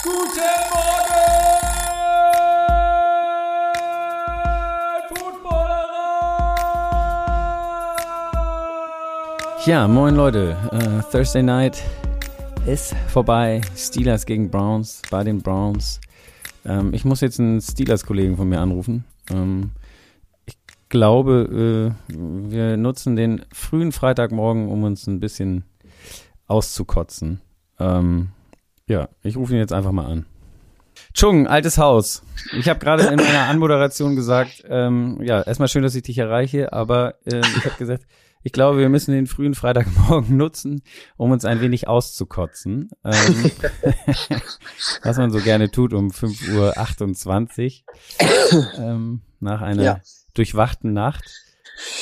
Guten 0.00 0.14
Morgen, 0.70 1.18
Footballerer! 5.08 5.96
Ja, 9.66 9.88
moin 9.88 10.14
Leute. 10.14 10.56
Äh, 10.70 11.02
Thursday 11.10 11.42
Night 11.42 11.82
ist 12.64 12.94
vorbei. 13.08 13.60
Steelers 13.76 14.24
gegen 14.24 14.50
Browns 14.50 15.02
bei 15.10 15.24
den 15.24 15.42
Browns. 15.42 16.00
Ähm, 16.64 16.94
ich 16.94 17.04
muss 17.04 17.20
jetzt 17.20 17.40
einen 17.40 17.60
Steelers-Kollegen 17.60 18.36
von 18.36 18.48
mir 18.48 18.60
anrufen. 18.60 19.04
Ähm, 19.30 19.72
ich 20.46 20.56
glaube, 20.88 21.92
äh, 22.08 22.12
wir 22.12 22.76
nutzen 22.76 23.16
den 23.16 23.44
frühen 23.52 23.90
Freitagmorgen, 23.90 24.68
um 24.68 24.84
uns 24.84 25.08
ein 25.08 25.18
bisschen 25.18 25.64
auszukotzen. 26.46 27.40
Ähm, 27.80 28.28
ja, 28.88 29.08
ich 29.22 29.36
rufe 29.36 29.52
ihn 29.52 29.58
jetzt 29.58 29.72
einfach 29.72 29.92
mal 29.92 30.06
an. 30.06 30.26
Chung, 31.14 31.46
altes 31.46 31.78
Haus. 31.78 32.22
Ich 32.58 32.68
habe 32.68 32.80
gerade 32.80 33.04
in 33.04 33.16
meiner 33.16 33.46
Anmoderation 33.48 34.16
gesagt, 34.16 34.64
ähm, 34.68 35.18
ja, 35.22 35.42
erstmal 35.42 35.68
schön, 35.68 35.82
dass 35.82 35.94
ich 35.94 36.02
dich 36.02 36.18
erreiche, 36.18 36.72
aber 36.72 37.14
äh, 37.24 37.40
ich 37.40 37.64
habe 37.64 37.76
gesagt, 37.78 38.04
ich 38.42 38.52
glaube, 38.52 38.78
wir 38.78 38.88
müssen 38.88 39.12
den 39.12 39.26
frühen 39.26 39.54
Freitagmorgen 39.54 40.36
nutzen, 40.36 40.82
um 41.16 41.30
uns 41.30 41.44
ein 41.44 41.60
wenig 41.60 41.88
auszukotzen. 41.88 42.90
Ähm, 43.04 43.50
was 45.02 45.18
man 45.18 45.30
so 45.30 45.40
gerne 45.40 45.70
tut 45.70 45.92
um 45.92 46.08
5.28 46.08 47.82
Uhr 48.52 48.74
ähm, 48.78 49.20
nach 49.40 49.60
einer 49.60 49.82
ja. 49.82 50.00
durchwachten 50.34 50.92
Nacht. 50.92 51.24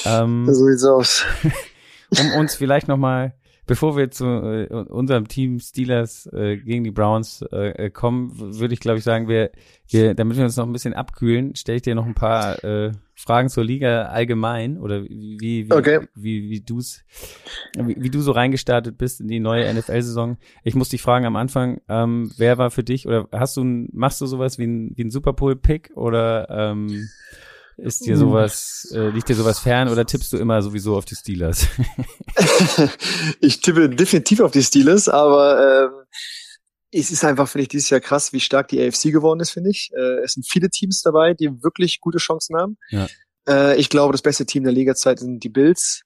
Ähm, 0.04 0.46
so 0.46 0.66
sieht's 0.66 0.84
aus. 0.84 1.24
um 2.10 2.32
uns 2.32 2.54
vielleicht 2.54 2.88
nochmal 2.88 3.34
bevor 3.66 3.96
wir 3.96 4.10
zu 4.10 4.24
äh, 4.24 4.66
unserem 4.72 5.28
Team 5.28 5.58
Steelers 5.58 6.26
äh, 6.32 6.56
gegen 6.56 6.84
die 6.84 6.90
Browns 6.90 7.42
äh, 7.50 7.90
kommen, 7.90 8.32
würde 8.58 8.74
ich 8.74 8.80
glaube 8.80 8.98
ich 8.98 9.04
sagen, 9.04 9.28
wir, 9.28 9.50
wir, 9.88 10.14
damit 10.14 10.36
wir 10.36 10.44
uns 10.44 10.56
noch 10.56 10.66
ein 10.66 10.72
bisschen 10.72 10.94
abkühlen, 10.94 11.54
stelle 11.56 11.76
ich 11.76 11.82
dir 11.82 11.94
noch 11.94 12.06
ein 12.06 12.14
paar 12.14 12.62
äh, 12.64 12.92
Fragen 13.14 13.48
zur 13.48 13.64
Liga 13.64 14.06
allgemein 14.06 14.78
oder 14.78 15.02
wie 15.04 15.38
wie 15.40 15.72
okay. 15.72 16.00
wie, 16.14 16.42
wie, 16.42 16.50
wie 16.50 16.60
du's 16.60 17.02
wie, 17.76 17.96
wie 17.98 18.10
du 18.10 18.20
so 18.20 18.32
reingestartet 18.32 18.98
bist 18.98 19.20
in 19.20 19.28
die 19.28 19.40
neue 19.40 19.72
NFL-Saison. 19.72 20.36
Ich 20.62 20.74
muss 20.74 20.90
dich 20.90 21.02
fragen 21.02 21.26
am 21.26 21.36
Anfang, 21.36 21.80
ähm, 21.88 22.30
wer 22.36 22.58
war 22.58 22.70
für 22.70 22.84
dich 22.84 23.06
oder 23.06 23.28
hast 23.32 23.56
du 23.56 23.64
machst 23.92 24.20
du 24.20 24.26
sowas 24.26 24.58
wie 24.58 24.66
ein 24.66 24.92
wie 24.96 25.04
ein 25.04 25.10
Superpool-Pick 25.10 25.92
oder 25.96 26.48
ähm, 26.50 27.08
ist 27.76 28.06
dir 28.06 28.16
sowas, 28.16 28.88
äh, 28.94 29.10
liegt 29.10 29.28
dir 29.28 29.34
sowas 29.34 29.58
fern 29.58 29.88
oder 29.88 30.06
tippst 30.06 30.32
du 30.32 30.38
immer 30.38 30.62
sowieso 30.62 30.96
auf 30.96 31.04
die 31.04 31.14
Steelers? 31.14 31.66
ich 33.40 33.60
tippe 33.60 33.88
definitiv 33.90 34.40
auf 34.40 34.50
die 34.50 34.62
Steelers, 34.62 35.08
aber 35.08 35.84
ähm, 35.84 36.06
es 36.90 37.10
ist 37.10 37.24
einfach, 37.24 37.48
finde 37.48 37.62
ich, 37.62 37.68
dieses 37.68 37.90
Jahr 37.90 38.00
krass, 38.00 38.32
wie 38.32 38.40
stark 38.40 38.68
die 38.68 38.80
AFC 38.80 39.12
geworden 39.12 39.40
ist, 39.40 39.50
finde 39.50 39.70
ich. 39.70 39.90
Äh, 39.94 40.22
es 40.24 40.32
sind 40.32 40.46
viele 40.46 40.70
Teams 40.70 41.02
dabei, 41.02 41.34
die 41.34 41.62
wirklich 41.62 42.00
gute 42.00 42.18
Chancen 42.18 42.56
haben. 42.56 42.78
Ja. 42.88 43.08
Äh, 43.46 43.76
ich 43.78 43.90
glaube, 43.90 44.12
das 44.12 44.22
beste 44.22 44.46
Team 44.46 44.64
der 44.64 44.72
Liga-Zeit 44.72 45.18
sind 45.18 45.44
die 45.44 45.48
Bills. 45.48 46.02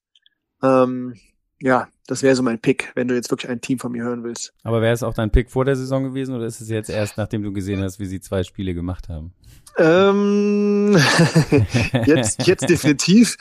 Ähm, 0.62 1.14
ja, 1.62 1.88
das 2.06 2.22
wäre 2.22 2.34
so 2.34 2.42
mein 2.42 2.58
Pick, 2.58 2.90
wenn 2.94 3.06
du 3.06 3.14
jetzt 3.14 3.30
wirklich 3.30 3.50
ein 3.50 3.60
Team 3.60 3.78
von 3.78 3.92
mir 3.92 4.02
hören 4.02 4.24
willst. 4.24 4.52
Aber 4.62 4.80
wäre 4.80 4.94
es 4.94 5.02
auch 5.02 5.14
dein 5.14 5.30
Pick 5.30 5.50
vor 5.50 5.64
der 5.64 5.76
Saison 5.76 6.02
gewesen 6.02 6.34
oder 6.34 6.46
ist 6.46 6.60
es 6.60 6.68
jetzt 6.68 6.90
erst, 6.90 7.16
nachdem 7.18 7.42
du 7.42 7.52
gesehen 7.52 7.82
hast, 7.82 8.00
wie 8.00 8.06
sie 8.06 8.20
zwei 8.20 8.42
Spiele 8.42 8.74
gemacht 8.74 9.08
haben? 9.08 9.34
Ähm, 9.76 10.96
jetzt, 12.06 12.46
jetzt 12.46 12.68
definitiv. 12.68 13.36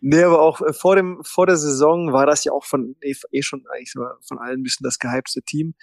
Nee, 0.00 0.22
aber 0.22 0.40
auch 0.40 0.60
äh, 0.60 0.72
vor 0.72 0.96
dem, 0.96 1.20
vor 1.24 1.46
der 1.46 1.56
Saison 1.56 2.12
war 2.12 2.26
das 2.26 2.44
ja 2.44 2.52
auch 2.52 2.64
von, 2.64 2.94
eh, 3.00 3.14
eh 3.32 3.42
schon 3.42 3.64
eigentlich 3.74 3.92
von 3.92 4.38
allen 4.38 4.60
ein 4.60 4.62
bisschen 4.62 4.84
das 4.84 4.98
gehypte 4.98 5.42
Team. 5.42 5.74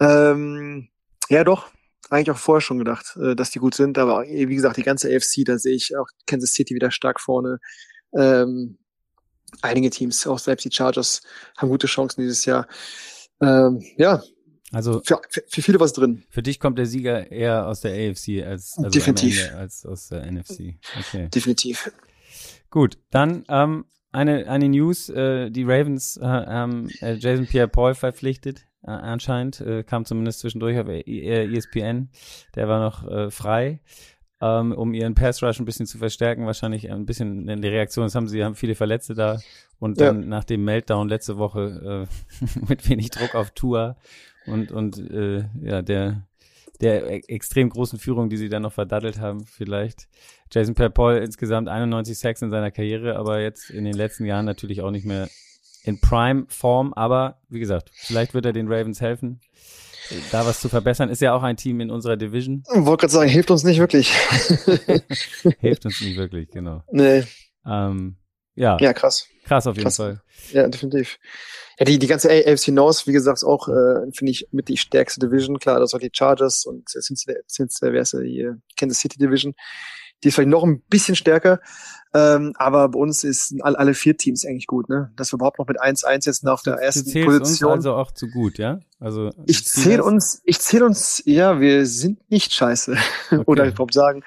Ähm, 0.00 0.88
ja, 1.28 1.44
doch. 1.44 1.66
Eigentlich 2.10 2.30
auch 2.30 2.38
vorher 2.38 2.62
schon 2.62 2.78
gedacht, 2.78 3.18
äh, 3.20 3.34
dass 3.36 3.50
die 3.50 3.58
gut 3.58 3.74
sind, 3.74 3.98
aber 3.98 4.22
wie 4.22 4.46
gesagt, 4.46 4.78
die 4.78 4.82
ganze 4.82 5.14
AFC, 5.14 5.44
da 5.44 5.58
sehe 5.58 5.74
ich 5.74 5.96
auch 5.96 6.06
Kansas 6.26 6.52
City 6.54 6.74
wieder 6.74 6.90
stark 6.90 7.20
vorne. 7.20 7.58
Ähm, 8.16 8.78
einige 9.62 9.90
Teams, 9.90 10.26
auch 10.26 10.38
selbst 10.38 10.64
die 10.64 10.72
Chargers, 10.72 11.22
haben 11.56 11.68
gute 11.68 11.86
Chancen 11.86 12.20
dieses 12.22 12.44
Jahr. 12.44 12.66
Ähm, 13.40 13.82
ja, 13.96 14.22
also 14.72 15.00
für, 15.04 15.20
für, 15.30 15.62
viele 15.62 15.80
was 15.80 15.92
drin. 15.92 16.24
Für 16.28 16.42
dich 16.42 16.60
kommt 16.60 16.78
der 16.78 16.86
Sieger 16.86 17.30
eher 17.30 17.66
aus 17.66 17.80
der 17.80 17.92
AFC 17.92 18.44
als, 18.44 18.76
also 18.76 18.90
Definitiv. 18.90 19.50
als 19.54 19.86
aus 19.86 20.08
der 20.08 20.30
NFC. 20.30 20.74
Okay. 20.98 21.28
Definitiv. 21.28 21.90
Gut, 22.70 22.98
dann 23.10 23.44
ähm, 23.48 23.86
eine, 24.12 24.48
eine 24.48 24.68
News. 24.68 25.08
Äh, 25.08 25.50
die 25.50 25.64
Ravens 25.64 26.18
äh, 26.18 26.24
haben 26.24 26.90
äh, 27.00 27.14
Jason 27.14 27.46
Pierre-Paul 27.46 27.94
verpflichtet. 27.94 28.66
Äh, 28.82 28.90
anscheinend 28.90 29.60
äh, 29.60 29.84
kam 29.84 30.04
zumindest 30.04 30.40
zwischendurch 30.40 30.78
auf 30.78 30.88
ESPN. 30.88 32.10
Der 32.54 32.68
war 32.68 32.80
noch 32.80 33.08
äh, 33.08 33.30
frei 33.30 33.80
ähm, 34.40 34.72
um 34.72 34.94
ihren 34.94 35.14
Pass 35.14 35.42
Rush 35.42 35.58
ein 35.58 35.64
bisschen 35.64 35.86
zu 35.86 35.98
verstärken, 35.98 36.46
wahrscheinlich 36.46 36.90
ein 36.90 37.06
bisschen 37.06 37.48
in 37.48 37.60
die 37.60 37.68
Reaktion. 37.68 38.04
Das 38.04 38.14
haben 38.14 38.28
sie 38.28 38.44
haben 38.44 38.54
viele 38.54 38.74
Verletzte 38.74 39.14
da 39.14 39.40
und 39.78 40.00
dann 40.00 40.22
ja. 40.22 40.28
nach 40.28 40.44
dem 40.44 40.64
Meltdown 40.64 41.08
letzte 41.08 41.38
Woche 41.38 42.06
äh, 42.06 42.46
mit 42.68 42.88
wenig 42.88 43.10
Druck 43.10 43.34
auf 43.34 43.50
Tour 43.50 43.96
und 44.46 44.70
und 44.70 44.98
äh, 44.98 45.44
ja 45.62 45.82
der 45.82 46.22
der 46.80 47.10
e-, 47.10 47.22
extrem 47.28 47.70
großen 47.70 47.98
Führung, 47.98 48.30
die 48.30 48.36
sie 48.36 48.48
dann 48.48 48.62
noch 48.62 48.72
verdattelt 48.72 49.18
haben, 49.18 49.44
vielleicht. 49.44 50.08
Jason 50.50 50.74
Pierre-Paul 50.74 51.16
insgesamt 51.16 51.68
91 51.68 52.16
Sacks 52.16 52.42
in 52.42 52.50
seiner 52.50 52.70
Karriere, 52.70 53.16
aber 53.16 53.40
jetzt 53.40 53.70
in 53.70 53.84
den 53.84 53.94
letzten 53.94 54.24
Jahren 54.24 54.46
natürlich 54.46 54.80
auch 54.82 54.90
nicht 54.90 55.04
mehr 55.04 55.28
in 55.82 56.00
Prime-Form. 56.00 56.94
Aber 56.94 57.38
wie 57.48 57.60
gesagt, 57.60 57.90
vielleicht 57.92 58.32
wird 58.32 58.46
er 58.46 58.52
den 58.52 58.72
Ravens 58.72 59.00
helfen 59.00 59.40
da 60.32 60.46
was 60.46 60.60
zu 60.60 60.68
verbessern. 60.68 61.08
Ist 61.08 61.22
ja 61.22 61.34
auch 61.34 61.42
ein 61.42 61.56
Team 61.56 61.80
in 61.80 61.90
unserer 61.90 62.16
Division. 62.16 62.62
Ich 62.74 62.84
wollte 62.84 63.02
gerade 63.02 63.12
sagen, 63.12 63.30
hilft 63.30 63.50
uns 63.50 63.64
nicht 63.64 63.78
wirklich. 63.78 64.12
hilft 65.60 65.84
uns 65.84 66.00
nicht 66.00 66.16
wirklich, 66.16 66.50
genau. 66.50 66.82
Nee. 66.90 67.24
Ähm, 67.66 68.16
ja. 68.54 68.76
Ja, 68.80 68.92
krass. 68.92 69.26
Krass 69.44 69.66
auf 69.66 69.76
jeden 69.76 69.84
krass. 69.84 69.96
Fall. 69.96 70.20
Ja, 70.52 70.68
definitiv. 70.68 71.18
Ja, 71.78 71.84
die, 71.84 71.98
die 71.98 72.06
ganze 72.06 72.28
AFC 72.28 72.68
North, 72.68 73.06
wie 73.06 73.12
gesagt, 73.12 73.44
auch, 73.44 73.68
äh, 73.68 74.10
finde 74.12 74.32
ich, 74.32 74.48
mit 74.50 74.68
die 74.68 74.76
stärkste 74.76 75.20
Division. 75.20 75.58
Klar, 75.58 75.78
das 75.78 75.90
sind 75.90 76.02
die 76.02 76.10
Chargers 76.12 76.66
und 76.66 76.88
sind, 76.88 77.18
sind, 77.46 77.72
wer 77.80 78.00
ist 78.00 78.12
die 78.14 78.50
Kansas 78.76 78.98
City 78.98 79.18
Division. 79.18 79.54
Die 80.22 80.28
ist 80.28 80.34
vielleicht 80.34 80.50
noch 80.50 80.64
ein 80.64 80.82
bisschen 80.88 81.16
stärker. 81.16 81.60
Ähm, 82.14 82.54
aber 82.56 82.88
bei 82.88 82.98
uns 82.98 83.22
ist 83.22 83.54
alle, 83.60 83.78
alle 83.78 83.94
vier 83.94 84.16
Teams 84.16 84.44
eigentlich 84.46 84.66
gut, 84.66 84.88
ne? 84.88 85.12
Dass 85.16 85.30
wir 85.32 85.36
überhaupt 85.36 85.58
noch 85.58 85.66
mit 85.66 85.80
1-1 85.80 86.24
jetzt 86.24 86.46
auf 86.46 86.62
der 86.62 86.74
ersten 86.74 87.12
du 87.12 87.24
Position. 87.24 87.72
Uns 87.72 87.84
also 87.84 87.94
auch 87.94 88.12
zu 88.12 88.28
gut, 88.28 88.56
ja? 88.56 88.80
Also 88.98 89.30
ich 89.46 89.66
zähle 89.66 90.02
uns, 90.02 90.40
ich 90.44 90.58
zähle 90.58 90.86
uns, 90.86 91.22
ja, 91.26 91.60
wir 91.60 91.84
sind 91.86 92.30
nicht 92.30 92.52
scheiße. 92.52 92.96
Okay. 93.30 93.42
Oder 93.44 93.66
ich 93.66 93.74
überhaupt 93.74 93.92
sagen. 93.92 94.22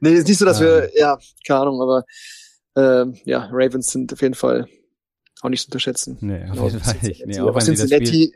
Nee, 0.00 0.14
ist 0.14 0.28
nicht 0.28 0.38
so, 0.38 0.46
dass 0.46 0.60
ja. 0.60 0.66
wir, 0.66 0.90
ja, 0.98 1.18
keine 1.46 1.60
Ahnung, 1.60 1.82
aber 1.82 2.04
ähm, 2.74 3.18
ja, 3.24 3.50
Ravens 3.52 3.88
sind 3.88 4.10
auf 4.14 4.22
jeden 4.22 4.34
Fall 4.34 4.66
auch 5.42 5.50
nicht 5.50 5.62
zu 5.62 5.68
unterschätzen. 5.68 6.16
Nee, 6.22 6.48
auf 6.50 6.72
jeden 6.72 6.80
Fall 6.80 6.96
nicht. 7.02 7.26
Nee, 7.26 7.38
auch 7.40 7.48
aber 7.48 7.60
Cincinnati, 7.60 8.32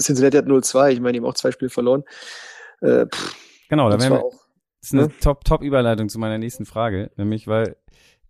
Cincinnati 0.00 0.36
hat 0.36 0.46
0-2, 0.46 0.92
ich 0.92 1.00
meine, 1.00 1.12
die 1.12 1.18
haben 1.18 1.26
auch 1.26 1.34
zwei 1.34 1.50
Spiele 1.50 1.70
verloren. 1.70 2.04
Äh, 2.80 3.06
pff, 3.06 3.34
genau, 3.68 3.90
da 3.90 4.00
wären 4.00 4.12
wir, 4.12 4.24
auch, 4.24 4.43
das 4.84 4.92
ist 4.92 4.98
eine 4.98 5.08
ne? 5.08 5.18
top, 5.18 5.44
top 5.46 5.62
Überleitung 5.62 6.10
zu 6.10 6.18
meiner 6.18 6.36
nächsten 6.36 6.66
Frage, 6.66 7.10
nämlich, 7.16 7.46
weil 7.46 7.76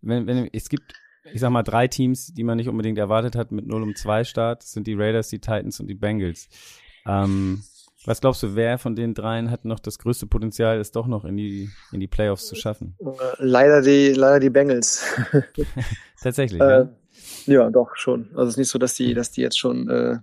wenn, 0.03 0.28
wenn, 0.28 0.48
es 0.53 0.69
gibt, 0.69 0.92
ich 1.32 1.41
sag 1.41 1.50
mal, 1.50 1.65
drei 1.65 1.88
Teams, 1.88 2.32
die 2.32 2.44
man 2.44 2.59
nicht 2.59 2.69
unbedingt 2.69 2.97
erwartet 2.97 3.34
hat 3.34 3.50
mit 3.50 3.66
0 3.66 3.82
um 3.82 3.97
2 3.97 4.22
Start. 4.22 4.62
Das 4.62 4.70
sind 4.70 4.87
die 4.87 4.94
Raiders, 4.94 5.28
die 5.31 5.41
Titans 5.41 5.81
und 5.81 5.88
die 5.88 5.94
Bengals. 5.94 6.48
Ähm, 7.06 7.64
was 8.04 8.20
glaubst 8.20 8.44
du, 8.44 8.54
wer 8.54 8.78
von 8.78 8.94
den 8.94 9.14
dreien 9.14 9.50
hat 9.50 9.64
noch 9.64 9.81
das 9.81 9.98
größte 9.98 10.28
Potenzial, 10.28 10.78
es 10.78 10.93
doch 10.93 11.09
noch 11.09 11.25
in 11.25 11.37
die, 11.37 11.70
in 11.91 11.98
die 11.98 12.06
Playoffs 12.06 12.47
zu 12.47 12.54
schaffen? 12.54 12.97
Leider 13.38 13.82
die, 13.82 14.12
leider 14.12 14.38
die 14.38 14.50
Bengals. 14.50 15.04
Tatsächlich, 16.22 16.60
äh, 16.60 16.64
ja. 16.64 16.97
Ja, 17.47 17.70
doch, 17.70 17.97
schon. 17.97 18.28
Also 18.31 18.44
es 18.44 18.50
ist 18.50 18.59
nicht 18.59 18.69
so, 18.69 18.78
dass 18.78 18.94
die, 18.94 19.12
dass 19.14 19.32
die 19.32 19.41
jetzt 19.41 19.59
schon 19.59 19.88
äh, 19.88 20.19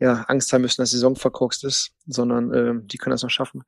ja, 0.00 0.24
Angst 0.26 0.52
haben 0.52 0.62
müssen, 0.62 0.82
dass 0.82 0.90
die 0.90 0.96
Saison 0.96 1.14
verkorkst 1.14 1.62
ist, 1.64 1.92
sondern 2.06 2.52
äh, 2.52 2.86
die 2.86 2.98
können 2.98 3.12
das 3.12 3.22
noch 3.22 3.30
schaffen. 3.30 3.62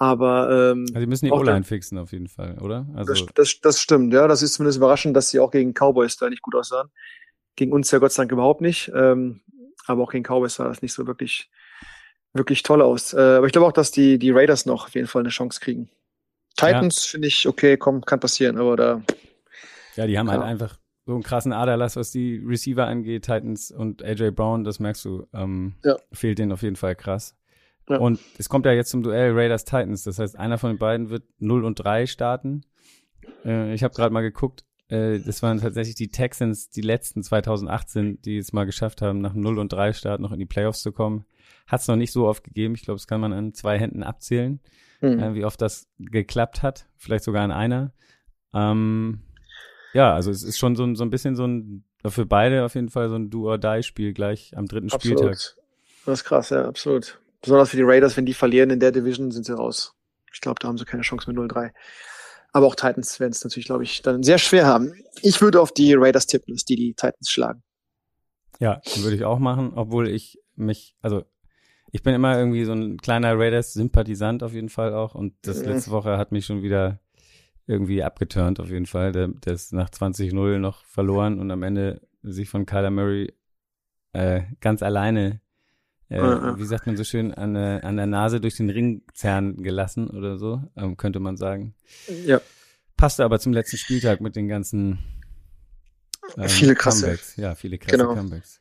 Aber 0.00 0.72
ähm, 0.72 0.86
also 0.88 1.00
die 1.00 1.06
müssen 1.06 1.26
die 1.26 1.30
O-Line 1.30 1.62
fixen 1.62 1.98
auf 1.98 2.12
jeden 2.12 2.26
Fall, 2.26 2.56
oder? 2.60 2.86
Also 2.94 3.12
das, 3.12 3.26
das, 3.34 3.60
das 3.60 3.82
stimmt, 3.82 4.14
ja. 4.14 4.26
Das 4.26 4.40
ist 4.40 4.54
zumindest 4.54 4.78
überraschend, 4.78 5.14
dass 5.14 5.28
sie 5.28 5.38
auch 5.38 5.50
gegen 5.50 5.74
Cowboys 5.74 6.16
da 6.16 6.30
nicht 6.30 6.40
gut 6.40 6.54
aussahen. 6.54 6.88
Gegen 7.54 7.70
uns 7.72 7.90
ja 7.90 7.98
Gott 7.98 8.10
sei 8.10 8.22
Dank 8.22 8.32
überhaupt 8.32 8.62
nicht. 8.62 8.90
Ähm, 8.94 9.42
aber 9.86 10.02
auch 10.02 10.10
gegen 10.10 10.24
Cowboys 10.24 10.54
sah 10.54 10.68
das 10.68 10.80
nicht 10.80 10.94
so 10.94 11.06
wirklich, 11.06 11.50
wirklich 12.32 12.62
toll 12.62 12.80
aus. 12.80 13.12
Äh, 13.12 13.18
aber 13.20 13.46
ich 13.46 13.52
glaube 13.52 13.66
auch, 13.66 13.72
dass 13.72 13.90
die, 13.90 14.18
die 14.18 14.30
Raiders 14.30 14.64
noch 14.64 14.86
auf 14.86 14.94
jeden 14.94 15.06
Fall 15.06 15.20
eine 15.20 15.28
Chance 15.28 15.60
kriegen. 15.60 15.90
Titans 16.56 17.04
ja. 17.04 17.10
finde 17.10 17.28
ich 17.28 17.46
okay, 17.46 17.76
komm, 17.76 18.00
kann 18.00 18.20
passieren, 18.20 18.56
aber 18.56 18.76
da. 18.76 19.02
Ja, 19.96 20.06
die 20.06 20.18
haben 20.18 20.30
halt 20.30 20.42
einfach 20.42 20.78
so 21.04 21.12
einen 21.12 21.22
krassen 21.22 21.52
Aderlass, 21.52 21.96
was 21.96 22.10
die 22.10 22.42
Receiver 22.42 22.86
angeht, 22.86 23.26
Titans 23.26 23.70
und 23.70 24.02
AJ 24.02 24.30
Brown, 24.30 24.64
das 24.64 24.80
merkst 24.80 25.04
du, 25.04 25.26
ähm, 25.34 25.74
ja. 25.84 25.96
fehlt 26.10 26.38
denen 26.38 26.52
auf 26.52 26.62
jeden 26.62 26.76
Fall 26.76 26.96
krass. 26.96 27.36
Ja. 27.88 27.98
Und 27.98 28.20
es 28.38 28.48
kommt 28.48 28.66
ja 28.66 28.72
jetzt 28.72 28.90
zum 28.90 29.02
Duell 29.02 29.32
Raiders 29.32 29.64
Titans. 29.64 30.04
Das 30.04 30.18
heißt, 30.18 30.38
einer 30.38 30.58
von 30.58 30.70
den 30.70 30.78
beiden 30.78 31.10
wird 31.10 31.24
0 31.38 31.64
und 31.64 31.76
3 31.76 32.06
starten. 32.06 32.62
Äh, 33.44 33.74
ich 33.74 33.82
habe 33.82 33.94
gerade 33.94 34.12
mal 34.12 34.22
geguckt. 34.22 34.64
äh, 34.88 35.18
das 35.20 35.42
waren 35.42 35.60
tatsächlich 35.60 35.96
die 35.96 36.08
Texans, 36.08 36.70
die 36.70 36.82
letzten 36.82 37.22
2018, 37.22 38.22
die 38.22 38.38
es 38.38 38.52
mal 38.52 38.64
geschafft 38.64 39.02
haben, 39.02 39.20
nach 39.20 39.34
0 39.34 39.58
und 39.58 39.72
3 39.72 39.92
Start 39.92 40.20
noch 40.20 40.32
in 40.32 40.38
die 40.38 40.46
Playoffs 40.46 40.82
zu 40.82 40.92
kommen. 40.92 41.24
Hat 41.66 41.80
es 41.80 41.88
noch 41.88 41.96
nicht 41.96 42.12
so 42.12 42.26
oft 42.26 42.44
gegeben. 42.44 42.74
Ich 42.74 42.82
glaube, 42.82 42.98
das 42.98 43.06
kann 43.06 43.20
man 43.20 43.32
an 43.32 43.54
zwei 43.54 43.78
Händen 43.78 44.02
abzählen, 44.02 44.60
mhm. 45.00 45.18
äh, 45.18 45.34
wie 45.34 45.44
oft 45.44 45.60
das 45.60 45.88
geklappt 45.98 46.62
hat. 46.62 46.86
Vielleicht 46.96 47.24
sogar 47.24 47.42
an 47.42 47.52
einer. 47.52 47.92
Ähm, 48.52 49.20
ja, 49.92 50.14
also 50.14 50.30
es 50.30 50.42
ist 50.42 50.58
schon 50.58 50.76
so, 50.76 50.94
so 50.94 51.04
ein 51.04 51.10
bisschen 51.10 51.36
so 51.36 51.46
ein, 51.46 51.84
für 52.06 52.26
beide 52.26 52.64
auf 52.64 52.74
jeden 52.74 52.88
Fall 52.88 53.08
so 53.08 53.16
ein 53.16 53.30
Do-or-Die-Spiel 53.30 54.12
gleich 54.12 54.56
am 54.56 54.66
dritten 54.66 54.90
absolut. 54.90 55.18
Spieltag. 55.18 55.38
Das 56.06 56.20
ist 56.20 56.24
krass, 56.24 56.50
ja, 56.50 56.66
absolut. 56.66 57.20
Besonders 57.42 57.70
für 57.70 57.76
die 57.76 57.82
Raiders, 57.82 58.16
wenn 58.16 58.26
die 58.26 58.34
verlieren 58.34 58.70
in 58.70 58.80
der 58.80 58.92
Division, 58.92 59.30
sind 59.30 59.46
sie 59.46 59.56
raus. 59.56 59.94
Ich 60.32 60.40
glaube, 60.40 60.58
da 60.60 60.68
haben 60.68 60.78
sie 60.78 60.84
keine 60.84 61.02
Chance 61.02 61.30
mit 61.30 61.38
0-3. 61.38 61.70
Aber 62.52 62.66
auch 62.66 62.74
Titans 62.74 63.20
werden 63.20 63.32
es 63.32 63.44
natürlich, 63.44 63.66
glaube 63.66 63.84
ich, 63.84 64.02
dann 64.02 64.22
sehr 64.22 64.38
schwer 64.38 64.66
haben. 64.66 64.92
Ich 65.22 65.40
würde 65.40 65.60
auf 65.60 65.72
die 65.72 65.94
Raiders 65.94 66.26
tippen, 66.26 66.54
dass 66.54 66.64
die 66.64 66.76
die 66.76 66.94
Titans 66.94 67.30
schlagen. 67.30 67.62
Ja, 68.58 68.80
würde 68.96 69.16
ich 69.16 69.24
auch 69.24 69.38
machen, 69.38 69.72
obwohl 69.74 70.08
ich 70.08 70.38
mich, 70.54 70.94
also 71.00 71.24
ich 71.92 72.02
bin 72.02 72.14
immer 72.14 72.38
irgendwie 72.38 72.64
so 72.64 72.72
ein 72.72 72.98
kleiner 72.98 73.38
Raiders-Sympathisant 73.38 74.42
auf 74.42 74.52
jeden 74.52 74.68
Fall 74.68 74.94
auch 74.94 75.14
und 75.14 75.34
das 75.42 75.64
letzte 75.64 75.90
Woche 75.90 76.18
hat 76.18 76.30
mich 76.30 76.46
schon 76.46 76.62
wieder 76.62 77.00
irgendwie 77.66 78.02
abgeturnt 78.02 78.60
auf 78.60 78.68
jeden 78.68 78.86
Fall. 78.86 79.12
Der, 79.12 79.28
der 79.28 79.54
ist 79.54 79.72
nach 79.72 79.88
20-0 79.88 80.58
noch 80.58 80.84
verloren 80.84 81.40
und 81.40 81.50
am 81.50 81.62
Ende 81.62 82.00
sich 82.22 82.48
von 82.48 82.66
Kyler 82.66 82.90
Murray 82.90 83.32
äh, 84.12 84.42
ganz 84.60 84.82
alleine 84.82 85.40
äh, 86.10 86.58
wie 86.58 86.64
sagt 86.64 86.86
man 86.86 86.96
so 86.96 87.04
schön, 87.04 87.32
an, 87.32 87.56
äh, 87.56 87.80
an 87.82 87.96
der 87.96 88.06
Nase 88.06 88.40
durch 88.40 88.56
den 88.56 88.68
Ring 88.68 89.02
zerren 89.14 89.62
gelassen 89.62 90.10
oder 90.10 90.38
so, 90.38 90.62
ähm, 90.76 90.96
könnte 90.96 91.20
man 91.20 91.36
sagen. 91.36 91.74
Ja. 92.26 92.40
Passte 92.96 93.24
aber 93.24 93.38
zum 93.38 93.52
letzten 93.52 93.78
Spieltag 93.78 94.20
mit 94.20 94.36
den 94.36 94.48
ganzen 94.48 94.98
ähm, 96.36 96.48
viele 96.48 96.74
krasse. 96.74 97.06
Comebacks. 97.06 97.36
Ja, 97.36 97.54
viele 97.54 97.78
krasse 97.78 97.96
genau. 97.96 98.14
Comebacks. 98.14 98.60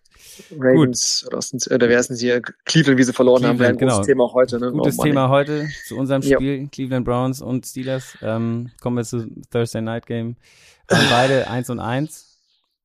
Ravens 0.58 1.28
Gut. 1.30 1.34
oder, 1.34 1.76
oder 1.76 1.90
wer 1.90 2.00
ist 2.00 2.10
denn 2.10 2.18
hier? 2.18 2.42
Cleveland, 2.66 3.00
wie 3.00 3.04
sie 3.04 3.14
verloren 3.14 3.42
Cleveland, 3.42 3.60
haben, 3.60 3.60
wäre 3.60 3.72
ein 3.72 3.78
genau. 3.78 3.94
gutes 3.96 4.08
Thema 4.08 4.34
heute. 4.34 4.60
Ne? 4.60 4.72
Gutes 4.72 5.00
oh, 5.00 5.04
Thema 5.04 5.30
heute 5.30 5.68
zu 5.88 5.98
unserem 5.98 6.22
Spiel, 6.22 6.62
ja. 6.62 6.68
Cleveland 6.68 7.06
Browns 7.06 7.42
und 7.42 7.66
Steelers. 7.66 8.18
Ähm, 8.22 8.72
kommen 8.80 8.98
wir 8.98 9.04
zu 9.04 9.28
Thursday 9.50 9.82
Night 9.82 10.06
Game. 10.06 10.36
Waren 10.88 11.06
beide 11.10 11.50
eins 11.50 11.70
und 11.70 11.80
eins. 11.80 12.38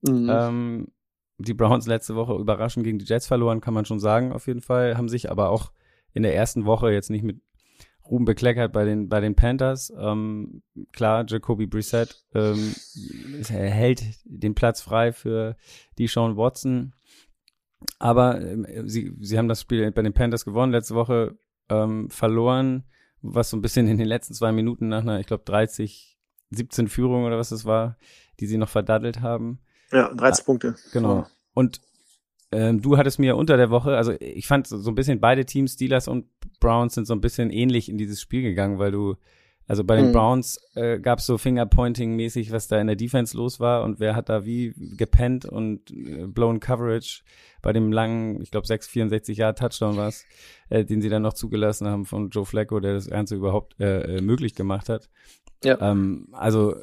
Mhm. 0.02 0.30
Ähm, 0.30 0.88
die 1.38 1.54
Browns 1.54 1.86
letzte 1.86 2.14
Woche 2.14 2.34
überraschend 2.34 2.84
gegen 2.84 2.98
die 2.98 3.04
Jets 3.04 3.26
verloren, 3.26 3.60
kann 3.60 3.74
man 3.74 3.84
schon 3.84 4.00
sagen, 4.00 4.32
auf 4.32 4.46
jeden 4.46 4.60
Fall. 4.60 4.96
Haben 4.96 5.08
sich 5.08 5.30
aber 5.30 5.50
auch 5.50 5.72
in 6.12 6.22
der 6.22 6.34
ersten 6.34 6.64
Woche 6.64 6.92
jetzt 6.92 7.10
nicht 7.10 7.24
mit 7.24 7.40
Ruben 8.08 8.24
bekleckert 8.24 8.72
bei 8.72 8.84
den, 8.84 9.08
bei 9.08 9.20
den 9.20 9.34
Panthers. 9.34 9.92
Ähm, 9.98 10.62
klar, 10.92 11.24
Jacoby 11.26 11.66
Brissett 11.66 12.24
ähm, 12.34 12.74
hält 13.48 14.04
den 14.24 14.54
Platz 14.54 14.82
frei 14.82 15.12
für 15.12 15.56
die 15.98 16.06
Sean 16.06 16.36
Watson. 16.36 16.94
Aber 17.98 18.40
äh, 18.40 18.82
sie, 18.86 19.14
sie 19.20 19.38
haben 19.38 19.48
das 19.48 19.62
Spiel 19.62 19.90
bei 19.90 20.02
den 20.02 20.12
Panthers 20.12 20.44
gewonnen, 20.44 20.72
letzte 20.72 20.94
Woche 20.94 21.38
ähm, 21.70 22.10
verloren, 22.10 22.84
was 23.22 23.50
so 23.50 23.56
ein 23.56 23.62
bisschen 23.62 23.88
in 23.88 23.96
den 23.96 24.06
letzten 24.06 24.34
zwei 24.34 24.52
Minuten 24.52 24.88
nach 24.88 25.00
einer, 25.00 25.18
ich 25.18 25.26
glaube, 25.26 25.44
30, 25.44 26.18
17 26.50 26.88
Führung 26.88 27.24
oder 27.24 27.38
was 27.38 27.52
es 27.52 27.64
war, 27.64 27.96
die 28.38 28.46
sie 28.46 28.58
noch 28.58 28.68
verdaddelt 28.68 29.22
haben. 29.22 29.60
Ja, 29.94 30.12
13 30.12 30.42
ah, 30.42 30.44
Punkte. 30.44 30.74
Genau. 30.92 31.26
Und 31.54 31.80
ähm, 32.50 32.82
du 32.82 32.96
hattest 32.98 33.18
mir 33.18 33.36
unter 33.36 33.56
der 33.56 33.70
Woche, 33.70 33.96
also 33.96 34.12
ich 34.20 34.46
fand 34.46 34.66
so 34.66 34.90
ein 34.90 34.94
bisschen 34.94 35.20
beide 35.20 35.44
Teams, 35.46 35.74
Steelers 35.74 36.08
und 36.08 36.26
Browns, 36.60 36.94
sind 36.94 37.06
so 37.06 37.14
ein 37.14 37.20
bisschen 37.20 37.50
ähnlich 37.50 37.88
in 37.88 37.96
dieses 37.96 38.20
Spiel 38.20 38.42
gegangen, 38.42 38.78
weil 38.78 38.90
du, 38.90 39.16
also 39.66 39.84
bei 39.84 39.96
den 39.96 40.08
mhm. 40.08 40.12
Browns 40.12 40.60
äh, 40.74 40.98
gab 40.98 41.20
es 41.20 41.26
so 41.26 41.36
Fingerpointing-mäßig, 41.36 42.50
was 42.50 42.68
da 42.68 42.80
in 42.80 42.88
der 42.88 42.96
Defense 42.96 43.36
los 43.36 43.60
war 43.60 43.84
und 43.84 43.98
wer 44.00 44.14
hat 44.16 44.28
da 44.28 44.44
wie 44.44 44.74
gepennt 44.96 45.46
und 45.46 45.90
äh, 45.90 46.26
blown 46.26 46.60
Coverage 46.60 47.22
bei 47.62 47.72
dem 47.72 47.92
langen, 47.92 48.40
ich 48.42 48.50
glaube 48.50 48.66
6, 48.66 48.88
64 48.88 49.38
Jahre 49.38 49.54
Touchdown 49.54 49.96
war 49.96 50.08
es, 50.08 50.24
äh, 50.70 50.84
den 50.84 51.00
sie 51.00 51.08
dann 51.08 51.22
noch 51.22 51.34
zugelassen 51.34 51.86
haben 51.86 52.04
von 52.04 52.30
Joe 52.30 52.44
Flacco, 52.44 52.78
der 52.78 52.94
das 52.94 53.08
Ganze 53.08 53.36
überhaupt 53.36 53.80
äh, 53.80 54.16
äh 54.16 54.20
möglich 54.20 54.54
gemacht 54.54 54.88
hat. 54.88 55.08
Ja. 55.64 55.80
Ähm, 55.80 56.28
also 56.32 56.74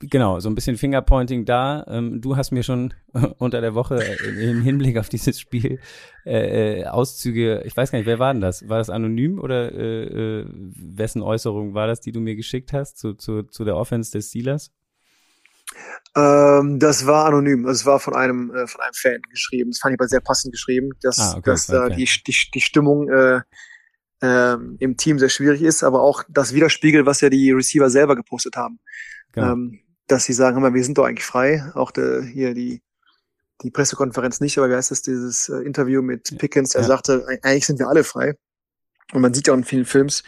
genau, 0.00 0.40
so 0.40 0.48
ein 0.48 0.54
bisschen 0.54 0.76
Fingerpointing 0.76 1.44
da. 1.44 1.84
Ähm, 1.88 2.20
du 2.20 2.36
hast 2.36 2.50
mir 2.50 2.62
schon 2.62 2.94
unter 3.38 3.60
der 3.60 3.74
Woche 3.74 3.96
im 4.40 4.62
Hinblick 4.62 4.98
auf 4.98 5.08
dieses 5.08 5.38
Spiel 5.40 5.80
äh, 6.24 6.80
äh, 6.80 6.86
Auszüge, 6.86 7.62
ich 7.64 7.76
weiß 7.76 7.90
gar 7.90 7.98
nicht, 7.98 8.06
wer 8.06 8.18
war 8.18 8.32
denn 8.32 8.40
das? 8.40 8.68
War 8.68 8.78
das 8.78 8.90
anonym 8.90 9.38
oder 9.38 9.72
äh, 9.72 10.40
äh, 10.40 10.46
wessen 10.48 11.22
Äußerung 11.22 11.74
war 11.74 11.86
das, 11.86 12.00
die 12.00 12.12
du 12.12 12.20
mir 12.20 12.36
geschickt 12.36 12.72
hast 12.72 12.98
zu, 12.98 13.14
zu, 13.14 13.44
zu 13.44 13.64
der 13.64 13.76
Offense 13.76 14.12
des 14.12 14.28
Steelers? 14.28 14.72
Ähm, 16.16 16.78
das 16.78 17.06
war 17.06 17.26
anonym. 17.26 17.66
Also 17.66 17.80
es 17.80 17.86
war 17.86 18.00
von 18.00 18.14
einem 18.14 18.50
äh, 18.50 18.66
von 18.66 18.80
einem 18.80 18.94
Fan 18.94 19.20
geschrieben. 19.30 19.70
Das 19.70 19.80
fand 19.80 19.94
ich 19.94 20.00
aber 20.00 20.08
sehr 20.08 20.20
passend 20.20 20.52
geschrieben, 20.52 20.90
dass, 21.02 21.18
ah, 21.18 21.32
okay, 21.36 21.50
dass 21.50 21.68
äh, 21.68 21.94
die, 21.94 22.08
die, 22.26 22.36
die 22.54 22.60
Stimmung 22.60 23.08
äh, 23.10 23.40
äh, 24.22 24.56
im 24.78 24.96
Team 24.96 25.18
sehr 25.18 25.28
schwierig 25.28 25.62
ist, 25.62 25.84
aber 25.84 26.02
auch 26.02 26.24
das 26.28 26.54
widerspiegelt, 26.54 27.06
was 27.06 27.20
ja 27.20 27.28
die 27.28 27.52
Receiver 27.52 27.90
selber 27.90 28.16
gepostet 28.16 28.56
haben. 28.56 28.80
Genau. 29.32 29.52
Ähm, 29.52 29.80
dass 30.08 30.24
sie 30.24 30.32
sagen, 30.32 30.60
mal, 30.60 30.74
wir 30.74 30.82
sind 30.82 30.98
doch 30.98 31.04
eigentlich 31.04 31.24
frei. 31.24 31.70
Auch 31.74 31.90
der, 31.90 32.22
hier 32.22 32.54
die, 32.54 32.82
die 33.62 33.70
Pressekonferenz 33.70 34.40
nicht, 34.40 34.58
aber 34.58 34.70
wie 34.70 34.74
heißt 34.74 34.90
das, 34.90 35.02
dieses 35.02 35.48
äh, 35.48 35.58
Interview 35.58 36.02
mit 36.02 36.36
Pickens, 36.38 36.70
der 36.70 36.82
ja. 36.82 36.86
sagte, 36.88 37.26
eigentlich 37.42 37.66
sind 37.66 37.78
wir 37.78 37.88
alle 37.88 38.04
frei. 38.04 38.34
Und 39.12 39.20
man 39.20 39.32
sieht 39.32 39.46
ja 39.46 39.52
auch 39.52 39.58
in 39.58 39.64
vielen 39.64 39.84
Films, 39.84 40.22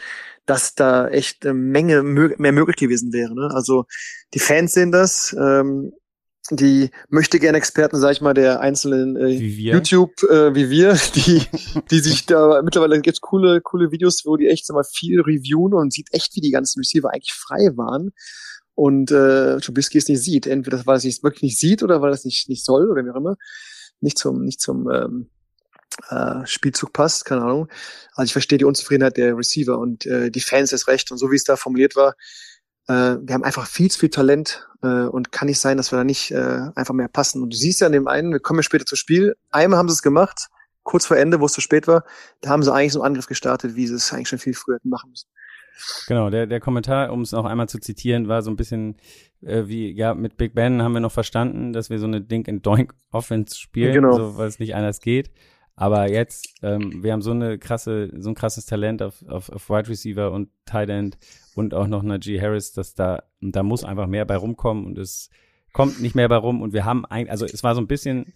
dass 0.45 0.75
da 0.75 1.07
echt 1.07 1.45
eine 1.45 1.53
Menge 1.53 2.03
mehr 2.03 2.51
möglich 2.51 2.77
gewesen 2.77 3.13
wäre. 3.13 3.33
Ne? 3.35 3.49
Also 3.53 3.85
die 4.33 4.39
Fans 4.39 4.73
sehen 4.73 4.91
das, 4.91 5.35
ähm, 5.39 5.93
die 6.49 6.89
möchte 7.09 7.39
gerne 7.39 7.59
Experten, 7.59 7.99
sag 7.99 8.13
ich 8.13 8.21
mal, 8.21 8.33
der 8.33 8.59
einzelnen 8.59 9.15
äh, 9.15 9.27
YouTube 9.27 10.11
äh, 10.23 10.55
wie 10.55 10.69
wir, 10.71 10.93
die 11.15 11.43
die 11.91 11.99
sich 11.99 12.25
da 12.25 12.61
mittlerweile 12.63 12.99
gibt's 12.99 13.21
coole 13.21 13.61
coole 13.61 13.91
Videos, 13.91 14.25
wo 14.25 14.35
die 14.35 14.47
echt 14.47 14.65
sag 14.65 14.73
mal 14.73 14.83
viel 14.83 15.21
reviewen 15.21 15.73
und 15.73 15.93
sieht 15.93 16.07
echt, 16.11 16.35
wie 16.35 16.41
die 16.41 16.51
ganzen 16.51 16.79
Receiver 16.79 17.11
eigentlich 17.13 17.33
frei 17.33 17.69
waren 17.75 18.11
und 18.75 19.11
äh, 19.11 19.57
Trubisky 19.59 19.97
es 19.97 20.07
nicht 20.07 20.23
sieht. 20.23 20.47
Entweder 20.47 20.85
weil 20.85 20.97
er 20.97 21.05
es 21.05 21.23
wirklich 21.23 21.43
nicht 21.43 21.59
sieht 21.59 21.83
oder 21.83 22.01
weil 22.01 22.11
er 22.11 22.15
es 22.15 22.25
nicht, 22.25 22.49
nicht 22.49 22.65
soll 22.65 22.89
oder 22.89 23.05
wie 23.05 23.11
auch 23.11 23.15
immer. 23.15 23.35
Nicht 23.99 24.17
zum, 24.17 24.43
nicht 24.43 24.59
zum 24.59 24.89
ähm, 24.89 25.29
äh, 26.09 26.45
Spielzug 26.45 26.93
passt, 26.93 27.25
keine 27.25 27.41
Ahnung. 27.41 27.67
Also 28.13 28.27
ich 28.27 28.33
verstehe 28.33 28.57
die 28.57 28.65
Unzufriedenheit 28.65 29.17
der 29.17 29.37
Receiver 29.37 29.77
und 29.77 30.05
äh, 30.05 30.31
die 30.31 30.41
Fans 30.41 30.71
ist 30.73 30.87
recht. 30.87 31.11
Und 31.11 31.17
so 31.17 31.31
wie 31.31 31.35
es 31.35 31.43
da 31.43 31.55
formuliert 31.55 31.95
war, 31.95 32.15
äh, 32.87 33.17
wir 33.21 33.33
haben 33.33 33.43
einfach 33.43 33.67
viel 33.67 33.91
zu 33.91 33.99
viel 33.99 34.09
Talent 34.09 34.67
äh, 34.81 34.87
und 34.87 35.31
kann 35.31 35.47
nicht 35.47 35.59
sein, 35.59 35.77
dass 35.77 35.91
wir 35.91 35.97
da 35.97 36.03
nicht 36.03 36.31
äh, 36.31 36.61
einfach 36.75 36.93
mehr 36.93 37.07
passen. 37.07 37.41
Und 37.41 37.53
du 37.53 37.57
siehst 37.57 37.81
ja 37.81 37.87
an 37.87 37.93
dem 37.93 38.07
einen, 38.07 38.31
wir 38.31 38.39
kommen 38.39 38.59
ja 38.59 38.63
später 38.63 38.85
zu 38.85 38.95
Spiel, 38.95 39.35
einmal 39.51 39.79
haben 39.79 39.89
sie 39.89 39.93
es 39.93 40.01
gemacht, 40.01 40.47
kurz 40.83 41.05
vor 41.05 41.17
Ende, 41.17 41.39
wo 41.39 41.45
es 41.45 41.53
zu 41.53 41.61
spät 41.61 41.87
war, 41.87 42.03
da 42.41 42.49
haben 42.49 42.63
sie 42.63 42.73
eigentlich 42.73 42.93
so 42.93 43.01
einen 43.01 43.11
Angriff 43.11 43.27
gestartet, 43.27 43.75
wie 43.75 43.87
sie 43.87 43.95
es 43.95 44.11
eigentlich 44.11 44.29
schon 44.29 44.39
viel 44.39 44.53
früher 44.53 44.75
hätten 44.75 44.89
machen 44.89 45.11
müssen. 45.11 45.29
Genau, 46.07 46.29
der, 46.29 46.47
der 46.47 46.59
Kommentar, 46.59 47.11
um 47.11 47.21
es 47.21 47.31
noch 47.31 47.45
einmal 47.45 47.69
zu 47.69 47.79
zitieren, 47.79 48.27
war 48.27 48.41
so 48.41 48.51
ein 48.51 48.55
bisschen 48.55 48.97
äh, 49.41 49.63
wie, 49.67 49.91
ja, 49.91 50.13
mit 50.13 50.37
Big 50.37 50.53
Ben 50.53 50.81
haben 50.81 50.93
wir 50.93 50.99
noch 50.99 51.11
verstanden, 51.11 51.73
dass 51.73 51.89
wir 51.89 51.99
so 51.99 52.05
eine 52.05 52.21
Dink 52.21 52.47
and 52.47 52.65
Doink 52.65 52.93
Offense 53.11 53.57
spielen, 53.57 53.93
genau. 53.93 54.11
so, 54.13 54.37
weil 54.37 54.47
es 54.47 54.59
nicht 54.59 54.75
anders 54.75 54.99
geht. 54.99 55.31
Aber 55.75 56.11
jetzt, 56.11 56.53
ähm, 56.61 57.01
wir 57.01 57.11
haben 57.11 57.21
so 57.21 57.31
eine 57.31 57.57
krasse, 57.57 58.11
so 58.17 58.29
ein 58.29 58.35
krasses 58.35 58.65
Talent 58.65 59.01
auf, 59.01 59.25
auf, 59.27 59.49
auf 59.49 59.69
Wide 59.69 59.89
Receiver 59.89 60.31
und 60.31 60.49
Tight 60.65 60.89
End 60.89 61.17
und 61.55 61.73
auch 61.73 61.87
noch 61.87 62.03
G. 62.19 62.39
Harris, 62.39 62.71
dass 62.73 62.93
da, 62.93 63.23
da 63.41 63.63
muss 63.63 63.83
einfach 63.83 64.07
mehr 64.07 64.25
bei 64.25 64.35
rumkommen 64.35 64.85
und 64.85 64.97
es 64.97 65.29
kommt 65.73 66.01
nicht 66.01 66.13
mehr 66.13 66.29
bei 66.29 66.35
rum 66.35 66.61
und 66.61 66.73
wir 66.73 66.85
haben 66.85 67.05
eigentlich, 67.05 67.31
also 67.31 67.45
es 67.45 67.63
war 67.63 67.73
so 67.73 67.81
ein 67.81 67.87
bisschen 67.87 68.33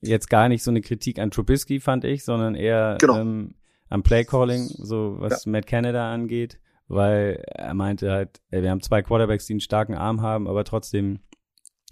jetzt 0.00 0.28
gar 0.28 0.48
nicht 0.48 0.64
so 0.64 0.70
eine 0.70 0.80
Kritik 0.80 1.18
an 1.18 1.30
Trubisky, 1.30 1.80
fand 1.80 2.04
ich, 2.04 2.24
sondern 2.24 2.56
eher 2.56 2.98
genau. 3.00 3.20
ähm, 3.20 3.54
am 3.88 4.02
Play 4.02 4.24
Calling, 4.24 4.66
so 4.66 5.16
was 5.18 5.44
ja. 5.44 5.52
Matt 5.52 5.66
Canada 5.66 6.12
angeht 6.12 6.58
weil 6.92 7.42
er 7.48 7.74
meinte 7.74 8.10
halt, 8.10 8.40
ey, 8.50 8.62
wir 8.62 8.70
haben 8.70 8.82
zwei 8.82 9.02
Quarterbacks, 9.02 9.46
die 9.46 9.54
einen 9.54 9.60
starken 9.60 9.94
Arm 9.94 10.20
haben, 10.20 10.46
aber 10.46 10.64
trotzdem 10.64 11.20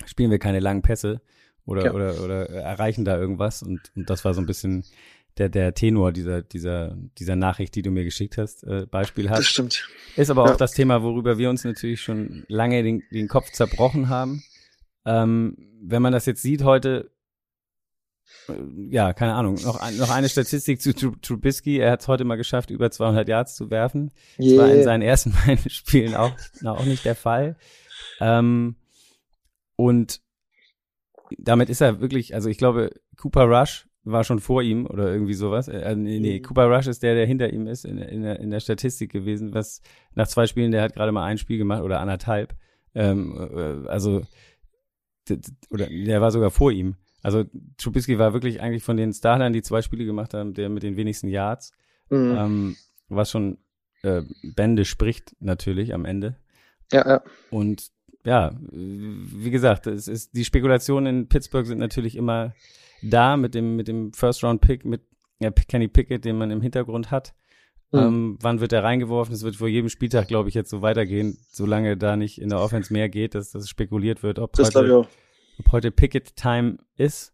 spielen 0.05 0.31
wir 0.31 0.39
keine 0.39 0.61
langen 0.61 0.83
Pässe 0.83 1.21
oder, 1.65 1.87
ja. 1.87 1.93
oder, 1.93 2.23
oder 2.23 2.49
erreichen 2.51 3.05
da 3.05 3.19
irgendwas. 3.19 3.63
Und, 3.63 3.81
und 3.97 4.11
das 4.11 4.25
war 4.25 4.35
so 4.35 4.41
ein 4.41 4.47
bisschen 4.47 4.85
der, 5.39 5.49
der 5.49 5.75
Tenor 5.75 6.13
dieser, 6.13 6.43
dieser, 6.43 6.97
dieser 7.19 7.37
Nachricht, 7.37 7.75
die 7.75 7.83
du 7.83 7.91
mir 7.91 8.05
geschickt 8.05 8.37
hast, 8.37 8.65
äh, 8.65 8.87
Beispiel 8.91 9.31
hat. 9.31 9.39
Das 9.39 9.47
stimmt. 9.47 9.89
Ist 10.17 10.31
aber 10.31 10.45
auch 10.45 10.51
ja. 10.51 10.57
das 10.57 10.73
Thema, 10.73 11.03
worüber 11.03 11.39
wir 11.39 11.49
uns 11.49 11.65
natürlich 11.65 12.03
schon 12.03 12.45
lange 12.49 12.83
den, 12.83 13.03
den 13.11 13.29
Kopf 13.29 13.51
zerbrochen 13.53 14.09
haben. 14.09 14.43
Ähm, 15.07 15.57
wenn 15.83 16.03
man 16.03 16.13
das 16.13 16.27
jetzt 16.27 16.43
sieht 16.43 16.63
heute, 16.63 17.11
ja, 18.91 19.13
keine 19.13 19.35
Ahnung, 19.35 19.55
noch, 19.63 19.81
noch 19.93 20.11
eine 20.11 20.29
Statistik 20.29 20.81
zu 20.81 20.93
Trubisky. 20.93 21.79
Er 21.79 21.93
hat 21.93 22.01
es 22.01 22.09
heute 22.09 22.25
mal 22.25 22.37
geschafft, 22.37 22.71
über 22.71 22.91
200 22.91 23.29
Yards 23.29 23.55
zu 23.55 23.71
werfen. 23.71 24.11
Yeah. 24.39 24.57
Das 24.57 24.59
war 24.59 24.75
in 24.75 24.83
seinen 24.83 25.03
ersten 25.03 25.33
beiden 25.47 25.71
Spielen 25.71 26.15
auch, 26.15 26.33
auch 26.65 26.85
nicht 26.85 27.05
der 27.05 27.15
Fall. 27.15 27.57
Ähm, 28.21 28.77
und 29.77 30.21
damit 31.39 31.71
ist 31.71 31.81
er 31.81 32.01
wirklich, 32.01 32.35
also 32.35 32.49
ich 32.49 32.59
glaube, 32.59 32.91
Cooper 33.17 33.45
Rush 33.45 33.87
war 34.03 34.25
schon 34.25 34.41
vor 34.41 34.63
ihm 34.63 34.87
oder 34.87 35.13
irgendwie 35.13 35.35
sowas. 35.35 35.69
Äh, 35.69 35.95
nee, 35.95 36.19
nee, 36.19 36.39
mhm. 36.39 36.43
Cooper 36.43 36.67
Rush 36.67 36.87
ist 36.87 37.03
der, 37.03 37.15
der 37.15 37.27
hinter 37.27 37.53
ihm 37.53 37.67
ist 37.67 37.85
in, 37.85 37.99
in, 37.99 38.23
der, 38.23 38.41
in 38.41 38.51
der 38.51 38.61
Statistik 38.61 39.13
gewesen, 39.13 39.55
was 39.55 39.83
nach 40.15 40.27
zwei 40.27 40.47
Spielen, 40.47 40.73
der 40.73 40.83
hat 40.83 40.95
gerade 40.95 41.13
mal 41.13 41.25
ein 41.25 41.39
Spiel 41.39 41.59
gemacht 41.59 41.83
oder 41.83 42.01
anderthalb. 42.01 42.55
Ähm, 42.95 43.37
äh, 43.55 43.89
also, 43.89 44.23
oder 45.71 45.87
der 45.87 46.21
war 46.21 46.31
sogar 46.31 46.51
vor 46.51 46.73
ihm. 46.73 46.97
Also 47.23 47.45
Trubisky 47.77 48.19
war 48.19 48.33
wirklich 48.33 48.61
eigentlich 48.61 48.83
von 48.83 48.97
den 48.97 49.13
Startern, 49.13 49.53
die 49.53 49.63
zwei 49.63 49.83
Spiele 49.83 50.05
gemacht 50.05 50.35
haben, 50.35 50.55
der 50.55 50.69
mit 50.69 50.83
den 50.83 50.97
wenigsten 50.97 51.29
Yards. 51.29 51.73
Mhm. 52.09 52.37
Ähm, 52.37 52.77
was 53.09 53.31
schon 53.31 53.59
äh, 54.03 54.23
Bände 54.43 54.85
spricht 54.85 55.37
natürlich 55.41 55.95
am 55.95 56.05
Ende. 56.05 56.37
Ja, 56.93 57.07
ja. 57.07 57.23
Und 57.51 57.91
ja, 58.25 58.53
wie 58.71 59.51
gesagt, 59.51 59.87
es 59.87 60.09
ist, 60.09 60.37
die 60.37 60.45
Spekulationen 60.45 61.21
in 61.21 61.29
Pittsburgh 61.29 61.67
sind 61.67 61.79
natürlich 61.79 62.17
immer 62.17 62.55
da 63.03 63.37
mit 63.37 63.55
dem, 63.55 63.77
mit 63.77 63.89
dem 63.89 64.13
First-Round-Pick, 64.13 64.85
mit 64.85 65.03
ja, 65.39 65.51
Kenny 65.51 65.89
Pickett, 65.89 66.25
den 66.25 66.37
man 66.37 66.51
im 66.51 66.61
Hintergrund 66.61 67.11
hat. 67.11 67.35
Mhm. 67.93 67.99
Ähm, 67.99 68.39
wann 68.41 68.61
wird 68.61 68.73
er 68.73 68.85
reingeworfen? 68.85 69.35
Es 69.35 69.43
wird 69.43 69.57
vor 69.57 69.69
jedem 69.69 69.89
Spieltag, 69.89 70.29
glaube 70.29 70.49
ich, 70.49 70.55
jetzt 70.55 70.71
so 70.71 70.83
weitergehen, 70.83 71.39
solange 71.51 71.97
da 71.97 72.17
nicht 72.17 72.41
in 72.41 72.51
der 72.51 72.61
Offense 72.61 72.93
mehr 72.93 73.09
geht, 73.09 73.35
dass 73.35 73.51
das 73.51 73.69
spekuliert 73.69 74.23
wird, 74.23 74.39
ob, 74.39 74.53
das 74.53 74.75
heute, 74.75 75.09
ob 75.61 75.73
heute 75.73 75.91
Pickett-Time 75.91 76.79
ist. 76.97 77.33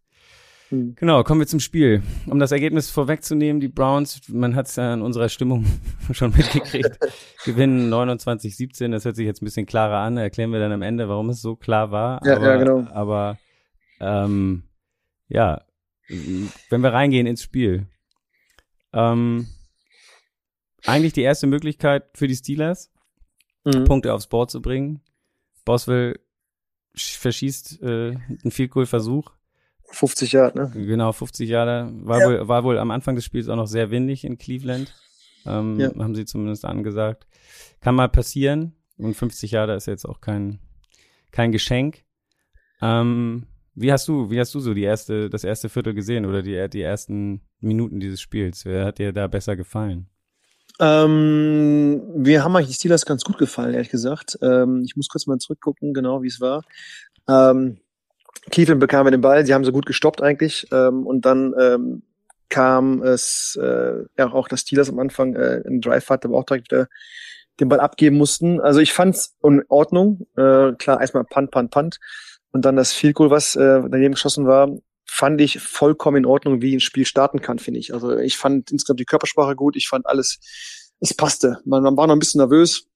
Mhm. 0.71 0.95
Genau, 0.97 1.23
kommen 1.23 1.41
wir 1.41 1.47
zum 1.47 1.61
Spiel. 1.61 2.03
Um 2.27 2.39
das 2.39 2.53
Ergebnis 2.53 2.91
vorwegzunehmen, 2.91 3.61
die 3.61 3.69
Browns, 3.69 4.21
man 4.29 4.57
hat 4.57 4.67
es 4.67 4.77
ja 4.77 4.93
in 4.93 5.03
unserer 5.03 5.29
Stimmung 5.29 5.65
schon 6.13 6.33
mitgekriegt, 6.37 6.99
gewinnen 7.45 7.93
29-17. 7.93 8.91
Das 8.91 9.05
hört 9.05 9.17
sich 9.17 9.27
jetzt 9.27 9.43
ein 9.43 9.45
bisschen 9.45 9.67
klarer 9.67 9.99
an. 9.99 10.17
Erklären 10.17 10.53
wir 10.53 10.59
dann 10.59 10.73
am 10.73 10.83
Ende, 10.83 11.09
warum 11.09 11.31
es 11.31 11.41
so 11.41 11.57
klar 11.57 11.91
war. 11.91 12.21
Ja, 12.25 12.37
aber, 12.37 12.47
ja 12.47 12.57
genau. 12.57 12.87
Aber 12.93 13.39
ähm, 14.01 14.65
ja, 15.29 15.63
wenn 16.09 16.81
wir 16.81 16.93
reingehen 16.93 17.27
ins 17.27 17.43
Spiel. 17.43 17.87
Ähm, 18.93 19.47
eigentlich 20.85 21.13
die 21.13 21.23
erste 21.23 21.47
Möglichkeit 21.47 22.05
für 22.15 22.29
die 22.29 22.37
Steelers, 22.37 22.93
mhm. 23.65 23.85
Punkte 23.85 24.13
aufs 24.13 24.29
Board 24.29 24.51
zu 24.51 24.63
bringen. 24.63 25.01
Boswell 25.65 26.19
verschießt 26.97 27.83
äh, 27.83 27.87
einen 27.87 28.51
Field 28.51 28.71
Goal 28.71 28.87
Versuch 28.87 29.31
50 29.91 30.33
Jahre, 30.33 30.59
ne? 30.59 30.73
Genau, 30.75 31.13
50 31.13 31.49
Jahre. 31.49 31.91
War, 32.03 32.21
ja. 32.21 32.27
wohl, 32.27 32.49
war 32.49 32.65
wohl 32.65 32.79
am 32.79 32.91
Anfang 32.91 33.15
des 33.15 33.25
Spiels 33.25 33.49
auch 33.49 33.57
noch 33.57 33.67
sehr 33.67 33.91
windig 33.91 34.25
in 34.25 34.39
Cleveland. 34.39 34.95
Ähm, 35.47 35.79
ja. 35.79 35.91
Haben 35.97 36.15
sie 36.15 36.25
zumindest 36.25 36.65
angesagt. 36.65 37.27
Kann 37.81 37.95
mal 37.95 38.09
passieren. 38.09 38.75
Und 38.99 39.15
50 39.15 39.51
Jahre 39.51 39.77
ist 39.77 39.87
jetzt 39.87 40.07
auch 40.07 40.21
kein, 40.21 40.59
kein 41.31 41.53
Geschenk. 41.53 42.05
Ähm, 42.81 43.47
wie 43.75 43.93
hast 43.93 44.09
du, 44.09 44.31
wie 44.31 44.41
hast 44.41 44.55
du 44.55 44.61
so 44.61 44.75
die 44.75 44.83
erste, 44.83 45.29
das 45.29 45.45
erste 45.45 45.69
Viertel 45.69 45.95
gesehen 45.95 46.25
oder 46.25 46.43
die, 46.43 46.69
die 46.71 46.83
ersten 46.83 47.43
Minuten 47.61 48.01
dieses 48.01 48.21
Spiels? 48.21 48.65
Wer 48.65 48.87
hat 48.87 48.99
dir 48.99 49.13
da 49.13 49.27
besser 49.27 49.55
gefallen? 49.55 50.09
Ähm, 50.79 52.03
wir 52.15 52.45
haben 52.45 52.55
eigentlich 52.55 52.69
die 52.69 52.75
Steelers 52.75 53.07
ganz 53.07 53.25
gut 53.25 53.39
gefallen, 53.39 53.75
ehrlich 53.75 53.91
gesagt. 53.91 54.39
Ähm, 54.43 54.83
ich 54.85 54.97
muss 54.97 55.09
kurz 55.09 55.27
mal 55.27 55.39
zurückgucken, 55.39 55.95
genau 55.95 56.23
wie 56.23 56.29
es 56.29 56.41
war. 56.41 56.63
Ähm, 57.29 57.79
Cleveland 58.51 58.81
bekam 58.81 59.11
den 59.11 59.21
Ball, 59.21 59.45
sie 59.45 59.55
haben 59.55 59.65
so 59.65 59.73
gut 59.73 59.87
gestoppt 59.87 60.23
eigentlich 60.23 60.67
ähm, 60.73 61.07
und 61.07 61.25
dann 61.25 61.55
ähm, 61.59 62.03
kam 62.49 63.03
es 63.03 63.59
äh, 63.61 64.05
ja 64.17 64.33
auch, 64.33 64.49
dass 64.49 64.61
Steelers 64.61 64.89
am 64.89 64.99
Anfang 64.99 65.35
äh, 65.35 65.63
einen 65.67 65.81
Drive 65.81 66.09
hatte, 66.11 66.29
aber 66.29 66.39
auch 66.39 66.45
direkt 66.45 66.71
wieder 66.71 66.89
den 67.59 67.69
Ball 67.69 67.81
abgeben 67.81 68.17
mussten. 68.17 68.61
Also 68.61 68.81
ich 68.81 68.93
fand's 68.93 69.37
in 69.43 69.65
Ordnung. 69.69 70.27
Äh, 70.37 70.73
klar, 70.73 71.01
erstmal 71.01 71.25
Punt, 71.25 71.51
Punt, 71.51 71.71
Punt 71.71 71.99
und 72.53 72.65
dann 72.65 72.77
das 72.77 72.93
Field 72.93 73.17
Goal, 73.17 73.31
was 73.31 73.57
äh, 73.57 73.83
daneben 73.89 74.15
geschossen 74.15 74.47
war, 74.47 74.69
fand 75.07 75.41
ich 75.41 75.61
vollkommen 75.61 76.19
in 76.19 76.27
Ordnung, 76.27 76.61
wie 76.61 76.75
ein 76.75 76.81
Spiel 76.81 77.07
starten 77.07 77.41
kann, 77.41 77.59
finde 77.59 77.81
ich. 77.81 77.95
Also 77.95 78.17
ich 78.19 78.37
fand 78.37 78.71
insgesamt 78.71 79.01
die 79.01 79.05
Körpersprache 79.05 79.55
gut, 79.55 79.77
ich 79.77 79.89
fand 79.89 80.07
alles, 80.07 80.39
es 81.01 81.15
passte. 81.15 81.61
Man, 81.65 81.83
man 81.83 81.97
war 81.97 82.07
noch 82.07 82.17
ein 82.17 82.19
bisschen 82.19 82.41
nervös, 82.41 82.89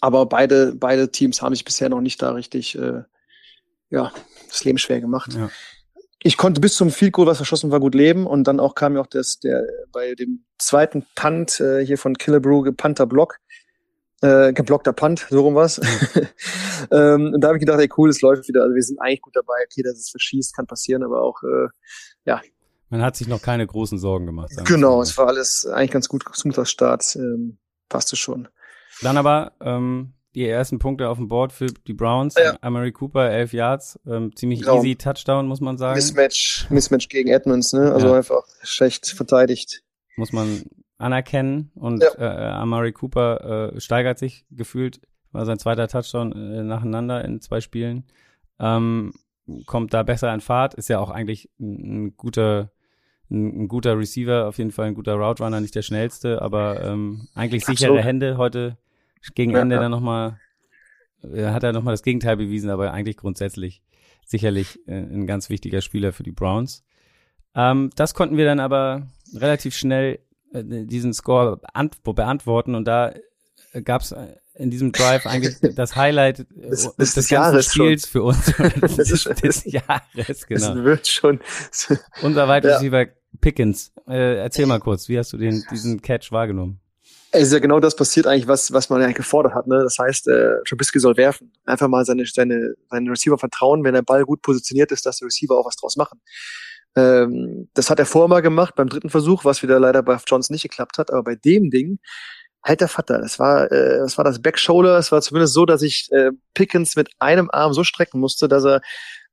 aber 0.00 0.26
beide, 0.26 0.74
beide 0.74 1.10
Teams 1.10 1.42
haben 1.42 1.54
sich 1.54 1.64
bisher 1.64 1.88
noch 1.88 2.00
nicht 2.00 2.20
da 2.22 2.32
richtig 2.32 2.78
äh, 2.78 3.02
ja, 3.90 4.12
das 4.48 4.64
Leben 4.64 4.78
schwer 4.78 5.00
gemacht. 5.00 5.34
Ja. 5.34 5.50
Ich 6.22 6.36
konnte 6.36 6.60
bis 6.60 6.76
zum 6.76 6.90
Field 6.90 7.12
Goal, 7.12 7.26
was 7.26 7.38
verschossen 7.38 7.70
war, 7.70 7.80
gut 7.80 7.94
leben 7.94 8.26
und 8.26 8.44
dann 8.44 8.60
auch 8.60 8.74
kam 8.74 8.94
ja 8.94 9.00
auch 9.00 9.06
das, 9.06 9.40
der 9.40 9.66
bei 9.90 10.14
dem 10.14 10.44
zweiten 10.58 11.06
Punt 11.14 11.60
äh, 11.60 11.84
hier 11.84 11.96
von 11.96 12.16
Killebrew 12.16 12.60
gepannter 12.62 13.06
Block, 13.06 13.38
äh, 14.22 14.52
geblockter 14.52 14.92
Punt, 14.92 15.26
so 15.30 15.40
rum 15.42 15.54
was. 15.54 15.78
ähm, 16.90 17.32
und 17.34 17.40
da 17.40 17.48
habe 17.48 17.58
ich 17.58 17.60
gedacht, 17.60 17.80
ey 17.80 17.88
cool, 17.96 18.10
es 18.10 18.20
läuft 18.20 18.48
wieder. 18.48 18.62
Also 18.62 18.74
wir 18.74 18.82
sind 18.82 19.00
eigentlich 19.00 19.22
gut 19.22 19.36
dabei. 19.36 19.54
Okay, 19.66 19.82
dass 19.82 19.98
es 19.98 20.10
verschießt, 20.10 20.54
kann 20.54 20.66
passieren, 20.66 21.02
aber 21.02 21.22
auch 21.22 21.42
äh, 21.42 21.68
ja. 22.24 22.40
Man 22.90 23.02
hat 23.02 23.16
sich 23.16 23.28
noch 23.28 23.40
keine 23.40 23.66
großen 23.66 23.98
Sorgen 23.98 24.26
gemacht. 24.26 24.52
Genau, 24.64 25.00
es 25.00 25.16
war 25.16 25.28
alles 25.28 25.64
eigentlich 25.66 25.92
ganz 25.92 26.08
gut, 26.08 26.24
smoother 26.34 26.66
Start, 26.66 27.14
ähm, 27.16 27.58
passte 27.88 28.16
schon. 28.16 28.48
Dann 29.00 29.16
aber 29.16 29.52
ähm, 29.60 30.12
die 30.34 30.46
ersten 30.46 30.78
Punkte 30.78 31.08
auf 31.08 31.18
dem 31.18 31.28
Board 31.28 31.52
für 31.52 31.66
die 31.66 31.92
Browns. 31.92 32.34
Ja. 32.34 32.56
Amari 32.60 32.92
Cooper, 32.92 33.30
elf 33.30 33.52
Yards, 33.52 33.98
ähm, 34.06 34.34
ziemlich 34.34 34.60
genau. 34.60 34.78
easy 34.78 34.96
Touchdown, 34.96 35.46
muss 35.46 35.60
man 35.60 35.78
sagen. 35.78 35.96
Mismatch, 35.96 36.66
Mismatch 36.70 37.08
gegen 37.08 37.30
Edmonds, 37.30 37.72
ne? 37.72 37.92
Also 37.92 38.08
ja. 38.08 38.14
einfach 38.14 38.42
schlecht 38.62 39.06
verteidigt. 39.08 39.82
Muss 40.16 40.32
man 40.32 40.64
anerkennen. 41.00 41.70
Und 41.74 42.02
ja. 42.02 42.14
äh, 42.18 42.50
Amari 42.50 42.92
Cooper 42.92 43.72
äh, 43.74 43.80
steigert 43.80 44.18
sich 44.18 44.46
gefühlt, 44.50 45.00
war 45.32 45.46
sein 45.46 45.58
zweiter 45.58 45.88
Touchdown 45.88 46.32
äh, 46.32 46.62
nacheinander 46.62 47.24
in 47.24 47.40
zwei 47.40 47.60
Spielen. 47.60 48.04
Ähm, 48.58 49.12
kommt 49.66 49.94
da 49.94 50.02
besser 50.02 50.32
in 50.32 50.40
Fahrt, 50.40 50.74
ist 50.74 50.88
ja 50.88 50.98
auch 51.00 51.10
eigentlich 51.10 51.50
ein, 51.58 52.06
ein 52.06 52.16
guter 52.16 52.70
ein, 53.30 53.62
ein, 53.62 53.68
guter 53.68 53.96
Receiver, 53.96 54.46
auf 54.46 54.58
jeden 54.58 54.72
Fall 54.72 54.88
ein 54.88 54.94
guter 54.94 55.14
Route 55.14 55.42
Runner, 55.42 55.60
nicht 55.60 55.74
der 55.74 55.82
schnellste, 55.82 56.42
aber 56.42 56.84
ähm, 56.84 57.28
eigentlich 57.34 57.64
sichere 57.64 57.90
Absolut. 57.90 58.04
Hände 58.04 58.36
heute 58.36 58.76
gegen 59.34 59.54
Ende 59.54 59.76
ja, 59.76 59.80
ja. 59.80 59.82
dann 59.84 59.92
nochmal, 59.92 60.38
äh, 61.22 61.46
hat 61.46 61.62
er 61.62 61.72
nochmal 61.72 61.94
das 61.94 62.02
Gegenteil 62.02 62.36
bewiesen, 62.36 62.70
aber 62.70 62.92
eigentlich 62.92 63.16
grundsätzlich 63.16 63.82
sicherlich 64.26 64.80
äh, 64.88 64.94
ein 64.94 65.26
ganz 65.26 65.48
wichtiger 65.48 65.80
Spieler 65.80 66.12
für 66.12 66.22
die 66.22 66.32
Browns. 66.32 66.84
Ähm, 67.54 67.90
das 67.96 68.14
konnten 68.14 68.36
wir 68.36 68.44
dann 68.44 68.60
aber 68.60 69.06
relativ 69.34 69.76
schnell 69.76 70.18
diesen 70.52 71.12
Score 71.14 71.60
beantworten 72.04 72.74
und 72.74 72.84
da 72.84 73.14
äh, 73.72 73.82
gab 73.82 74.02
es 74.02 74.12
äh, 74.12 74.34
in 74.54 74.70
diesem 74.70 74.92
Drive 74.92 75.26
eigentlich 75.26 75.56
das 75.74 75.96
Highlight 75.96 76.46
das 76.50 76.94
des, 76.96 77.14
des 77.14 77.30
Jahres 77.30 77.72
Spiels 77.72 78.08
schon. 78.08 78.10
für 78.10 78.22
uns. 78.24 78.52
das 78.96 79.10
ist, 79.10 79.42
des 79.42 79.64
Jahres, 79.64 80.46
genau. 80.46 80.74
Das 80.74 80.84
wird 80.84 81.06
schon. 81.06 81.40
Unser 82.22 82.48
weiteres 82.48 82.74
ja. 82.74 82.78
Receiver 82.78 83.06
Pickens. 83.40 83.92
Äh, 84.08 84.38
erzähl 84.38 84.66
mal 84.66 84.80
kurz, 84.80 85.08
wie 85.08 85.18
hast 85.18 85.32
du 85.32 85.38
den, 85.38 85.64
diesen 85.70 86.02
Catch 86.02 86.32
wahrgenommen? 86.32 86.80
Es 87.32 87.44
ist 87.44 87.52
ja 87.52 87.60
genau 87.60 87.78
das 87.78 87.94
passiert 87.94 88.26
eigentlich, 88.26 88.48
was, 88.48 88.72
was 88.72 88.90
man 88.90 89.00
ja 89.00 89.12
gefordert 89.12 89.54
hat. 89.54 89.68
Ne? 89.68 89.78
Das 89.78 89.98
heißt, 89.98 90.26
äh, 90.26 90.56
Trubisky 90.66 90.98
soll 90.98 91.16
werfen. 91.16 91.52
Einfach 91.64 91.86
mal 91.86 92.04
seine, 92.04 92.26
seine, 92.26 92.74
seine 92.90 93.10
Receiver 93.10 93.38
vertrauen, 93.38 93.84
wenn 93.84 93.94
der 93.94 94.02
Ball 94.02 94.24
gut 94.24 94.42
positioniert 94.42 94.90
ist, 94.90 95.06
dass 95.06 95.18
die 95.18 95.24
Receiver 95.24 95.56
auch 95.56 95.66
was 95.66 95.76
draus 95.76 95.96
machen. 95.96 96.20
Ähm, 96.96 97.68
das 97.74 97.90
hat 97.90 97.98
er 97.98 98.06
vorher 98.06 98.28
mal 98.28 98.42
gemacht 98.42 98.74
beim 98.74 98.88
dritten 98.88 99.10
Versuch, 99.10 99.44
was 99.44 99.62
wieder 99.62 99.78
leider 99.78 100.02
bei 100.02 100.18
Johnson 100.26 100.54
nicht 100.54 100.62
geklappt 100.62 100.98
hat. 100.98 101.10
Aber 101.10 101.22
bei 101.22 101.36
dem 101.36 101.70
Ding, 101.70 101.98
halt 102.64 102.80
der 102.80 102.88
Vater, 102.88 103.20
das 103.20 103.38
war, 103.38 103.70
äh, 103.70 103.98
das 103.98 104.18
war 104.18 104.24
das 104.24 104.42
Backshoulder. 104.42 104.98
Es 104.98 105.12
war 105.12 105.22
zumindest 105.22 105.54
so, 105.54 105.64
dass 105.66 105.82
ich 105.82 106.08
äh, 106.12 106.30
Pickens 106.54 106.96
mit 106.96 107.10
einem 107.18 107.50
Arm 107.50 107.72
so 107.72 107.84
strecken 107.84 108.20
musste, 108.20 108.48
dass 108.48 108.64
er 108.64 108.80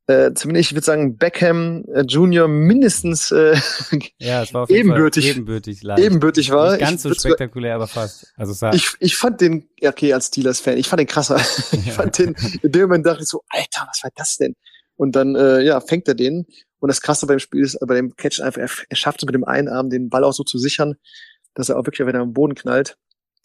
äh, 0.09 0.33
zumindest, 0.33 0.69
ich 0.69 0.75
würde 0.75 0.85
sagen, 0.85 1.17
Beckham 1.17 1.83
äh, 1.93 2.03
Junior 2.07 2.47
mindestens 2.47 3.29
äh, 3.31 3.57
ja, 4.19 4.41
es 4.41 4.53
war 4.53 4.63
auf 4.63 4.69
ebenbürtig, 4.69 5.25
Fall 5.25 5.35
ebenbürtig, 5.35 5.83
leicht. 5.83 6.01
ebenbürtig 6.01 6.49
war. 6.51 6.71
Nicht 6.71 6.79
ganz 6.79 7.03
so 7.03 7.13
spektakulär, 7.13 7.75
aber 7.75 7.87
fast. 7.87 8.33
Also 8.37 8.53
sah 8.53 8.71
ich, 8.71 8.93
ich 9.01 9.17
fand 9.17 9.41
den, 9.41 9.67
okay, 9.83 10.13
als 10.13 10.27
Steelers-Fan, 10.27 10.77
ich 10.77 10.87
fand 10.87 11.01
den 11.01 11.07
krasser. 11.07 11.35
ich 11.73 11.91
fand 11.91 12.17
den, 12.17 12.35
in 12.61 12.71
dem 12.71 12.83
Moment 12.83 13.05
dachte 13.05 13.23
ich 13.23 13.27
so, 13.27 13.43
Alter, 13.49 13.85
was 13.85 14.01
war 14.01 14.11
das 14.15 14.37
denn? 14.37 14.55
Und 14.95 15.15
dann, 15.17 15.35
äh, 15.35 15.61
ja, 15.61 15.81
fängt 15.81 16.07
er 16.07 16.15
den. 16.15 16.45
Und 16.79 16.89
das 16.89 17.01
Krasse 17.01 17.27
beim 17.27 17.39
Spiel 17.39 17.63
ist, 17.63 17.77
bei 17.85 17.95
dem 17.95 18.15
Catch 18.15 18.41
einfach, 18.41 18.61
er, 18.61 18.69
er 18.89 18.95
schafft 18.95 19.21
es 19.21 19.25
mit 19.25 19.35
dem 19.35 19.43
einen 19.43 19.67
Arm, 19.67 19.89
den 19.89 20.09
Ball 20.09 20.23
auch 20.23 20.33
so 20.33 20.43
zu 20.43 20.57
sichern, 20.57 20.95
dass 21.53 21.69
er 21.69 21.77
auch 21.77 21.85
wirklich, 21.85 22.05
wenn 22.05 22.15
er 22.15 22.21
am 22.21 22.33
Boden 22.33 22.55
knallt, 22.55 22.97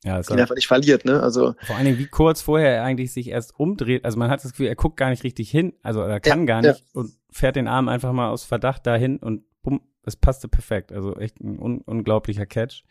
ja, 0.05 0.19
ihn 0.19 0.41
einfach 0.41 0.57
nicht 0.57 0.67
verliert, 0.67 1.05
ne? 1.05 1.23
Also 1.23 1.55
vor 1.63 1.77
allen 1.77 1.85
Dingen, 1.85 1.99
wie 1.99 2.09
kurz 2.09 2.43
vorher 2.43 2.77
er 2.77 2.83
eigentlich 2.83 3.13
sich 3.13 3.29
erst 3.29 3.59
umdreht. 3.59 4.05
Also 4.05 4.19
man 4.19 4.31
hat 4.31 4.43
das 4.43 4.51
Gefühl, 4.51 4.67
er 4.67 4.75
guckt 4.75 4.97
gar 4.97 5.11
nicht 5.11 5.23
richtig 5.23 5.49
hin, 5.49 5.75
also 5.83 6.01
er 6.01 6.19
kann 6.19 6.41
ja, 6.41 6.47
gar 6.47 6.63
nicht 6.63 6.81
ja. 6.81 7.01
und 7.01 7.13
fährt 7.31 7.55
den 7.55 7.69
Arm 7.69 7.89
einfach 7.89 8.13
mal 8.13 8.29
aus 8.29 8.43
Verdacht 8.43 8.85
dahin 8.87 9.19
und 9.19 9.45
bumm, 9.63 9.81
es 10.05 10.17
passte 10.17 10.49
perfekt. 10.49 10.93
Also 10.93 11.17
echt 11.17 11.41
ein 11.41 11.59
un 11.61 11.83
unglaublicher 11.83 12.47
Catch. 12.47 12.83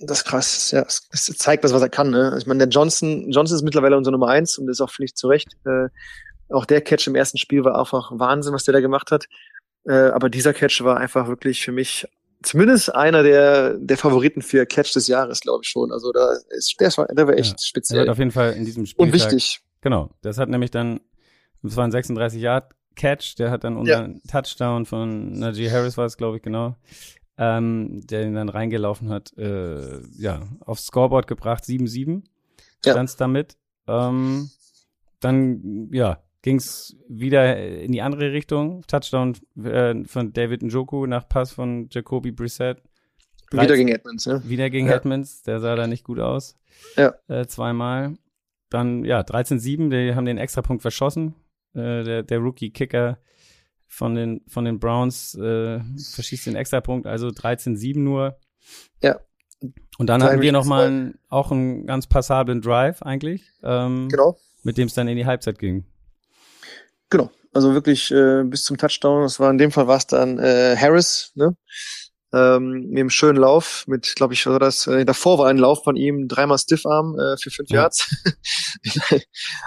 Das 0.00 0.18
ist 0.18 0.24
krass, 0.26 0.70
ja. 0.70 0.82
Es, 0.82 1.24
zeigt 1.38 1.64
das, 1.64 1.72
was 1.72 1.82
er 1.82 1.88
kann, 1.88 2.10
ne? 2.10 2.36
Ich 2.38 2.46
meine, 2.46 2.58
der 2.58 2.68
Johnson, 2.68 3.30
Johnson 3.30 3.56
ist 3.56 3.64
mittlerweile 3.64 3.96
unser 3.96 4.10
Nummer 4.10 4.28
eins 4.28 4.58
und 4.58 4.68
ist 4.68 4.80
auch, 4.80 4.90
finde 4.90 5.06
ich, 5.06 5.14
zu 5.14 5.26
Recht. 5.26 5.56
Äh, 5.64 5.88
auch 6.50 6.66
der 6.66 6.82
Catch 6.82 7.08
im 7.08 7.14
ersten 7.14 7.38
Spiel 7.38 7.64
war 7.64 7.78
einfach 7.78 8.12
Wahnsinn, 8.12 8.52
was 8.52 8.64
der 8.64 8.74
da 8.74 8.80
gemacht 8.80 9.10
hat. 9.10 9.26
Äh, 9.88 10.10
aber 10.10 10.28
dieser 10.28 10.52
Catch 10.52 10.82
war 10.84 10.98
einfach 10.98 11.28
wirklich 11.28 11.62
für 11.64 11.72
mich 11.72 12.06
zumindest 12.42 12.94
einer 12.94 13.22
der, 13.22 13.74
der 13.78 13.96
Favoriten 13.96 14.42
für 14.42 14.66
Catch 14.66 14.94
des 14.94 15.08
Jahres, 15.08 15.40
glaube 15.40 15.60
ich 15.64 15.70
schon. 15.70 15.90
Also 15.92 16.12
da 16.12 16.36
ist, 16.50 16.76
der, 16.78 16.96
war, 16.96 17.06
der 17.06 17.26
war 17.26 17.34
echt 17.34 17.52
ja, 17.52 17.58
speziell. 17.58 18.00
Er 18.00 18.02
wird 18.02 18.10
auf 18.10 18.18
jeden 18.18 18.30
Fall 18.30 18.52
in 18.52 18.64
diesem 18.66 18.84
Spiel. 18.84 19.02
Und 19.02 19.12
wichtig. 19.12 19.60
Genau. 19.80 20.10
Das 20.20 20.38
hat 20.38 20.50
nämlich 20.50 20.70
dann, 20.70 21.00
das 21.62 21.76
war 21.76 21.84
ein 21.84 21.90
36 21.90 22.40
Yard 22.40 22.74
Catch, 22.96 23.36
der 23.38 23.50
hat 23.50 23.64
dann 23.64 23.76
unseren 23.76 24.20
ja. 24.24 24.40
Touchdown 24.42 24.84
von 24.84 25.32
Najee 25.32 25.70
Harris 25.70 25.96
war 25.96 26.04
es, 26.04 26.16
glaube 26.16 26.36
ich, 26.36 26.42
genau. 26.42 26.76
Ähm, 27.38 28.00
der 28.04 28.24
ihn 28.24 28.34
dann 28.34 28.48
reingelaufen 28.48 29.10
hat, 29.10 29.32
äh, 29.38 30.00
ja, 30.18 30.48
aufs 30.60 30.86
Scoreboard 30.86 31.28
gebracht, 31.28 31.62
7-7 31.62 32.24
ja. 32.84 32.92
stand's 32.92 33.16
damit. 33.16 33.56
Ähm, 33.86 34.50
dann, 35.20 35.88
ja, 35.92 36.20
ging's 36.42 36.96
wieder 37.08 37.56
in 37.58 37.92
die 37.92 38.02
andere 38.02 38.32
Richtung. 38.32 38.82
Touchdown 38.86 39.34
äh, 39.62 40.04
von 40.04 40.32
David 40.32 40.62
Njoku 40.62 41.06
nach 41.06 41.28
Pass 41.28 41.52
von 41.52 41.88
Jacoby 41.90 42.30
Brissett. 42.32 42.82
Wieder 43.50 43.76
gegen 43.76 43.88
Edmonds, 43.88 44.24
ja. 44.26 44.46
Wieder 44.46 44.68
gegen 44.70 44.88
Ja. 44.88 44.96
Edmonds, 44.96 45.42
der 45.42 45.60
sah 45.60 45.74
da 45.74 45.86
nicht 45.86 46.04
gut 46.04 46.20
aus. 46.20 46.56
Ja. 46.96 47.14
Äh, 47.28 47.46
zweimal. 47.46 48.14
Dann, 48.70 49.04
ja, 49.04 49.20
13-7, 49.20 49.88
die 49.88 50.14
haben 50.14 50.26
den 50.26 50.36
Extrapunkt 50.36 50.82
verschossen. 50.82 51.34
Äh, 51.74 52.04
der, 52.04 52.22
der 52.22 52.38
Rookie-Kicker 52.38 53.18
von 53.86 54.14
den, 54.14 54.42
von 54.48 54.66
den 54.66 54.78
Browns 54.78 55.34
äh, 55.34 55.80
verschießt 56.14 56.46
den 56.46 56.56
Extrapunkt, 56.56 57.06
also 57.06 57.28
13-7 57.28 57.98
nur. 57.98 58.38
Ja. 59.02 59.18
Und 59.96 60.08
dann 60.08 60.20
Da 60.20 60.26
hatten 60.26 60.40
wir 60.42 60.48
ich 60.48 60.52
noch 60.52 60.64
mich 60.64 60.68
mal 60.68 60.86
einen, 60.86 61.18
auch 61.28 61.50
einen 61.50 61.86
ganz 61.86 62.06
passablen 62.06 62.60
Drive 62.60 63.00
eigentlich, 63.02 63.50
ähm, 63.62 64.08
Genau. 64.10 64.36
mit 64.62 64.76
dem 64.76 64.88
es 64.88 64.94
dann 64.94 65.08
in 65.08 65.16
die 65.16 65.24
Halbzeit 65.26 65.58
ging. 65.58 65.86
Genau. 67.10 67.30
Also 67.54 67.72
wirklich 67.74 68.10
äh, 68.10 68.42
bis 68.44 68.64
zum 68.64 68.76
Touchdown. 68.76 69.22
Das 69.22 69.40
war 69.40 69.50
in 69.50 69.58
dem 69.58 69.70
Fall 69.72 69.86
war 69.86 69.96
es 69.96 70.06
dann 70.06 70.38
äh, 70.38 70.76
Harris, 70.78 71.32
ne? 71.34 71.56
Ähm, 72.30 72.88
mit 72.90 72.98
einem 73.00 73.08
schönen 73.08 73.38
Lauf, 73.38 73.84
mit, 73.86 74.14
glaube 74.14 74.34
ich, 74.34 74.44
war 74.46 74.58
das, 74.58 74.86
äh, 74.86 75.06
davor 75.06 75.38
war 75.38 75.46
ein 75.48 75.56
Lauf 75.56 75.82
von 75.84 75.96
ihm, 75.96 76.28
dreimal 76.28 76.58
Stiffarm 76.58 77.18
äh, 77.18 77.38
für 77.38 77.50
fünf 77.50 77.70
Ja. 77.70 77.76
Yards. 77.82 78.14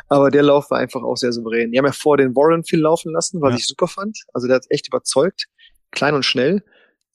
Aber 0.09 0.29
der 0.29 0.43
Lauf 0.43 0.69
war 0.69 0.77
einfach 0.77 1.01
auch 1.01 1.15
sehr 1.15 1.31
souverän. 1.31 1.71
Die 1.71 1.77
haben 1.79 1.85
ja 1.85 1.91
vor 1.91 2.17
den 2.17 2.35
Warren 2.35 2.63
viel 2.63 2.79
laufen 2.79 3.11
lassen, 3.11 3.41
was 3.41 3.51
Ja. 3.51 3.57
ich 3.57 3.67
super 3.67 3.87
fand. 3.87 4.17
Also 4.33 4.47
der 4.47 4.57
hat 4.57 4.65
echt 4.69 4.87
überzeugt, 4.87 5.45
klein 5.91 6.13
und 6.13 6.23
schnell. 6.23 6.63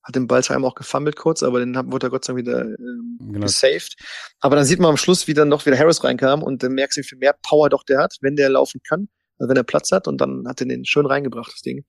Hat 0.03 0.15
den 0.17 0.27
Ball 0.27 0.43
zwar 0.43 0.63
auch 0.65 0.75
gefummelt 0.75 1.17
kurz, 1.17 1.43
aber 1.45 1.61
den 1.61 1.77
hat- 1.77 1.91
wurde 1.91 2.09
er 2.09 2.11
Gott 2.11 2.25
sei 2.25 2.33
Dank 2.33 2.45
wieder 2.47 2.63
ähm, 2.63 3.19
Genau. 3.21 3.41
gesaved. 3.47 3.97
Aber 4.41 4.57
dann 4.57 4.65
sieht 4.65 4.79
man 4.81 4.91
am 4.91 4.97
Schluss, 4.97 5.27
wie 5.29 5.35
dann 5.35 5.49
noch 5.49 5.65
wieder 5.67 5.79
Harris 5.79 6.03
reinkam 6.05 6.43
und 6.43 6.63
dann 6.63 6.73
merkst 6.73 6.97
du, 6.97 7.01
wie 7.03 7.07
viel 7.07 7.19
mehr 7.19 7.35
Power 7.43 7.69
doch 7.69 7.83
der 7.85 7.99
hat, 8.01 8.17
wenn 8.21 8.37
der 8.37 8.49
laufen 8.49 8.81
kann, 8.89 9.09
also 9.39 9.49
wenn 9.51 9.57
er 9.57 9.63
Platz 9.65 9.93
hat 9.93 10.09
und 10.09 10.21
dann 10.21 10.47
hat 10.49 10.61
er 10.61 10.67
den 10.67 10.85
schön 10.85 11.07
reingebracht, 11.07 11.53
das 11.53 11.63
Ding. 11.63 11.85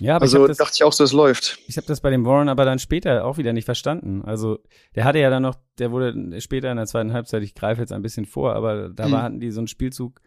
Ja, 0.00 0.16
aber 0.16 0.24
ich 0.24 0.30
also 0.32 0.38
habe 0.38 0.48
das, 0.48 0.56
dachte 0.58 0.72
ich 0.76 0.84
auch 0.84 0.92
so, 0.92 1.04
es 1.04 1.12
läuft. 1.12 1.58
ich 1.68 1.76
hab 1.76 1.86
das 1.86 2.00
bei 2.00 2.10
dem 2.10 2.24
Warren 2.24 2.48
aber 2.48 2.64
dann 2.64 2.78
später 2.78 3.24
auch 3.24 3.38
wieder 3.38 3.52
nicht 3.52 3.64
verstanden. 3.66 4.22
Also 4.24 4.58
der 4.94 5.04
hatte 5.04 5.18
ja 5.18 5.30
dann 5.30 5.42
noch, 5.42 5.56
der 5.78 5.90
wurde 5.92 6.40
später 6.40 6.70
in 6.70 6.76
der 6.76 6.86
zweiten 6.86 7.12
Halbzeit, 7.12 7.42
ich 7.42 7.54
greife 7.54 7.80
jetzt 7.80 7.92
ein 7.92 8.02
bisschen 8.02 8.24
vor, 8.26 8.54
aber 8.54 8.88
da 8.88 9.08
Mhm. 9.08 9.12
war, 9.12 9.22
hatten 9.22 9.40
die 9.40 9.50
so 9.50 9.60
einen 9.60 9.68
Spielzug, 9.68 10.20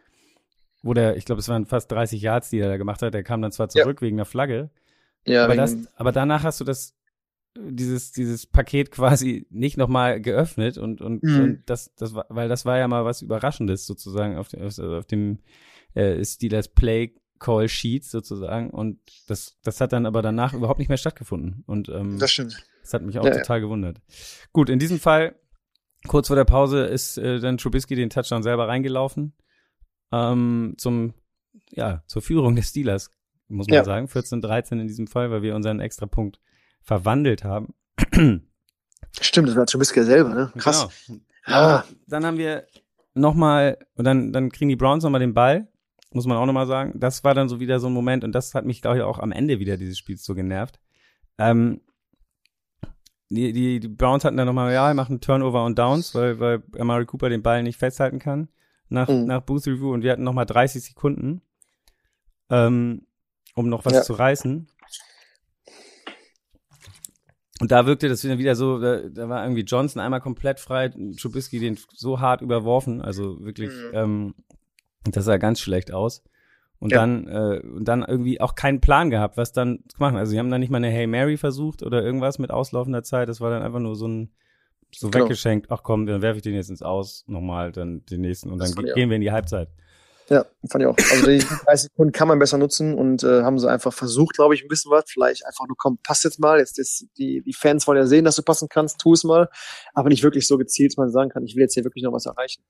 wo 0.84 0.94
der, 0.94 1.18
ich 1.18 1.26
glaube, 1.26 1.40
es 1.40 1.50
waren 1.50 1.66
fast 1.66 1.92
30 1.92 2.22
Yards, 2.22 2.50
die 2.50 2.60
er 2.60 2.70
da 2.70 2.78
gemacht 2.78 3.02
hat. 3.02 3.14
Der 3.14 3.24
kam 3.24 3.42
dann 3.42 3.52
zwar 3.52 3.68
Ja. 3.74 3.84
zurück 3.84 4.02
wegen 4.02 4.18
der 4.18 4.26
Flagge, 4.26 4.70
Ja, 5.26 5.44
aber, 5.44 5.56
das, 5.56 5.76
aber 5.96 6.12
danach 6.12 6.44
hast 6.44 6.60
du 6.62 6.64
das, 6.64 6.96
dieses, 7.58 8.12
dieses 8.12 8.46
Paket 8.46 8.92
quasi 8.92 9.46
nicht 9.50 9.76
nochmal 9.76 10.22
geöffnet 10.22 10.78
und, 10.78 11.02
und, 11.02 11.24
Mhm. 11.24 11.42
und 11.42 11.64
das, 11.66 11.94
das 11.96 12.14
war, 12.14 12.26
weil 12.30 12.48
das 12.48 12.64
war 12.64 12.78
ja 12.78 12.88
mal 12.88 13.04
was 13.06 13.22
Überraschendes 13.22 13.86
sozusagen 13.86 14.38
auf 14.38 14.48
dem, 14.50 14.62
auf, 14.62 14.80
auf 14.80 15.06
dem 15.06 15.40
äh, 15.94 16.24
Steelers 16.24 16.68
Play 16.70 17.16
Call 17.40 17.70
Sheet 17.70 18.04
sozusagen 18.04 18.70
und 18.70 19.00
das, 19.28 19.58
das 19.64 19.80
hat 19.80 19.94
dann 19.94 20.06
aber 20.06 20.22
danach 20.22 20.54
überhaupt 20.54 20.80
nicht 20.80 20.90
mehr 20.90 20.98
stattgefunden 20.98 21.64
und 21.68 21.88
ähm, 21.90 22.20
das 22.20 22.32
stimmt. 22.32 22.66
das 22.82 22.94
hat 22.94 23.02
mich 23.02 23.18
auch 23.18 23.24
Ja, 23.26 23.32
ja. 23.32 23.38
total 23.38 23.62
gewundert. 23.62 24.02
Gut, 24.52 24.70
in 24.70 24.78
diesem 24.78 25.00
Fall, 25.00 25.36
kurz 26.08 26.28
vor 26.28 26.36
der 26.36 26.44
Pause, 26.46 26.84
ist 26.86 27.18
äh, 27.18 27.40
dann 27.40 27.58
Trubisky 27.58 27.96
den 27.96 28.10
Touchdown 28.10 28.44
selber 28.44 28.68
reingelaufen. 28.68 29.34
Ähm, 30.12 30.74
zum, 30.78 31.14
ja, 31.72 32.04
zur 32.08 32.22
Führung 32.22 32.56
des 32.58 32.70
Steelers, 32.70 33.10
muss 33.48 33.68
man 33.68 33.76
Ja. 33.78 33.84
sagen. 33.86 34.08
14-13 34.08 34.82
in 34.82 34.88
diesem 34.88 35.08
Fall, 35.08 35.32
weil 35.32 35.42
wir 35.42 35.56
unseren 35.56 35.80
Extrapunkt 35.80 36.40
verwandelt 36.82 37.44
haben. 37.46 37.74
Stimmt, 39.22 39.50
das 39.50 39.56
war 39.56 39.66
Trubisky 39.66 40.04
selber, 40.04 40.30
ne? 40.34 40.52
Krass. 40.58 40.90
Genau. 41.08 41.20
Ah, 41.46 41.84
Dann 42.08 42.26
haben 42.26 42.38
wir 42.38 42.66
nochmal, 43.14 43.78
und 43.96 44.06
dann, 44.06 44.34
dann 44.34 44.52
kriegen 44.52 44.70
die 44.70 44.76
Browns 44.76 45.04
nochmal 45.04 45.20
den 45.22 45.34
Ball, 45.34 45.68
muss 46.12 46.26
man 46.26 46.38
auch 46.38 46.46
nochmal 46.46 46.68
sagen. 46.68 46.94
Das 47.00 47.24
war 47.24 47.34
dann 47.34 47.50
so 47.50 47.60
wieder 47.60 47.80
so 47.80 47.88
ein 47.88 47.94
Moment, 47.94 48.24
und 48.24 48.32
das 48.34 48.54
hat 48.56 48.66
mich, 48.66 48.82
glaube 48.82 48.98
ich, 48.98 49.04
auch 49.04 49.20
am 49.20 49.32
Ende 49.32 49.60
wieder 49.60 49.78
dieses 49.78 49.98
Spiels 49.98 50.24
so 50.24 50.34
genervt. 50.36 50.80
Ähm, 51.38 51.82
die, 53.30 53.54
die, 53.54 53.80
die 53.80 53.88
Browns 53.88 54.26
hatten 54.26 54.38
dann 54.38 54.48
nochmal, 54.48 54.74
ja, 54.74 54.88
wir 54.90 54.96
machen 54.96 55.22
Turnover 55.22 55.64
und 55.66 55.78
Downs, 55.78 56.16
weil, 56.16 56.40
weil 56.40 56.64
Amari 56.80 57.06
Cooper 57.06 57.30
den 57.30 57.44
Ball 57.44 57.62
nicht 57.62 57.78
festhalten 57.78 58.18
kann 58.20 58.50
nach, 58.90 59.08
Mhm. 59.08 59.26
nach 59.26 59.42
Boost 59.42 59.68
Review 59.68 59.94
und 59.94 60.02
wir 60.02 60.12
hatten 60.12 60.24
nochmal 60.24 60.48
30 60.48 60.84
Sekunden, 60.84 61.42
ähm, 62.50 63.06
um 63.54 63.70
noch 63.70 63.86
was 63.86 63.94
Ja. 63.94 64.02
zu 64.02 64.14
reißen. 64.14 64.68
Und 67.62 67.72
da 67.72 67.86
wirkte 67.86 68.08
das 68.08 68.24
wieder 68.24 68.56
so, 68.56 68.80
da, 68.80 69.02
da 69.10 69.28
war 69.28 69.44
irgendwie 69.44 69.64
Johnson 69.64 70.02
einmal 70.02 70.22
komplett 70.22 70.60
frei, 70.60 70.90
Trubisky 71.20 71.60
den 71.60 71.78
so 71.94 72.20
hart 72.22 72.42
überworfen, 72.42 73.02
also 73.02 73.44
wirklich, 73.44 73.70
Mhm. 73.70 73.92
ähm, 73.94 74.36
das 75.06 75.26
sah 75.26 75.38
ganz 75.38 75.60
schlecht 75.60 75.92
aus. 75.94 76.24
Und 76.80 76.92
Ja. 76.94 77.00
dann, 77.00 77.28
äh, 77.28 77.60
und 77.62 77.86
dann 77.86 78.04
irgendwie 78.08 78.40
auch 78.40 78.56
keinen 78.56 78.80
Plan 78.80 79.10
gehabt, 79.10 79.36
was 79.36 79.52
dann 79.52 79.80
zu 79.90 79.98
machen. 80.00 80.16
Also 80.16 80.32
sie 80.32 80.40
haben 80.40 80.50
dann 80.50 80.62
nicht 80.62 80.70
mal 80.70 80.78
eine 80.78 80.90
Hey 80.90 81.08
Mary 81.08 81.36
versucht 81.36 81.84
oder 81.84 82.02
irgendwas 82.04 82.40
mit 82.40 82.52
auslaufender 82.52 83.04
Zeit. 83.04 83.28
Das 83.28 83.42
war 83.42 83.50
dann 83.50 83.64
einfach 83.64 83.80
nur 83.80 83.96
so 83.96 84.08
ein 84.08 84.32
so 84.92 85.10
Genau. 85.10 85.26
weggeschenkt, 85.26 85.68
ach 85.70 85.84
komm, 85.84 86.06
dann 86.08 86.22
werfe 86.22 86.38
ich 86.38 86.44
den 86.44 86.56
jetzt 86.56 86.70
ins 86.70 86.82
Aus, 86.82 87.24
nochmal, 87.28 87.72
dann 87.72 88.04
den 88.06 88.22
nächsten 88.22 88.50
und 88.50 88.58
dann 88.60 88.72
ge 88.74 88.92
gehen 88.96 89.10
wir 89.10 89.18
in 89.18 89.22
die 89.22 89.32
Halbzeit. 89.32 89.70
ja, 90.30 90.46
fand 90.70 90.84
ich 90.84 90.88
auch. 90.88 90.96
Also 91.12 91.26
die 91.28 91.38
30 91.66 91.90
Sekunden 91.92 92.12
kann 92.12 92.28
man 92.28 92.40
besser 92.40 92.58
nutzen 92.58 92.96
und 92.96 93.24
äh, 93.24 93.44
haben 93.44 93.60
sie 93.60 93.70
einfach 93.70 93.94
versucht, 93.94 94.36
glaube 94.36 94.56
ich, 94.56 94.64
ein 94.64 94.68
bisschen 94.68 94.90
was. 94.92 95.04
Vielleicht 95.08 95.46
einfach 95.46 95.68
nur, 95.68 95.76
komm, 95.78 96.00
pass 96.02 96.24
jetzt 96.24 96.40
mal. 96.40 96.58
Jetzt 96.60 96.80
ist 96.80 97.06
die, 97.20 97.42
die 97.44 97.54
Fans 97.54 97.86
wollen 97.88 97.98
ja 98.00 98.06
sehen, 98.08 98.26
dass 98.26 98.36
du 98.38 98.42
passen 98.42 98.68
kannst, 98.70 99.00
tu 99.00 99.14
es 99.14 99.24
mal. 99.24 99.50
Aber 99.94 100.10
nicht 100.10 100.24
wirklich 100.24 100.48
so 100.48 100.58
gezielt, 100.58 100.92
dass 100.94 100.98
man 100.98 101.12
sagen 101.12 101.30
kann, 101.30 101.44
ich 101.46 101.56
will 101.56 101.62
jetzt 101.62 101.74
hier 101.76 101.84
wirklich 101.84 102.04
noch 102.04 102.14
was 102.14 102.26
erreichen. 102.26 102.64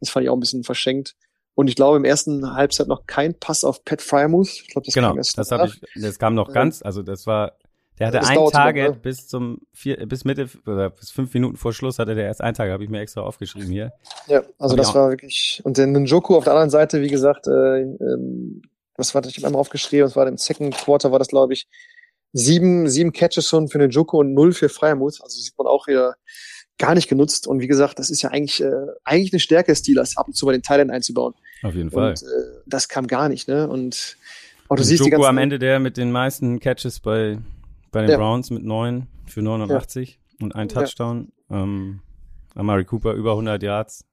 Das 0.00 0.10
fand 0.10 0.22
ich 0.24 0.30
auch 0.30 0.36
ein 0.36 0.40
bisschen 0.40 0.64
verschenkt. 0.64 1.16
Und 1.54 1.68
ich 1.68 1.76
glaube, 1.76 1.96
im 1.96 2.04
ersten 2.04 2.54
Halbzeit 2.54 2.88
noch 2.88 3.06
kein 3.06 3.34
Pass 3.38 3.62
auf 3.64 3.84
Pat 3.84 4.02
Fryermuth. 4.02 4.48
Ich 4.48 4.68
glaube, 4.68 4.86
das 4.86 4.94
Genau, 4.94 5.08
kam 5.08 5.18
erst 5.18 5.38
das 5.38 5.50
habe 5.52 5.66
ich, 5.68 5.80
das 6.02 6.18
kam 6.18 6.34
noch 6.34 6.52
ganz, 6.52 6.82
also 6.82 7.02
das 7.02 7.26
war, 7.26 7.52
der 7.98 8.08
hatte 8.08 8.18
Das 8.18 8.28
ein 8.28 8.34
dauerte 8.34 8.56
noch, 8.56 8.62
Target 8.64 8.90
ne? 8.90 8.98
bis 9.00 9.28
zum 9.28 9.60
vier, 9.72 10.04
bis 10.08 10.24
Mitte 10.24 10.48
oder 10.66 10.90
bis 10.90 11.12
fünf 11.12 11.32
Minuten 11.32 11.56
vor 11.56 11.72
Schluss 11.72 12.00
hatte 12.00 12.16
der 12.16 12.24
erst 12.26 12.40
ein 12.40 12.54
Target, 12.54 12.72
habe 12.72 12.82
ich 12.84 12.90
mir 12.90 13.00
extra 13.00 13.20
aufgeschrieben 13.20 13.68
hier. 13.68 13.92
Ja, 14.26 14.42
also 14.58 14.72
Hab 14.72 14.78
das 14.78 14.88
auch- 14.88 14.94
war 14.96 15.10
wirklich. 15.10 15.60
Und 15.64 15.78
der 15.78 15.86
Njoku 15.86 16.36
auf 16.36 16.42
der 16.44 16.54
anderen 16.54 16.70
Seite, 16.70 17.00
wie 17.02 17.08
gesagt, 17.08 17.46
äh, 17.46 17.82
ähm, 17.82 18.62
was 18.96 19.14
war 19.14 19.22
das? 19.22 19.30
Ich 19.32 19.38
habe 19.38 19.46
einmal 19.48 19.60
aufgeschrieben, 19.60 20.06
das 20.06 20.16
war 20.16 20.26
im 20.26 20.36
Second 20.38 20.76
Quarter, 20.76 21.12
war 21.12 21.18
das, 21.20 21.28
glaube 21.28 21.52
ich, 21.52 21.68
sieben, 22.32 22.88
sieben 22.88 23.12
Catches 23.12 23.48
schon 23.48 23.68
für 23.68 23.78
Njoku 23.78 24.18
und 24.18 24.34
null 24.34 24.52
für 24.52 24.68
Freimuth. 24.68 25.20
Also 25.22 25.40
sieht 25.40 25.56
man 25.56 25.68
auch 25.68 25.86
wieder 25.86 26.16
gar 26.78 26.94
nicht 26.94 27.08
genutzt. 27.08 27.46
Und 27.46 27.60
wie 27.60 27.66
gesagt, 27.66 27.98
das 27.98 28.10
ist 28.10 28.22
ja 28.22 28.30
eigentlich, 28.30 28.62
äh, 28.62 28.70
eigentlich 29.04 29.32
eine 29.32 29.40
Stärke 29.40 29.72
des 29.72 29.78
Steelers, 29.80 30.16
ab 30.16 30.26
und 30.28 30.34
zu 30.34 30.46
mal 30.46 30.52
den 30.52 30.62
Thailand 30.62 30.90
einzubauen. 30.90 31.34
Auf 31.62 31.74
jeden 31.74 31.90
Fall. 31.90 32.10
Und 32.10 32.22
äh, 32.22 32.60
das 32.66 32.88
kam 32.88 33.06
gar 33.06 33.28
nicht, 33.28 33.48
ne? 33.48 33.68
Und 33.68 34.16
auch 34.68 34.76
du 34.76 34.82
Und 34.82 34.86
siehst 34.86 35.04
die 35.04 35.08
Njoku 35.10 35.22
ganzen. 35.22 35.28
am 35.28 35.38
Ende 35.38 35.58
der 35.58 35.78
mit 35.78 35.96
den 35.96 36.10
meisten 36.12 36.58
Catches 36.60 37.00
bei, 37.00 37.38
bei 37.90 38.02
den 38.02 38.10
Ja. 38.10 38.16
Browns 38.16 38.50
mit 38.50 38.64
neun 38.64 39.06
für 39.26 39.42
89 39.42 40.18
und 40.40 40.54
ein 40.54 40.68
Ja. 40.68 40.74
Touchdown. 40.82 41.32
Ähm, 41.50 42.00
Amari 42.54 42.84
Cooper 42.84 43.12
über 43.14 43.32
100 43.32 43.62
Yards, 43.62 44.04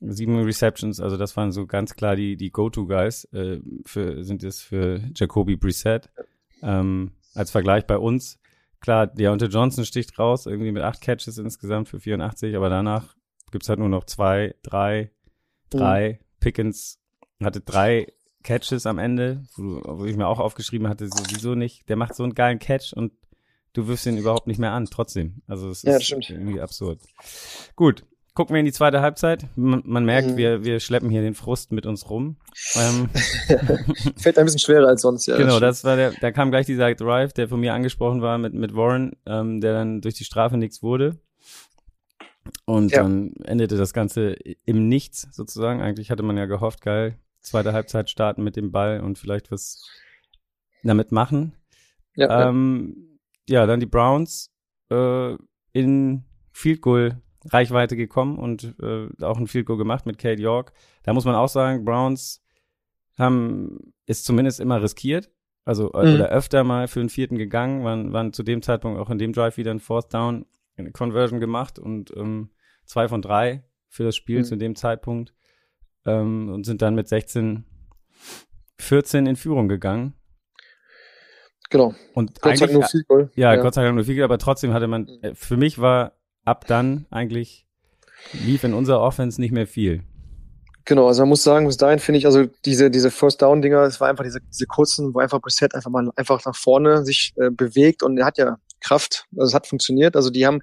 sieben 0.00 0.42
Receptions, 0.42 0.98
also 1.00 1.16
das 1.16 1.36
waren 1.36 1.52
so 1.52 1.66
ganz 1.66 1.94
klar 1.94 2.16
die, 2.16 2.36
die 2.36 2.50
Go-To-Guys, 2.50 3.24
äh, 3.32 3.60
für, 3.86 4.24
sind 4.24 4.42
es 4.42 4.60
für 4.62 5.00
Jacoby 5.14 5.56
Brissett. 5.56 6.08
Ähm, 6.62 7.12
als 7.34 7.50
Vergleich 7.52 7.86
bei 7.86 7.96
uns, 7.98 8.39
klar, 8.80 9.06
Deontay 9.06 9.46
Johnson 9.46 9.84
sticht 9.84 10.18
raus, 10.18 10.46
irgendwie 10.46 10.72
mit 10.72 10.82
acht 10.82 11.00
Catches 11.00 11.38
insgesamt 11.38 11.88
für 11.88 12.00
84, 12.00 12.56
aber 12.56 12.68
danach 12.68 13.14
gibt's 13.50 13.68
halt 13.68 13.78
nur 13.78 13.88
noch 13.88 14.04
zwei, 14.04 14.54
drei, 14.62 15.10
drei. 15.70 16.20
Pickens 16.40 16.98
hatte 17.42 17.60
drei 17.60 18.06
Catches 18.42 18.86
am 18.86 18.98
Ende, 18.98 19.42
wo, 19.56 19.82
wo 19.98 20.04
ich 20.06 20.16
mir 20.16 20.26
auch 20.26 20.38
aufgeschrieben 20.38 20.88
hatte, 20.88 21.08
sowieso 21.08 21.54
nicht. 21.54 21.88
Der 21.88 21.96
macht 21.96 22.14
so 22.14 22.22
einen 22.22 22.34
geilen 22.34 22.58
Catch 22.58 22.92
und 22.94 23.12
du 23.74 23.86
wirfst 23.86 24.06
ihn 24.06 24.16
überhaupt 24.16 24.46
nicht 24.46 24.58
mehr 24.58 24.72
an, 24.72 24.86
trotzdem. 24.86 25.42
Also 25.46 25.68
es 25.68 25.82
Ja, 25.82 25.92
das 25.92 26.02
ist 26.02 26.06
stimmt. 26.06 26.30
irgendwie 26.30 26.60
absurd. 26.60 27.00
Gut, 27.76 28.06
gucken 28.34 28.54
wir 28.54 28.60
in 28.60 28.66
die 28.66 28.72
zweite 28.72 29.00
Halbzeit. 29.00 29.46
Man, 29.56 29.82
man 29.84 30.04
merkt, 30.04 30.30
Mhm. 30.30 30.36
wir, 30.36 30.64
wir 30.64 30.80
schleppen 30.80 31.10
hier 31.10 31.22
den 31.22 31.34
Frust 31.34 31.72
mit 31.72 31.86
uns 31.86 32.08
rum. 32.10 32.36
Ähm, 32.76 33.08
Fällt 34.16 34.38
ein 34.38 34.44
bisschen 34.44 34.60
schwerer 34.60 34.88
als 34.88 35.02
sonst, 35.02 35.26
ja. 35.26 35.36
genau, 35.36 35.60
das 35.60 35.84
war 35.84 35.96
der, 35.96 36.12
da 36.20 36.30
kam 36.32 36.50
gleich 36.50 36.66
dieser 36.66 36.94
Drive, 36.94 37.32
der 37.32 37.48
von 37.48 37.60
mir 37.60 37.74
angesprochen 37.74 38.22
war 38.22 38.38
mit, 38.38 38.54
mit 38.54 38.74
Warren, 38.74 39.12
ähm, 39.26 39.60
der 39.60 39.72
dann 39.74 40.00
durch 40.00 40.14
die 40.14 40.24
Strafe 40.24 40.56
nichts 40.56 40.82
wurde. 40.82 41.18
Und 42.64 42.92
Ja. 42.92 43.02
dann 43.02 43.32
endete 43.44 43.76
das 43.76 43.92
Ganze 43.92 44.32
im 44.64 44.88
Nichts 44.88 45.28
sozusagen. 45.32 45.80
Eigentlich 45.82 46.10
hatte 46.10 46.22
man 46.22 46.36
ja 46.36 46.46
gehofft, 46.46 46.80
geil, 46.80 47.18
zweite 47.40 47.72
Halbzeit 47.72 48.10
starten 48.10 48.42
mit 48.42 48.56
dem 48.56 48.72
Ball 48.72 49.00
und 49.00 49.18
vielleicht 49.18 49.50
was 49.50 49.84
damit 50.82 51.12
machen. 51.12 51.52
Ja, 52.14 52.28
ja. 52.28 52.48
Ähm, 52.48 53.18
ja, 53.48 53.66
dann 53.66 53.80
die 53.80 53.86
Browns 53.86 54.50
äh, 54.90 55.34
in 55.72 56.24
Field 56.52 56.80
Goal 56.80 57.20
Reichweite 57.46 57.96
gekommen 57.96 58.38
und 58.38 58.74
äh, 58.82 59.08
auch 59.24 59.38
ein 59.38 59.46
Field 59.46 59.66
Goal 59.66 59.78
gemacht 59.78 60.04
mit 60.06 60.18
Kate 60.18 60.40
York. 60.42 60.72
Da 61.04 61.12
muss 61.12 61.24
man 61.24 61.34
auch 61.34 61.48
sagen, 61.48 61.84
Browns 61.84 62.42
haben 63.18 63.92
ist 64.06 64.24
zumindest 64.24 64.60
immer 64.60 64.82
riskiert, 64.82 65.30
also 65.64 65.92
äh, 65.92 66.06
Mhm. 66.06 66.14
oder 66.16 66.28
öfter 66.30 66.64
mal 66.64 66.88
für 66.88 67.00
einen 67.00 67.08
vierten 67.08 67.36
gegangen, 67.38 67.84
waren, 67.84 68.12
waren 68.12 68.32
zu 68.32 68.42
dem 68.42 68.60
Zeitpunkt 68.62 68.98
auch 69.00 69.10
in 69.10 69.18
dem 69.18 69.32
Drive 69.32 69.56
wieder 69.56 69.70
ein 69.70 69.80
Fourth 69.80 70.12
Down, 70.12 70.46
eine 70.76 70.90
Conversion 70.92 71.40
gemacht 71.40 71.78
und 71.78 72.14
ähm, 72.16 72.50
zwei 72.86 73.08
von 73.08 73.22
drei 73.22 73.64
für 73.88 74.04
das 74.04 74.16
Spiel 74.16 74.40
Mhm. 74.40 74.44
zu 74.44 74.56
dem 74.56 74.76
Zeitpunkt. 74.76 75.34
ähm, 76.06 76.48
und 76.48 76.64
sind 76.64 76.80
dann 76.80 76.94
mit 76.94 77.08
16, 77.08 77.64
14 78.78 79.26
in 79.26 79.36
Führung 79.36 79.68
gegangen. 79.68 80.14
Genau. 81.68 81.94
Und 82.14 82.40
Gott 82.40 82.56
sei 82.56 82.66
Dank 82.66 82.78
nur 82.78 82.88
viel 82.88 83.04
Goal. 83.04 83.30
ja, 83.36 83.54
Gott 83.56 83.74
sei 83.74 83.82
Dank 83.84 83.94
nur 83.94 84.04
viel, 84.04 84.22
aber 84.22 84.38
trotzdem 84.38 84.72
hatte 84.72 84.86
man, 84.88 85.06
äh, 85.22 85.34
für 85.34 85.56
mich 85.56 85.78
war 85.78 86.12
ab 86.44 86.66
dann 86.66 87.06
eigentlich, 87.10 87.66
lief 88.32 88.64
in 88.64 88.74
unserer 88.74 89.00
Offense 89.00 89.40
nicht 89.40 89.52
mehr 89.52 89.66
viel. 89.66 90.02
Genau, 90.84 91.06
also 91.06 91.22
man 91.22 91.30
muss 91.30 91.42
sagen, 91.42 91.66
bis 91.66 91.76
dahin 91.76 91.98
finde 91.98 92.18
ich, 92.18 92.26
also 92.26 92.46
diese, 92.64 92.90
diese 92.90 93.10
First 93.10 93.42
Down 93.42 93.62
Dinger, 93.62 93.82
es 93.82 94.00
war 94.00 94.08
einfach 94.08 94.24
diese, 94.24 94.40
diese 94.40 94.66
kurzen, 94.66 95.14
wo 95.14 95.20
einfach 95.20 95.40
Brissett 95.40 95.74
einfach 95.74 95.90
mal 95.90 96.10
einfach 96.16 96.44
nach 96.44 96.56
vorne 96.56 97.04
sich 97.04 97.32
äh, 97.36 97.50
bewegt 97.50 98.02
und 98.02 98.18
er 98.18 98.26
hat 98.26 98.38
ja 98.38 98.56
Kraft, 98.80 99.26
also 99.36 99.48
es 99.48 99.54
hat 99.54 99.66
funktioniert, 99.66 100.16
also 100.16 100.30
die 100.30 100.46
haben, 100.46 100.60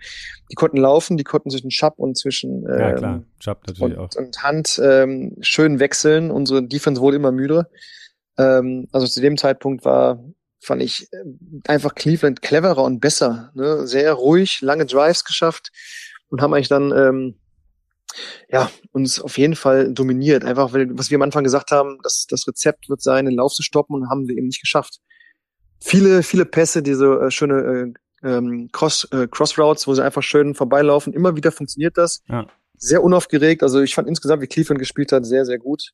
die 0.52 0.56
konnten 0.56 0.78
laufen, 0.78 1.18
die 1.18 1.24
konnten 1.24 1.50
zwischen 1.50 1.72
Schapp 1.72 1.94
und 1.98 2.18
zwischen 2.18 2.66
ähm, 2.68 2.80
Ja, 2.80 2.94
klar. 2.94 3.24
Chubb 3.40 3.68
natürlich 3.68 3.98
und, 3.98 3.98
auch. 3.98 4.16
und 4.16 4.44
Hand 4.44 4.82
ähm, 4.84 5.38
schön 5.42 5.80
wechseln. 5.80 6.32
Unsere 6.32 6.64
Defense 6.64 7.00
wurde 7.00 7.18
immer 7.18 7.32
müde. 7.32 7.70
Ähm, 8.38 8.88
also 8.92 9.08
zu 9.08 9.22
dem 9.22 9.38
Zeitpunkt 9.38 9.86
war, 9.86 10.24
fand 10.60 10.82
ich 10.82 11.12
äh, 11.14 11.18
einfach 11.68 11.96
Cleveland 11.96 12.42
cleverer 12.42 12.84
und 12.84 13.00
besser. 13.00 13.52
Ne? 13.56 13.88
Sehr 13.88 14.14
ruhig, 14.14 14.62
lange 14.62 14.86
Drives 14.86 15.24
geschafft 15.24 15.72
und 16.30 16.42
haben 16.42 16.54
eigentlich 16.54 16.68
dann 16.70 16.92
ähm, 16.92 17.36
ja 18.50 18.70
uns 18.92 19.20
auf 19.20 19.38
jeden 19.38 19.56
Fall 19.56 19.94
dominiert. 19.94 20.44
Einfach, 20.44 20.74
weil, 20.74 20.88
was 20.98 21.10
wir 21.10 21.16
am 21.18 21.22
Anfang 21.22 21.44
gesagt 21.44 21.72
haben, 21.72 22.00
dass 22.04 22.26
das 22.28 22.48
Rezept 22.48 22.90
wird 22.90 23.02
sein, 23.02 23.26
den 23.26 23.36
Lauf 23.36 23.54
zu 23.54 23.64
stoppen 23.64 23.96
und 23.96 24.10
haben 24.10 24.28
wir 24.28 24.38
eben 24.38 24.48
nicht 24.48 24.62
geschafft. 24.62 25.00
Viele, 25.80 26.24
viele 26.24 26.46
Pässe, 26.46 26.82
diese 26.82 27.06
äh, 27.20 27.32
schöne 27.32 27.94
äh, 28.24 28.28
ähm, 28.28 28.70
Cross, 28.72 29.08
äh, 29.12 29.28
Crossroutes, 29.28 29.88
wo 29.88 29.94
sie 29.94 30.04
einfach 30.04 30.24
schön 30.24 30.56
vorbeilaufen. 30.56 31.14
Immer 31.14 31.36
wieder 31.36 31.52
funktioniert 31.52 31.98
das. 31.98 32.24
Ja. 32.28 32.48
Sehr 32.78 33.04
unaufgeregt. 33.04 33.64
Also 33.64 33.82
ich 33.82 33.96
fand 33.96 34.08
insgesamt, 34.08 34.42
wie 34.42 34.48
Cleveland 34.48 34.80
gespielt 34.80 35.12
hat, 35.12 35.26
sehr, 35.26 35.46
sehr 35.46 35.60
gut. 35.60 35.92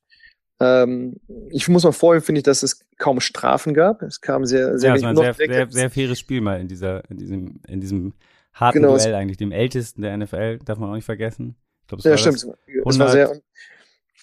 Ähm, 0.60 1.16
ich 1.50 1.68
muss 1.68 1.84
mal 1.84 1.92
vorher 1.92 2.22
finde 2.22 2.38
ich, 2.40 2.42
dass 2.44 2.62
es 2.62 2.84
kaum 2.96 3.20
Strafen 3.20 3.74
gab. 3.74 4.02
Es 4.02 4.20
kam 4.20 4.44
sehr, 4.46 4.78
sehr 4.78 4.90
Ja, 4.90 4.96
es 4.96 5.02
war 5.02 5.10
ein 5.10 5.16
sehr, 5.16 5.34
sehr, 5.34 5.66
sehr 5.70 5.90
faires 5.90 6.18
Spiel 6.18 6.40
mal 6.40 6.60
in 6.60 6.68
dieser, 6.68 7.08
in 7.10 7.16
diesem, 7.18 7.60
in 7.66 7.80
diesem 7.80 8.12
harten 8.52 8.80
Genau, 8.82 8.96
Duell 8.96 9.14
eigentlich, 9.14 9.36
dem 9.36 9.50
ältesten 9.52 10.02
der 10.02 10.16
NFL, 10.16 10.58
darf 10.64 10.78
man 10.78 10.90
auch 10.90 10.94
nicht 10.94 11.04
vergessen. 11.04 11.56
Ich 11.82 11.88
glaube, 11.88 11.98
es 12.00 12.04
ja, 12.04 12.10
war 12.12 12.18
stimmt. 12.18 12.36
das 12.36 12.98
war 12.98 13.06
100 13.06 13.10
sehr, 13.10 13.40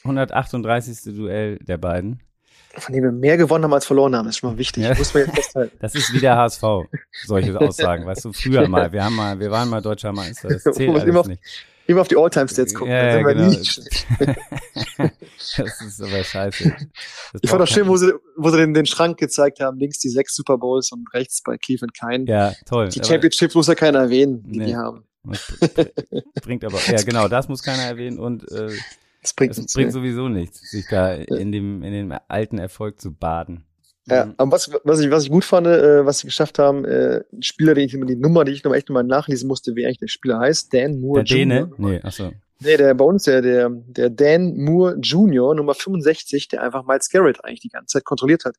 138. 0.04 1.16
Duell 1.16 1.58
der 1.60 1.78
beiden. 1.78 2.22
von 2.78 2.94
dem 2.96 3.04
wir 3.04 3.12
mehr 3.12 3.38
gewonnen 3.38 3.66
haben 3.66 3.74
als 3.74 3.86
verloren 3.86 4.16
haben. 4.16 4.26
Das 4.26 4.36
ist 4.36 4.40
schon 4.40 4.52
mal 4.54 4.58
wichtig. 4.58 4.84
Ja. 4.84 4.96
Muss 4.96 5.14
man 5.14 5.24
jetzt 5.26 5.36
festhalten. 5.36 5.78
Das 5.80 5.94
ist 5.96 6.14
wieder 6.14 6.38
HSV, 6.38 6.64
solche 7.26 7.60
Aussagen, 7.60 8.06
weißt 8.06 8.26
du, 8.26 8.34
früher 8.34 8.68
mal, 8.68 8.92
wir 8.92 9.04
haben 9.04 9.16
mal, 9.16 9.40
wir 9.40 9.52
waren 9.52 9.70
mal 9.70 9.82
deutscher 9.82 10.12
Meister, 10.14 10.48
das 10.48 10.64
zählt 10.76 10.80
immer 10.90 11.02
alles 11.02 11.16
auf- 11.16 11.28
nicht. 11.28 11.44
Immer 11.88 12.02
auf 12.02 12.08
die 12.08 12.16
All-Time-Stats 12.18 12.74
gucken. 12.74 12.94
Ja, 12.94 13.22
dann 13.22 13.26
ja, 13.26 13.34
genau. 13.34 13.50
das 15.58 15.82
ist 15.82 16.02
aber 16.02 16.24
scheiße. 16.24 16.70
Das 17.34 17.42
Ich 17.42 17.50
fand 17.50 17.62
auch 17.62 17.68
schön, 17.68 17.88
wo 17.88 17.98
sie, 17.98 18.14
wo 18.38 18.50
sie 18.50 18.58
den, 18.58 18.74
den 18.74 18.86
Schrank 18.86 19.18
gezeigt 19.18 19.60
haben. 19.60 19.78
Links 19.80 20.00
die 20.00 20.10
sechs 20.10 20.36
Super 20.36 20.58
Bowls 20.58 20.92
und 20.92 21.12
rechts 21.14 21.42
bei 21.44 21.58
Cleveland 21.58 21.94
keinen. 21.98 22.28
Ja, 22.28 22.54
toll. 22.66 22.90
Die 22.90 23.04
Championships 23.04 23.56
muss 23.56 23.68
ja 23.68 23.76
keiner 23.76 24.00
erwähnen, 24.00 24.44
die 24.44 24.60
Nee. 24.60 24.66
die 24.68 24.76
haben. 24.76 25.06
das 25.24 25.54
br- 25.60 25.92
bringt 26.42 26.64
aber, 26.64 26.80
ja 26.88 27.02
genau, 27.04 27.28
das 27.28 27.48
muss 27.48 27.62
keiner 27.64 27.84
erwähnen 27.84 28.20
und 28.20 28.44
äh, 28.52 28.70
Das 29.22 29.34
bringt 29.34 29.52
es 29.52 29.58
nichts. 29.58 29.74
bringt 29.74 29.88
mehr. 29.88 29.94
sowieso 29.94 30.30
nichts, 30.30 30.70
sich 30.72 30.86
da 30.90 31.14
in 31.14 31.52
dem, 31.52 31.84
in 31.84 31.92
dem 31.94 32.14
alten 32.28 32.58
Erfolg 32.58 33.00
zu 33.02 33.14
baden. 33.14 33.66
Ja, 34.12 34.26
Mhm. 34.26 34.34
aber 34.38 34.52
was, 34.52 34.72
was, 34.84 35.00
ich, 35.00 35.10
was 35.12 35.24
ich 35.24 35.30
gut 35.32 35.46
fand, 35.46 35.66
äh, 35.68 36.06
was 36.06 36.20
sie 36.20 36.28
geschafft 36.28 36.60
haben, 36.60 36.86
äh, 36.86 37.22
ein 37.32 37.42
Spieler, 37.42 37.74
den 37.74 37.86
ich 37.86 37.94
immer 37.94 38.06
die 38.06 38.16
Nummer, 38.16 38.44
die 38.46 38.52
ich 38.52 38.64
nochmal 38.64 38.78
echt 38.78 38.90
nochmal 38.90 39.04
nachlesen 39.04 39.48
musste, 39.48 39.76
wie 39.76 39.86
eigentlich 39.86 40.00
der 40.00 40.08
Spieler 40.08 40.40
heißt, 40.40 40.74
Dan 40.74 41.00
Moore 41.00 41.24
Der 41.24 41.36
Däne? 41.38 41.60
Jr. 41.62 41.74
Nee, 41.78 42.00
achso. 42.04 42.32
Nee, 42.64 42.78
der 42.78 42.94
bei 42.94 43.06
uns, 43.06 43.24
der, 43.24 43.42
der, 43.42 43.70
der 43.72 44.10
Dan 44.12 44.56
Moore 44.58 44.96
Jr., 45.02 45.56
Nummer 45.56 45.74
65, 45.74 46.48
der 46.50 46.62
einfach 46.62 46.86
Miles 46.86 47.10
Garrett 47.10 47.44
eigentlich 47.44 47.62
die 47.62 47.70
ganze 47.70 47.94
Zeit 47.98 48.06
kontrolliert 48.06 48.46
hat. 48.46 48.56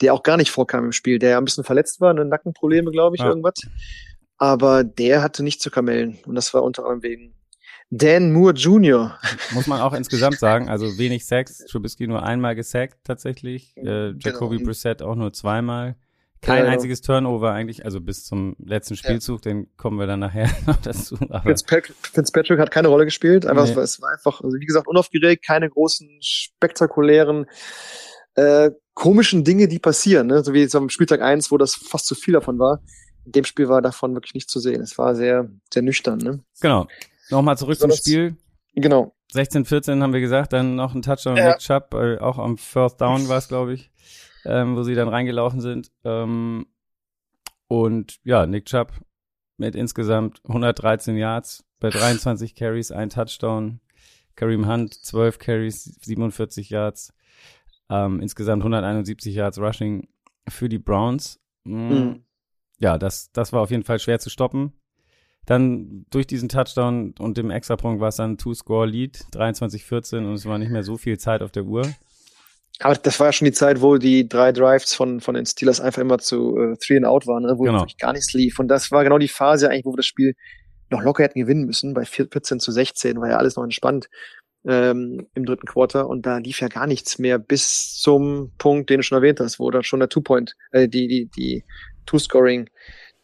Der 0.00 0.14
auch 0.14 0.22
gar 0.22 0.36
nicht 0.38 0.50
vorkam 0.50 0.86
im 0.86 0.92
Spiel, 0.92 1.18
der 1.18 1.30
ja 1.30 1.38
ein 1.38 1.44
bisschen 1.44 1.62
verletzt 1.64 2.00
war, 2.00 2.14
ne, 2.14 2.24
Nackenprobleme, 2.24 2.90
glaube 2.90 3.16
ich, 3.16 3.20
Ja. 3.22 3.28
irgendwas. 3.28 3.54
Aber 4.38 4.82
der 4.82 5.22
hatte 5.22 5.42
nicht 5.44 5.60
zu 5.60 5.70
kamellen. 5.70 6.18
Und 6.26 6.34
das 6.34 6.52
war 6.54 6.62
unter 6.62 6.82
anderem 6.84 7.02
wegen 7.02 7.34
Dan 7.96 8.32
Moore 8.32 8.54
Jr. 8.54 9.18
Muss 9.52 9.66
man 9.66 9.80
auch 9.80 9.92
insgesamt 9.92 10.38
sagen, 10.38 10.68
also 10.68 10.98
wenig 10.98 11.26
Sex, 11.26 11.58
Trubisky 11.66 12.06
nur 12.06 12.22
einmal 12.22 12.54
gesackt 12.54 12.96
tatsächlich, 13.04 13.76
äh, 13.76 14.12
Jacoby 14.18 14.56
Genau. 14.56 14.68
Brissett 14.68 15.02
auch 15.02 15.14
nur 15.14 15.32
zweimal. 15.32 15.96
Kein 16.40 16.58
Ja, 16.58 16.64
ja. 16.64 16.70
einziges 16.72 17.00
Turnover 17.00 17.52
eigentlich, 17.52 17.84
also 17.84 18.00
bis 18.00 18.24
zum 18.24 18.54
letzten 18.58 18.96
Spielzug, 18.96 19.40
den 19.42 19.68
kommen 19.76 19.98
wir 19.98 20.06
dann 20.06 20.20
nachher 20.20 20.50
noch 20.66 20.76
dazu. 20.76 21.16
Fitzpatrick, 21.44 21.94
Fitzpatrick 22.02 22.58
hat 22.58 22.70
keine 22.70 22.88
Rolle 22.88 23.04
gespielt. 23.04 23.46
Einfach, 23.46 23.64
Nee. 23.66 23.80
es 23.80 24.02
war- 24.02 24.10
einfach, 24.12 24.40
also 24.42 24.56
wie 24.58 24.66
gesagt, 24.66 24.86
unaufgeregt, 24.88 25.44
keine 25.46 25.70
großen, 25.70 26.08
spektakulären, 26.20 27.46
äh, 28.34 28.70
komischen 28.94 29.44
Dinge, 29.44 29.68
die 29.68 29.78
passieren. 29.78 30.26
Ne? 30.26 30.42
So 30.44 30.52
wie 30.52 30.60
jetzt 30.60 30.74
am 30.74 30.88
Spieltag 30.88 31.20
eins, 31.22 31.50
wo 31.50 31.58
das 31.58 31.74
fast 31.74 32.06
zu 32.06 32.14
viel 32.14 32.34
davon 32.34 32.58
war. 32.58 32.82
In 33.24 33.32
dem 33.32 33.44
Spiel 33.44 33.68
war 33.68 33.80
davon 33.80 34.14
wirklich 34.14 34.34
nicht 34.34 34.50
zu 34.50 34.60
sehen. 34.60 34.82
Es 34.82 34.98
war 34.98 35.14
sehr, 35.14 35.48
sehr 35.72 35.82
nüchtern. 35.82 36.18
Ne? 36.18 36.40
genau. 36.60 36.86
Nochmal 37.30 37.56
zurück 37.58 37.78
zum 37.78 37.90
Spiel. 37.92 38.36
Genau. 38.74 39.14
16, 39.32 39.64
14 39.64 40.02
haben 40.02 40.12
wir 40.12 40.20
gesagt, 40.20 40.52
dann 40.52 40.76
noch 40.76 40.94
ein 40.94 41.02
Touchdown 41.02 41.36
Ja. 41.36 41.48
Nick 41.50 41.58
Chubb, 41.58 41.94
äh, 41.94 42.18
auch 42.18 42.38
am 42.38 42.56
First 42.56 43.00
Down 43.00 43.28
war 43.28 43.38
es, 43.38 43.48
glaube 43.48 43.74
ich, 43.74 43.90
ähm, 44.44 44.76
wo 44.76 44.82
sie 44.82 44.94
dann 44.94 45.08
reingelaufen 45.08 45.60
sind. 45.60 45.90
Ähm, 46.04 46.66
und 47.68 48.18
ja, 48.24 48.46
Nick 48.46 48.66
Chubb 48.66 48.92
mit 49.56 49.74
insgesamt 49.74 50.40
113 50.46 51.16
Yards 51.16 51.64
bei 51.80 51.90
23 51.90 52.54
Carries, 52.54 52.90
ein 52.92 53.10
Touchdown. 53.10 53.80
Kareem 54.36 54.68
Hunt 54.68 54.92
12 54.94 55.38
Carries, 55.38 55.84
47 56.02 56.70
Yards. 56.70 57.12
Ähm, 57.88 58.20
insgesamt 58.20 58.62
171 58.62 59.34
Yards 59.34 59.58
Rushing 59.58 60.08
für 60.48 60.68
die 60.68 60.78
Browns. 60.78 61.40
Mm, 61.64 61.88
Mhm. 61.88 62.24
Ja, 62.80 62.98
das, 62.98 63.30
das 63.32 63.52
war 63.52 63.60
auf 63.62 63.70
jeden 63.70 63.84
Fall 63.84 63.98
schwer 64.00 64.18
zu 64.18 64.30
stoppen. 64.30 64.72
Dann 65.46 66.06
durch 66.10 66.26
diesen 66.26 66.48
Touchdown 66.48 67.14
und 67.18 67.36
dem 67.36 67.50
Extrapunkt 67.50 68.00
war 68.00 68.08
es 68.08 68.16
dann 68.16 68.32
ein 68.32 68.38
Two-Score-Lead, 68.38 69.26
23-14 69.32 70.18
und 70.18 70.34
es 70.34 70.46
war 70.46 70.58
nicht 70.58 70.70
mehr 70.70 70.82
so 70.82 70.96
viel 70.96 71.18
Zeit 71.18 71.42
auf 71.42 71.50
der 71.50 71.64
Uhr. 71.64 71.86
Aber 72.80 72.94
das 72.96 73.20
war 73.20 73.28
ja 73.28 73.32
schon 73.32 73.46
die 73.46 73.52
Zeit, 73.52 73.82
wo 73.82 73.98
die 73.98 74.28
drei 74.28 74.50
Drives 74.52 74.94
von, 74.94 75.20
von 75.20 75.34
den 75.34 75.46
Steelers 75.46 75.80
einfach 75.80 76.02
immer 76.02 76.18
zu 76.18 76.56
äh, 76.58 76.76
Three 76.76 76.96
and 76.96 77.06
Out 77.06 77.26
waren, 77.26 77.44
ne? 77.44 77.54
wo 77.56 77.64
Genau. 77.64 77.86
gar 77.98 78.12
nichts 78.12 78.32
lief. 78.32 78.58
Und 78.58 78.68
das 78.68 78.90
war 78.90 79.04
genau 79.04 79.18
die 79.18 79.28
Phase 79.28 79.70
eigentlich, 79.70 79.84
wo 79.84 79.92
wir 79.92 79.98
das 79.98 80.06
Spiel 80.06 80.34
noch 80.90 81.02
locker 81.02 81.22
hätten 81.22 81.40
gewinnen 81.40 81.66
müssen. 81.66 81.94
Bei 81.94 82.04
14 82.04 82.58
zu 82.58 82.72
16 82.72 83.20
war 83.20 83.28
ja 83.28 83.36
alles 83.36 83.56
noch 83.56 83.64
entspannt 83.64 84.08
ähm, 84.66 85.26
im 85.34 85.44
dritten 85.44 85.66
Quarter. 85.66 86.08
Und 86.08 86.26
da 86.26 86.38
lief 86.38 86.60
ja 86.60 86.68
gar 86.68 86.86
nichts 86.86 87.18
mehr 87.18 87.38
bis 87.38 87.94
zum 87.94 88.52
Punkt, 88.58 88.90
den 88.90 88.98
du 88.98 89.02
schon 89.02 89.16
erwähnt 89.16 89.40
hast, 89.40 89.60
wo 89.60 89.70
dann 89.70 89.84
schon 89.84 90.00
der 90.00 90.08
Two-Point, 90.08 90.56
äh, 90.72 90.88
die, 90.88 91.06
die, 91.06 91.26
die 91.26 91.64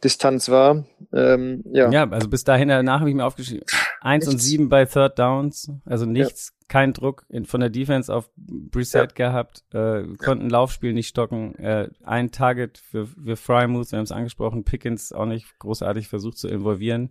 Two-Scoring-Distanz 0.00 0.48
war. 0.48 0.84
Ähm, 1.12 1.62
ja. 1.72 1.90
Ja, 1.90 2.08
also 2.08 2.28
bis 2.28 2.44
dahin, 2.44 2.68
danach 2.68 3.00
habe 3.00 3.10
ich 3.10 3.16
mir 3.16 3.24
aufgeschrieben, 3.24 3.64
eins 4.00 4.28
und 4.28 4.38
sieben 4.38 4.68
bei 4.68 4.84
Third 4.84 5.18
Downs, 5.18 5.70
also 5.84 6.06
nichts, 6.06 6.54
kein 6.68 6.92
Druck 6.92 7.26
in, 7.28 7.44
von 7.44 7.60
der 7.60 7.70
Defense 7.70 8.14
auf 8.14 8.30
Brissett 8.36 9.14
gehabt, 9.14 9.64
äh, 9.72 10.04
konnten 10.18 10.48
Laufspiel 10.48 10.92
nicht 10.92 11.08
stocken, 11.08 11.54
äh, 11.56 11.88
ein 12.04 12.30
Target 12.30 12.78
für, 12.78 13.06
für 13.06 13.36
Frymouth, 13.36 13.92
wir 13.92 13.98
haben 13.98 14.04
es 14.04 14.12
angesprochen, 14.12 14.64
Pickens 14.64 15.12
auch 15.12 15.26
nicht 15.26 15.58
großartig 15.58 16.08
versucht 16.08 16.38
zu 16.38 16.48
involvieren. 16.48 17.10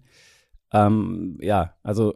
Ähm, 0.71 1.37
ja, 1.41 1.75
also 1.83 2.15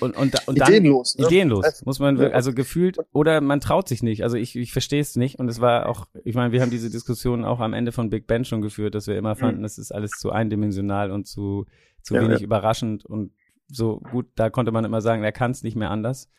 und, 0.00 0.16
und, 0.16 0.34
und 0.46 0.60
dann 0.60 0.68
Ideenlos. 0.68 1.16
Ne? 1.16 1.26
ideenlos, 1.26 1.84
muss 1.84 1.98
man, 1.98 2.20
also 2.20 2.52
gefühlt, 2.52 2.98
oder 3.12 3.40
man 3.40 3.60
traut 3.60 3.88
sich 3.88 4.02
nicht. 4.02 4.22
Also 4.22 4.36
ich, 4.36 4.56
ich 4.56 4.72
verstehe 4.72 5.00
es 5.00 5.16
nicht. 5.16 5.38
Und 5.38 5.48
es 5.48 5.60
war 5.60 5.88
auch, 5.88 6.06
ich 6.24 6.34
meine, 6.34 6.52
wir 6.52 6.62
haben 6.62 6.70
diese 6.70 6.90
Diskussion 6.90 7.44
auch 7.44 7.60
am 7.60 7.72
Ende 7.72 7.92
von 7.92 8.10
Big 8.10 8.26
Ben 8.26 8.44
schon 8.44 8.62
geführt, 8.62 8.94
dass 8.94 9.06
wir 9.06 9.16
immer 9.16 9.34
fanden, 9.36 9.62
das 9.62 9.78
ist 9.78 9.92
alles 9.92 10.12
zu 10.12 10.30
eindimensional 10.30 11.10
und 11.10 11.26
zu, 11.26 11.66
zu 12.02 12.14
Mhm. 12.14 12.20
Ja, 12.20 12.28
wenig 12.28 12.40
ja. 12.40 12.44
überraschend. 12.44 13.04
Und 13.04 13.32
so 13.70 14.00
gut, 14.10 14.26
da 14.34 14.50
konnte 14.50 14.72
man 14.72 14.84
immer 14.84 15.00
sagen, 15.00 15.22
er 15.22 15.32
kann 15.32 15.50
es 15.50 15.62
nicht 15.62 15.76
mehr 15.76 15.90
anders. 15.90 16.30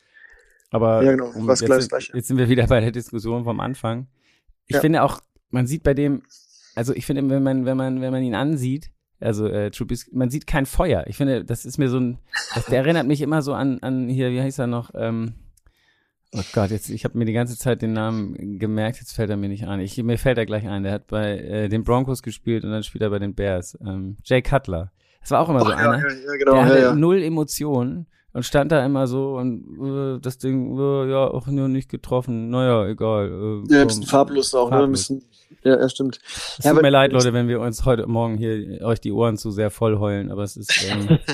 Aber 0.71 1.03
Ja, 1.03 1.12
genau, 1.12 1.32
um, 1.32 1.47
was 1.47 1.62
jetzt, 1.62 1.89
Gleiche. 1.89 2.15
jetzt 2.15 2.27
sind 2.27 2.38
wir 2.38 2.49
wieder 2.49 2.67
bei 2.67 2.79
der 2.79 2.91
Diskussion 2.91 3.43
vom 3.43 3.60
Anfang. 3.60 4.08
Ich 4.67 4.77
finde 4.77 5.03
auch, 5.03 5.19
man 5.49 5.65
sieht 5.65 5.84
bei 5.84 5.93
dem, 5.93 6.21
also 6.75 6.93
ich 6.93 7.05
finde, 7.05 7.27
wenn 7.29 7.41
man, 7.41 7.65
wenn 7.65 7.75
man, 7.75 8.01
wenn 8.01 8.12
man 8.12 8.21
ihn 8.21 8.36
ansieht, 8.36 8.91
also 9.19 9.47
äh, 9.47 9.71
Trubisky, 9.71 10.12
man 10.15 10.29
sieht 10.29 10.47
kein 10.47 10.65
Feuer. 10.65 11.03
Ich 11.08 11.17
finde, 11.17 11.43
das 11.43 11.65
ist 11.65 11.77
mir 11.77 11.89
so 11.89 11.99
ein, 11.99 12.19
das, 12.55 12.65
der 12.65 12.79
erinnert 12.79 13.08
mich 13.08 13.21
immer 13.21 13.41
so 13.41 13.53
an, 13.53 13.79
an 13.82 14.08
hier, 14.08 14.32
wie 14.32 14.41
heißt 14.41 14.60
er 14.60 14.67
noch? 14.67 14.91
Ähm, 14.95 15.34
oh 16.34 16.41
Gott, 16.53 16.69
jetzt, 16.71 16.89
ich 16.89 17.03
habe 17.05 17.17
mir 17.17 17.25
die 17.25 17.34
ganze 17.34 17.58
Zeit 17.58 17.82
den 17.82 17.93
Namen 17.93 18.60
gemerkt, 18.60 18.99
jetzt 18.99 19.13
fällt 19.13 19.29
er 19.29 19.38
mir 19.38 19.49
nicht 19.49 19.67
ein. 19.67 19.79
Ich, 19.79 20.01
mir 20.01 20.17
fällt 20.17 20.38
er 20.38 20.45
gleich 20.45 20.67
ein. 20.67 20.84
Der 20.84 20.93
hat 20.93 21.08
bei 21.08 21.38
äh, 21.38 21.69
den 21.69 21.84
Broncos 21.84 22.21
gespielt 22.23 22.63
und 22.63 22.71
dann 22.71 22.84
spielt 22.84 23.01
er 23.01 23.10
bei 23.10 23.19
den 23.19 23.36
Bears. 23.36 23.77
Ähm, 23.86 24.17
Jay 24.23 24.41
Cutler. 24.41 24.91
Das 25.21 25.32
war 25.32 25.41
auch 25.41 25.49
immer 25.49 25.60
so 25.62 25.65
Ach, 25.67 25.79
ja, 25.82 25.91
einer. 25.91 25.97
ja, 25.99 26.13
ja, 26.15 26.36
genau. 26.38 26.53
der 26.53 26.65
hatte 26.65 26.95
null 26.95 27.21
Emotionen 27.21 28.08
und 28.32 28.43
stand 28.45 28.71
da 28.71 28.86
immer 28.86 29.05
so 29.08 29.38
und 29.38 30.17
äh, 30.17 30.21
das 30.21 30.38
Ding, 30.38 30.77
äh, 30.79 31.10
ja, 31.12 31.27
auch 31.27 31.47
nur 31.47 31.67
nicht 31.67 31.89
getroffen. 31.89 32.49
Naja, 32.49 32.88
egal. 32.88 33.27
Äh, 33.67 33.73
Ja, 33.73 33.82
ein 33.82 33.88
bisschen 33.88 34.03
farblos 34.05 34.53
auch, 34.53 34.69
ne? 34.69 34.75
Ein 34.77 34.79
Farblos. 34.82 34.99
bisschen, 35.08 35.23
ja, 35.64 35.80
ja, 35.80 35.90
stimmt. 35.90 36.20
Es 36.58 36.66
Ja, 36.66 36.74
tut 36.74 36.82
mir 36.82 36.90
leid, 36.90 37.12
Leute, 37.12 37.34
wenn 37.34 37.48
wir 37.48 37.60
uns 37.60 37.86
heute 37.86 38.08
Morgen 38.08 38.38
hier 38.38 38.82
euch 38.86 39.02
die 39.02 39.12
Ohren 39.12 39.38
zu 39.38 39.52
sehr 39.52 39.70
voll 39.70 40.00
heulen, 40.00 40.32
aber 40.32 40.44
es 40.44 40.58
ist, 40.58 40.86
ähm, 40.90 41.20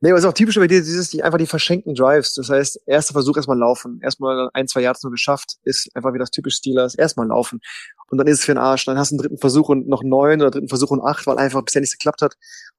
Nee, 0.00 0.10
aber 0.10 0.18
es 0.18 0.24
ist 0.24 0.30
auch 0.30 0.34
typisch 0.34 0.54
bei 0.54 0.68
dir, 0.68 0.80
dieses, 0.80 1.10
die 1.10 1.24
einfach 1.24 1.38
die 1.38 1.46
verschenkten 1.46 1.94
Drives. 1.94 2.34
Das 2.34 2.50
heißt, 2.50 2.82
erster 2.86 3.14
Versuch 3.14 3.36
erstmal 3.36 3.58
laufen. 3.58 4.00
Erstmal 4.00 4.48
ein, 4.52 4.68
zwei 4.68 4.82
Yards 4.82 5.02
nur 5.02 5.10
geschafft, 5.10 5.56
ist 5.64 5.90
einfach 5.94 6.14
wie 6.14 6.20
das 6.20 6.30
typisch 6.30 6.54
Steelers. 6.54 6.94
Erstmal 6.94 7.26
laufen. 7.26 7.60
Und 8.08 8.18
dann 8.18 8.28
ist 8.28 8.38
es 8.38 8.44
für 8.44 8.52
den 8.52 8.58
Arsch. 8.58 8.84
Dann 8.84 8.96
hast 8.96 9.10
du 9.10 9.14
einen 9.14 9.22
dritten 9.22 9.38
Versuch 9.38 9.68
und 9.68 9.88
noch 9.88 10.04
neun 10.04 10.40
oder 10.40 10.52
dritten 10.52 10.68
Versuch 10.68 10.92
und 10.92 11.00
acht, 11.00 11.26
weil 11.26 11.38
einfach 11.38 11.62
bisher 11.62 11.80
nichts 11.80 11.98
geklappt 11.98 12.22
hat. 12.22 12.36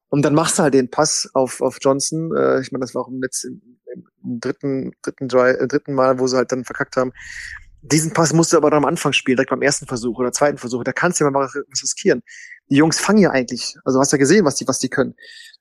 Und 0.08 0.24
dann 0.24 0.34
machst 0.34 0.58
du 0.58 0.64
halt 0.64 0.74
den 0.74 0.90
Pass 0.90 1.30
auf, 1.34 1.60
auf 1.60 1.78
Johnson. 1.82 2.34
Äh, 2.36 2.62
ich 2.62 2.72
meine, 2.72 2.84
das 2.84 2.96
war 2.96 3.02
auch 3.02 3.10
im 3.10 3.22
letzten, 3.22 3.80
im 3.94 4.40
dritten, 4.40 4.94
dritten, 5.02 5.28
Drive, 5.28 5.58
äh, 5.60 5.68
dritten 5.68 5.96
Mal, 5.96 6.20
wo 6.20 6.28
sie 6.28 6.38
halt 6.38 6.54
dann 6.54 6.64
verkackt 6.64 6.96
haben. 6.96 7.12
Diesen 7.82 8.14
Pass 8.14 8.34
musst 8.34 8.52
du 8.54 8.58
aber 8.58 8.70
dann 8.70 8.80
am 8.80 8.86
Anfang 8.86 9.14
spielen, 9.14 9.38
direkt 9.38 9.52
beim 9.52 9.62
ersten 9.62 9.86
Versuch 9.86 10.18
oder 10.20 10.32
zweiten 10.32 10.58
Versuch. 10.58 10.84
Da 10.84 10.92
kannst 10.92 11.20
du 11.20 11.24
ja 11.24 11.32
mal 11.32 11.46
was 11.46 11.56
riskieren. 11.82 12.22
Die 12.70 12.76
Jungs 12.76 13.00
fangen 13.00 13.20
ja 13.20 13.32
eigentlich. 13.32 13.78
Also 13.86 14.00
hast 14.00 14.12
ja 14.12 14.18
gesehen, 14.18 14.46
was 14.46 14.56
die, 14.56 14.68
was 14.68 14.80
die 14.80 14.90
können. 14.90 15.16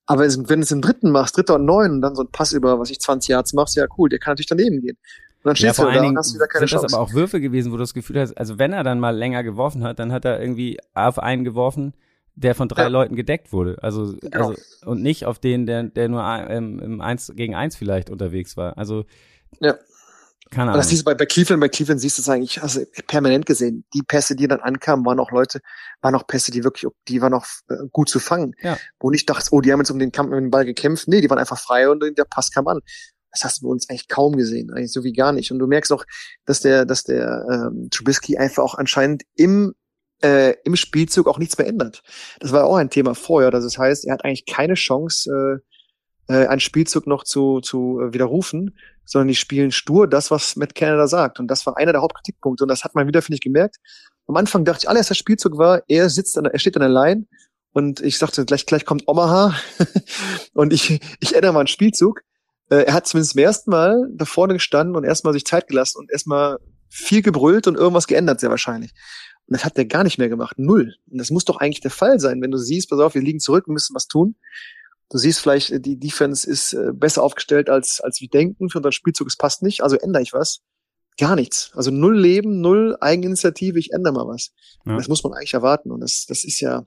Aber 0.07 0.23
wenn 0.23 0.45
du 0.45 0.61
es 0.61 0.71
im 0.71 0.81
dritten 0.81 1.11
machst, 1.11 1.37
dritter 1.37 1.57
und 1.57 1.65
neun, 1.65 1.91
und 1.93 2.01
dann 2.01 2.17
so 2.17 2.23
ein 2.23 2.31
Pass 2.33 2.53
über, 2.53 2.79
was 2.81 2.91
ich 2.91 2.99
20 2.99 3.29
Yards 3.29 3.53
machst, 3.53 3.77
ja 3.77 3.87
cool, 3.99 4.09
der 4.09 4.19
kann 4.19 4.33
natürlich 4.33 4.47
daneben 4.47 4.81
gehen. 4.81 4.97
Und 5.43 5.45
dann 5.51 5.57
stehst 5.57 5.79
ja, 5.79 5.85
du 5.85 5.93
da 5.93 6.03
und 6.03 6.17
hast 6.19 6.35
wieder 6.35 6.49
keine 6.49 6.61
sind 6.67 6.71
Chance. 6.71 6.87
das 6.87 6.95
aber 6.95 7.03
auch 7.03 7.13
Würfe 7.13 7.41
gewesen, 7.41 7.71
wo 7.71 7.77
du 7.77 7.83
das 7.83 7.95
Gefühl 7.95 8.19
hast, 8.21 8.37
also 8.37 8.59
wenn 8.59 8.73
er 8.73 8.83
dann 8.83 8.99
mal 8.99 9.17
länger 9.17 9.45
geworfen 9.45 9.85
hat, 9.85 9.99
dann 9.99 10.11
hat 10.11 10.25
er 10.25 10.41
irgendwie 10.41 10.79
auf 10.95 11.19
einen 11.21 11.45
geworfen, 11.45 11.95
der 12.35 12.55
von 12.55 12.69
drei 12.69 12.83
Ja. 12.83 12.89
Leuten 12.89 13.17
gedeckt 13.17 13.53
wurde. 13.53 13.77
Also, 13.83 14.15
Genau. 14.21 14.49
also 14.49 14.55
und 14.87 15.03
nicht 15.03 15.27
auf 15.27 15.39
den, 15.39 15.67
der, 15.67 15.85
der 15.85 16.09
nur 16.09 16.23
ähm, 16.25 16.81
im 16.81 17.01
Eins 17.01 17.33
gegen 17.37 17.55
Eins 17.55 17.77
vielleicht 17.77 18.11
unterwegs 18.11 18.57
war. 18.57 18.77
Also 18.79 19.05
Ja. 19.61 19.77
Keine 20.51 20.71
Und 20.71 20.77
das 20.77 20.87
Ahnung. 20.87 20.91
siehst 20.91 21.03
du 21.03 21.05
bei, 21.05 21.15
bei 21.15 21.27
Cleveland, 21.27 21.61
bei 21.61 21.69
Cleveland 21.69 22.01
siehst 22.01 22.19
du 22.19 22.23
es 22.23 22.29
eigentlich, 22.29 22.63
also 22.63 22.81
permanent 23.07 23.47
gesehen. 23.47 23.85
Die 23.95 24.03
Pässe, 24.03 24.37
die 24.37 24.49
dann 24.49 24.61
ankamen, 24.61 25.05
waren 25.05 25.21
auch 25.21 25.31
Leute, 25.31 25.61
waren 26.01 26.15
auch 26.15 26.27
Pässe, 26.27 26.51
die 26.51 26.65
wirklich, 26.65 26.91
die 27.09 27.21
waren 27.21 27.35
auch 27.35 27.47
äh, 27.69 27.75
gut 27.93 28.09
zu 28.09 28.21
fangen. 28.21 28.55
Ja. 28.63 28.79
Wo 29.01 29.11
nicht 29.11 29.29
dachtest, 29.29 29.53
oh, 29.53 29.61
die 29.61 29.73
haben 29.73 29.81
jetzt 29.81 29.91
um 29.91 29.99
den 29.99 30.13
Kampf 30.13 30.31
um 30.31 30.37
den 30.37 30.51
Ball 30.51 30.65
gekämpft. 30.65 31.09
Nee, 31.09 31.21
die 31.21 31.31
waren 31.31 31.39
einfach 31.39 31.59
frei 31.59 31.89
und 31.89 32.03
der 32.17 32.25
Pass 32.25 32.51
kam 32.51 32.69
an. 32.69 32.81
Das 33.31 33.45
hast 33.45 33.59
du 33.59 33.67
bei 33.67 33.71
uns 33.71 33.89
eigentlich 33.89 34.09
kaum 34.09 34.37
gesehen, 34.37 34.71
eigentlich 34.71 34.93
so 34.93 35.05
wie 35.05 35.13
gar 35.13 35.33
nicht. 35.33 35.53
Und 35.53 35.59
du 35.59 35.67
merkst 35.67 35.93
auch, 35.93 36.05
dass 36.47 36.61
der, 36.61 36.87
dass 36.87 37.05
der 37.05 37.45
ähm, 37.51 37.89
Trubisky 37.91 38.39
einfach 38.39 38.63
auch 38.63 38.75
anscheinend 38.75 39.23
im 39.35 39.75
äh, 40.23 40.55
im 40.65 40.77
Spielzug 40.77 41.29
auch 41.29 41.39
nichts 41.39 41.59
mehr 41.59 41.67
ändert. 41.67 42.03
Das 42.41 42.53
war 42.53 42.65
auch 42.65 42.77
ein 42.77 42.91
Thema 42.91 43.15
vorher. 43.15 43.51
Das 43.51 43.79
heißt, 43.79 44.07
er 44.07 44.15
hat 44.15 44.25
eigentlich 44.25 44.47
keine 44.47 44.75
Chance, 44.75 45.31
äh, 45.31 45.78
äh, 46.29 46.47
einen 46.47 46.61
Spielzug 46.61 47.07
noch 47.07 47.25
zu, 47.25 47.61
zu 47.61 48.01
äh, 48.01 48.13
widerrufen, 48.13 48.77
sondern 49.05 49.29
die 49.29 49.35
spielen 49.35 49.73
stur 49.73 50.07
das, 50.07 50.31
was 50.31 50.57
Matt 50.57 50.75
Canada 50.75 51.07
sagt. 51.07 51.41
Und 51.41 51.49
das 51.49 51.67
war 51.67 51.77
einer 51.77 51.93
der 51.93 52.03
Hauptkritikpunkte. 52.03 52.65
Und 52.65 52.69
das 52.69 52.85
hat 52.85 52.95
man 52.95 53.07
wieder, 53.07 53.23
finde 53.23 53.37
ich, 53.37 53.41
gemerkt. 53.41 53.77
Am 54.27 54.37
Anfang 54.37 54.65
dachte 54.65 54.81
ich, 54.83 54.89
allererster 54.89 55.15
Spielzug 55.15 55.57
war, 55.57 55.83
er 55.89 56.11
sitzt 56.11 56.37
an 56.37 56.45
er 56.45 56.59
steht 56.59 56.77
an 56.77 56.83
der 56.83 56.91
Line 56.91 57.27
und 57.73 58.01
ich 58.01 58.19
sagte, 58.19 58.45
gleich, 58.45 58.67
gleich 58.67 58.85
kommt 58.85 59.09
Omaha 59.09 59.59
und 60.53 60.73
ich, 60.73 61.01
ich 61.21 61.35
ändere 61.35 61.53
mal 61.53 61.61
einen 61.61 61.69
Spielzug. 61.69 62.21
Äh, 62.69 62.85
er 62.85 62.93
hat 62.93 63.07
zumindest 63.07 63.33
zum 63.33 63.41
ersten 63.41 63.71
Mal 63.71 64.09
da 64.13 64.27
vorne 64.27 64.53
gestanden 64.53 64.97
und 64.97 65.05
erstmal 65.05 65.33
sich 65.33 65.47
Zeit 65.47 65.69
gelassen 65.69 65.99
und 65.99 66.11
erstmal 66.11 66.59
viel 66.91 67.23
gebrüllt 67.23 67.67
und 67.67 67.77
irgendwas 67.77 68.07
geändert, 68.07 68.41
sehr 68.41 68.51
wahrscheinlich. 68.51 68.93
Und 69.47 69.57
das 69.57 69.65
hat 69.65 69.79
der 69.79 69.87
gar 69.87 70.05
nicht 70.05 70.19
mehr 70.19 70.29
gemacht. 70.29 70.59
Null. 70.59 70.95
Und 71.11 71.19
das 71.19 71.31
muss 71.31 71.47
doch 71.47 71.57
eigentlich 71.57 71.81
der 71.81 71.91
Fall 71.91 72.21
sein, 72.21 72.43
wenn 72.43 72.51
du 72.51 72.59
siehst, 72.59 72.91
pass 72.91 73.01
auf, 73.01 73.15
wir 73.15 73.23
liegen 73.23 73.41
zurück, 73.41 73.67
wir 73.67 73.73
müssen 73.73 73.95
was 73.95 74.07
tun. 74.07 74.37
Du 75.11 75.19
siehst 75.19 75.41
vielleicht, 75.41 75.71
äh, 75.71 75.81
die 75.81 75.99
Defense 75.99 76.49
ist 76.49 76.73
äh, 76.75 76.93
besser 76.93 77.23
aufgestellt, 77.23 77.71
als, 77.71 78.01
als 78.01 78.21
wir 78.21 78.29
denken. 78.29 78.69
Für 78.71 78.79
unseren 78.79 78.93
Spielzug, 78.93 79.27
es 79.29 79.37
passt 79.37 79.63
nicht. 79.63 79.83
Also 79.83 79.97
ändere 79.97 80.23
ich 80.23 80.33
was. 80.33 80.61
Gar 81.19 81.35
nichts. 81.35 81.71
Also 81.75 81.91
null 81.91 82.19
Leben, 82.19 82.61
null 82.61 82.97
Eigeninitiative, 83.01 83.79
ich 83.79 83.93
ändere 83.93 84.13
mal 84.15 84.27
was. 84.29 84.53
Ja. 84.87 84.97
Das 84.97 85.09
muss 85.09 85.23
man 85.25 85.33
eigentlich 85.33 85.55
erwarten. 85.55 85.91
Und 85.91 86.01
das, 86.01 86.27
das 86.27 86.45
ist 86.45 86.61
ja, 86.61 86.85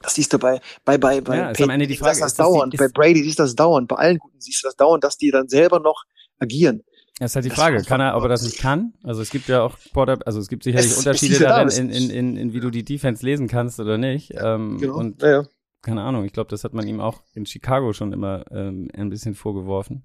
das 0.00 0.14
siehst 0.14 0.32
du 0.32 0.38
bei, 0.38 0.60
bei, 0.84 0.96
bei, 0.96 1.20
bei 1.20 1.36
Ja, 1.36 1.50
ist 1.50 1.60
am 1.60 1.68
Ende 1.70 1.86
die 1.86 1.94
Peyton, 1.94 2.14
siehst 2.14 2.18
Frage, 2.18 2.18
du 2.18 2.20
das 2.22 2.32
ist 2.32 2.38
das 2.38 2.46
die- 2.46 2.52
dauernd. 2.54 2.74
ist- 2.74 2.78
bei 2.80 2.88
Brady 2.88 3.22
siehst 3.22 3.38
du 3.38 3.42
das 3.42 3.54
dauernd. 3.54 3.88
Bei 3.88 3.96
allen 3.96 4.18
Guten 4.18 4.40
siehst 4.40 4.62
du 4.64 4.68
das 4.68 4.76
dauernd, 4.76 5.04
dass 5.04 5.16
die 5.18 5.30
dann 5.30 5.48
selber 5.48 5.80
noch 5.80 6.04
agieren. 6.38 6.82
Das 7.18 7.32
ist 7.32 7.34
halt 7.34 7.44
die 7.44 7.48
Das 7.50 7.58
Frage, 7.58 7.82
kann 7.82 8.00
er, 8.00 8.16
ob 8.16 8.22
er 8.22 8.30
das 8.30 8.42
nicht 8.44 8.56
kann? 8.58 8.94
Also 9.02 9.20
es 9.20 9.28
gibt 9.28 9.46
ja 9.48 9.60
auch 9.62 9.76
Quarter, 9.92 10.20
also 10.24 10.38
es 10.40 10.48
gibt 10.48 10.62
sicherlich 10.64 10.92
Es- 10.92 10.96
Unterschiede 10.98 11.38
darin, 11.40 11.68
in, 11.68 11.90
in, 11.90 12.08
in, 12.10 12.36
in 12.36 12.52
wie 12.54 12.60
du 12.60 12.70
die 12.70 12.82
Defense 12.84 13.26
lesen 13.26 13.46
kannst 13.46 13.78
oder 13.78 13.98
nicht. 13.98 14.32
Ähm, 14.38 14.76
Und 14.76 14.80
Genau. 14.80 15.02
ja, 15.20 15.30
ja. 15.42 15.48
Keine 15.82 16.02
Ahnung, 16.02 16.24
ich 16.24 16.32
glaube, 16.32 16.50
das 16.50 16.62
hat 16.62 16.74
man 16.74 16.86
ihm 16.86 17.00
auch 17.00 17.22
in 17.34 17.46
Chicago 17.46 17.92
schon 17.94 18.12
immer 18.12 18.44
ähm, 18.50 18.88
ein 18.94 19.08
bisschen 19.08 19.34
vorgeworfen. 19.34 20.02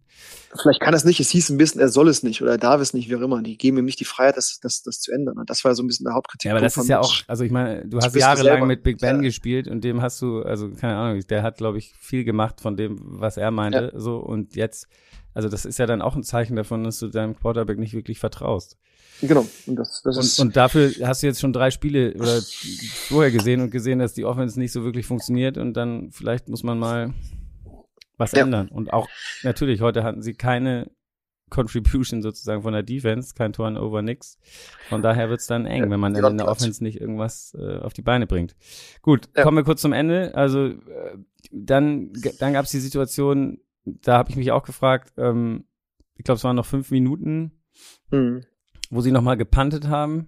Vielleicht 0.62 0.80
kann 0.80 0.94
es 0.94 1.04
nicht. 1.04 1.20
Es 1.20 1.30
hieß 1.32 1.50
ein 1.50 1.58
bisschen, 1.58 1.82
er 1.82 1.90
soll 1.90 2.08
es 2.08 2.24
nicht 2.24 2.42
oder 2.42 2.52
er 2.52 2.58
darf 2.58 2.80
es 2.80 2.94
nicht, 2.94 3.10
wie 3.10 3.16
auch 3.16 3.22
immer. 3.22 3.42
Die 3.42 3.58
geben 3.58 3.78
ihm 3.78 3.86
nicht 3.86 4.00
die 4.00 4.06
Freiheit, 4.06 4.38
das, 4.38 4.60
das, 4.62 4.84
das 4.84 5.02
zu 5.02 5.12
ändern. 5.12 5.38
Und 5.38 5.50
das 5.50 5.66
war 5.66 5.76
so 5.76 5.84
ein 5.84 5.88
bisschen 5.88 6.06
der 6.06 6.14
Hauptkritik. 6.14 6.46
Ja, 6.48 6.54
aber 6.54 6.62
das 6.62 6.78
ist 6.78 6.88
ja 6.88 7.00
auch, 7.02 7.14
also 7.28 7.44
ich 7.44 7.52
meine, 7.52 7.86
du 7.86 8.00
hast 8.00 8.16
jahrelang 8.16 8.68
mit 8.68 8.84
Big 8.84 9.00
Ben 9.00 9.18
Ja. 9.18 9.22
gespielt 9.22 9.68
und 9.68 9.84
dem 9.84 10.02
hast 10.02 10.22
du, 10.22 10.44
also 10.44 10.70
keine 10.70 10.96
Ahnung, 10.96 11.22
der 11.28 11.44
hat, 11.44 11.58
glaube 11.58 11.78
ich, 11.78 11.94
viel 12.00 12.24
gemacht 12.24 12.62
von 12.62 12.78
dem, 12.78 12.98
was 13.02 13.36
er 13.38 13.52
meinte, 13.52 13.92
so 13.96 14.18
und 14.18 14.56
jetzt, 14.56 14.88
also 15.34 15.50
das 15.50 15.66
ist 15.66 15.78
ja 15.80 15.86
dann 15.86 16.02
auch 16.02 16.16
ein 16.16 16.24
Zeichen 16.24 16.56
davon, 16.56 16.86
dass 16.86 17.00
du 17.00 17.10
deinem 17.10 17.36
Quarterback 17.36 17.78
nicht 17.78 17.94
wirklich 17.94 18.20
vertraust. 18.20 18.78
Genau. 19.22 19.48
Und 19.66 19.76
das, 19.78 20.02
das 20.04 20.18
Und, 20.18 20.24
ist, 20.24 20.40
und 20.40 20.56
dafür 20.58 20.92
hast 21.04 21.24
du 21.24 21.28
jetzt 21.28 21.40
schon 21.40 21.54
drei 21.54 21.72
Spiele 21.72 22.14
oder 22.16 22.42
vorher 23.08 23.32
gesehen 23.32 23.62
und 23.62 23.72
gesehen, 23.72 24.00
dass 24.00 24.14
die 24.14 24.26
Offense 24.26 24.60
nicht 24.60 24.72
so 24.72 24.84
wirklich 24.84 25.06
funktioniert 25.06 25.58
und 25.58 25.74
dann 25.74 26.12
vielleicht 26.12 26.50
muss 26.50 26.64
man 26.64 26.78
mal 26.80 27.14
was 28.18 28.32
Ja. 28.34 28.44
ändern. 28.44 28.68
Und 28.70 28.92
auch 28.94 29.08
natürlich, 29.44 29.82
heute 29.82 30.04
hatten 30.04 30.22
sie 30.22 30.34
keine 30.34 30.92
Contribution 31.50 32.22
sozusagen 32.22 32.64
von 32.64 32.74
der 32.74 32.84
Defense, 32.84 33.34
kein 33.36 33.54
Turnover, 33.54 34.02
nix. 34.02 34.38
Von 34.90 35.02
daher 35.02 35.30
wird's 35.30 35.48
dann 35.48 35.66
eng, 35.66 35.84
Ja, 35.84 35.90
wenn 35.90 36.00
man 36.00 36.16
in 36.16 36.38
der. 36.38 36.48
Offense 36.48 36.84
nicht 36.84 37.00
irgendwas 37.00 37.56
äh, 37.58 37.78
auf 37.78 37.94
die 37.94 38.02
Beine 38.02 38.26
bringt. 38.28 38.56
Gut, 39.02 39.30
Ja. 39.36 39.44
kommen 39.44 39.58
wir 39.58 39.64
kurz 39.64 39.82
zum 39.82 39.94
Ende. 39.94 40.34
Also 40.36 40.66
äh, 40.68 41.18
dann, 41.52 42.12
dann 42.40 42.54
gab's 42.54 42.72
die 42.72 42.80
Situation, 42.80 43.60
da 43.86 44.18
habe 44.18 44.32
ich 44.32 44.36
mich 44.36 44.52
auch 44.52 44.64
gefragt, 44.64 45.14
ähm, 45.18 45.66
ich 46.16 46.24
glaube, 46.26 46.38
es 46.38 46.44
waren 46.44 46.56
noch 46.56 46.66
fünf 46.66 46.90
Minuten, 46.92 47.52
hm. 48.10 48.42
Wo 48.92 49.02
sie 49.02 49.12
nochmal 49.12 49.38
gepantet 49.38 49.88
haben, 49.88 50.28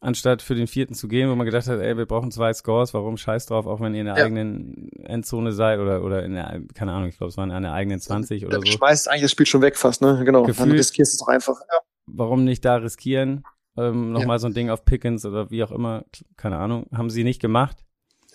anstatt 0.00 0.42
für 0.42 0.54
den 0.54 0.66
vierten 0.66 0.94
zu 0.94 1.08
gehen, 1.08 1.30
wo 1.30 1.34
man 1.34 1.46
gedacht 1.46 1.66
hat, 1.66 1.80
ey, 1.80 1.96
wir 1.96 2.06
brauchen 2.06 2.30
zwei 2.30 2.52
Scores, 2.52 2.92
warum 2.94 3.16
scheiß 3.16 3.46
drauf, 3.46 3.66
auch 3.66 3.80
wenn 3.80 3.94
ihr 3.94 4.00
in 4.00 4.06
der 4.06 4.18
Ja. 4.18 4.24
eigenen 4.24 4.90
Endzone 5.04 5.52
seid 5.52 5.78
oder, 5.80 6.02
oder 6.04 6.22
in 6.24 6.34
der, 6.34 6.60
keine 6.74 6.92
Ahnung, 6.92 7.08
ich 7.08 7.16
glaube, 7.16 7.30
es 7.30 7.36
waren 7.36 7.50
in 7.50 7.62
der 7.62 7.72
eigenen 7.72 8.00
20 8.00 8.44
oder 8.44 8.58
Dann 8.58 8.66
so. 8.66 8.72
schmeißt 8.72 9.08
eigentlich 9.08 9.22
das 9.22 9.30
Spiel 9.30 9.46
schon 9.46 9.62
weg 9.62 9.76
fast, 9.76 10.02
ne? 10.02 10.22
Genau. 10.24 10.40
Dann 10.42 10.48
Gefühlt- 10.48 10.72
riskierst 10.78 11.12
du 11.12 11.14
es 11.16 11.18
doch 11.20 11.28
einfach. 11.28 11.58
Ja. 11.60 11.78
Warum 12.06 12.44
nicht 12.44 12.64
da 12.64 12.76
riskieren? 12.76 13.44
Ähm, 13.76 14.12
Nochmal 14.12 14.38
so 14.38 14.46
ein 14.46 14.54
Ding 14.54 14.68
auf 14.70 14.84
Pickens 14.84 15.24
oder 15.24 15.50
wie 15.50 15.64
auch 15.64 15.72
immer, 15.72 16.04
keine 16.36 16.58
Ahnung, 16.58 16.86
haben 16.92 17.08
sie 17.10 17.24
nicht 17.24 17.40
gemacht. 17.40 17.84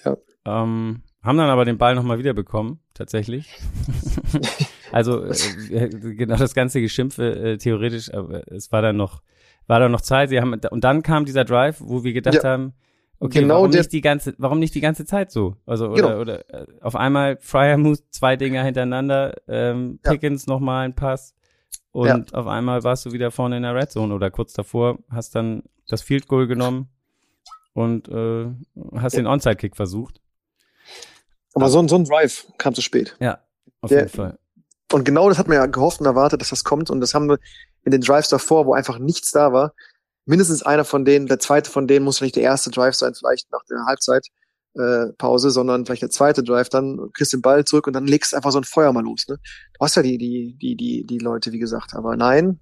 Ja. 0.04 0.18
Ähm, 0.46 1.04
haben 1.22 1.38
dann 1.38 1.50
aber 1.50 1.66
den 1.66 1.78
Ball 1.78 1.94
nochmal 1.96 2.18
wieder 2.18 2.34
bekommen, 2.34 2.80
tatsächlich. 2.94 3.54
also 4.92 5.24
äh, 5.24 5.90
genau 5.90 6.36
das 6.38 6.54
ganze 6.56 6.82
Geschimpfe 6.82 7.36
äh, 7.36 7.58
theoretisch, 7.58 8.14
aber 8.14 8.52
es 8.52 8.72
war 8.72 8.82
dann 8.82 8.98
noch, 8.98 9.22
war 9.70 9.80
dann 9.80 9.92
noch 9.94 10.02
Zeit. 10.02 10.30
Sie 10.30 10.42
haben 10.42 10.54
und 10.54 10.84
dann 10.84 11.02
kam 11.04 11.24
dieser 11.26 11.46
Drive, 11.46 11.78
wo 11.80 12.04
wir 12.04 12.12
gedacht 12.12 12.36
Ja. 12.44 12.44
haben, 12.44 12.74
okay, 13.20 13.40
Genau 13.42 13.56
warum 13.56 13.72
der- 13.72 13.82
nicht 13.82 13.94
die 13.94 14.02
ganze, 14.02 14.34
warum 14.38 14.60
nicht 14.60 14.74
die 14.76 14.82
ganze 14.82 15.06
Zeit 15.06 15.32
so? 15.32 15.56
Also 15.66 15.88
oder 15.90 15.96
Genau. 16.10 16.20
oder 16.20 16.50
äh, 16.54 16.66
auf 16.82 16.96
einmal 16.96 17.38
Fryer 17.40 17.78
muss 17.78 18.04
zwei 18.10 18.36
Dinger 18.36 18.64
hintereinander, 18.64 19.36
ähm, 19.48 20.00
Ja. 20.04 20.12
Pickens 20.12 20.48
nochmal 20.48 20.86
ein 20.86 20.96
Pass 20.96 21.36
und 21.92 22.34
auf 22.34 22.48
einmal 22.48 22.84
warst 22.84 23.06
du 23.06 23.12
wieder 23.14 23.32
vorne 23.32 23.58
in 23.58 23.64
der 23.64 23.76
Red 23.76 23.92
Zone 23.92 24.14
oder 24.14 24.30
kurz 24.32 24.54
davor, 24.54 24.98
hast 25.10 25.36
dann 25.36 25.64
das 25.88 26.02
Field 26.02 26.28
Goal 26.28 26.48
genommen 26.48 26.90
und 27.74 28.08
äh, 28.10 28.48
hast 28.96 29.14
Ja. 29.14 29.22
den 29.22 29.28
Onside 29.28 29.56
Kick 29.56 29.76
versucht. 29.76 30.20
Aber 31.54 31.70
so, 31.70 31.80
ein- 31.80 31.88
so 31.88 31.96
ein 31.96 32.06
Drive 32.06 32.48
kam 32.58 32.74
zu 32.74 32.82
spät. 32.82 33.16
Ja, 33.20 33.40
auf 33.82 33.90
Der- 33.90 34.00
jeden 34.00 34.10
Fall. 34.10 34.40
Und 34.92 35.04
genau 35.06 35.30
das 35.30 35.38
hat 35.38 35.48
man 35.48 35.58
ja 35.58 35.66
gehofft 35.66 36.00
und 36.00 36.06
erwartet, 36.06 36.42
dass 36.42 36.50
das 36.50 36.64
kommt. 36.64 36.90
Und 36.90 37.02
das 37.02 37.14
haben 37.14 37.30
wir 37.30 37.38
in 37.84 37.92
den 37.92 38.02
Drives 38.02 38.30
davor, 38.30 38.66
wo 38.66 38.74
einfach 38.74 39.00
nichts 39.00 39.32
da 39.32 39.54
war. 39.54 39.74
Mindestens 40.26 40.64
einer 40.64 40.86
von 40.86 41.06
denen, 41.06 41.28
der 41.28 41.40
zweite 41.40 41.70
von 41.70 41.88
denen 41.88 42.06
muss 42.06 42.22
nicht 42.22 42.36
der 42.36 42.44
erste 42.44 42.70
Drive 42.72 42.96
sein, 42.96 43.14
vielleicht 43.14 43.52
nach 43.52 43.64
der 43.70 43.86
Halbzeit. 43.86 44.28
Äh, 44.76 45.14
Pause, 45.18 45.50
sondern 45.50 45.86
vielleicht 45.86 46.04
der 46.04 46.12
zweite 46.12 46.44
Drive, 46.44 46.70
dann 46.70 47.10
kriegst 47.14 47.34
du 47.34 47.38
den 47.38 47.42
Ball 47.42 47.66
zurück 47.66 47.88
und 47.88 47.94
dann 47.94 48.06
legst 48.06 48.32
du 48.32 48.36
einfach 48.36 48.52
so 48.52 48.60
ein 48.60 48.64
Feuer 48.64 48.94
mal 48.94 49.04
los. 49.04 49.26
Ne? 49.28 49.38
Du 49.74 49.80
hast 49.84 49.96
ja 49.96 50.04
die, 50.04 50.20
die, 50.20 50.56
die, 50.62 50.76
die, 50.76 51.06
die 51.08 51.18
Leute, 51.18 51.52
wie 51.52 51.58
gesagt, 51.58 51.96
aber 51.96 52.16
nein, 52.16 52.60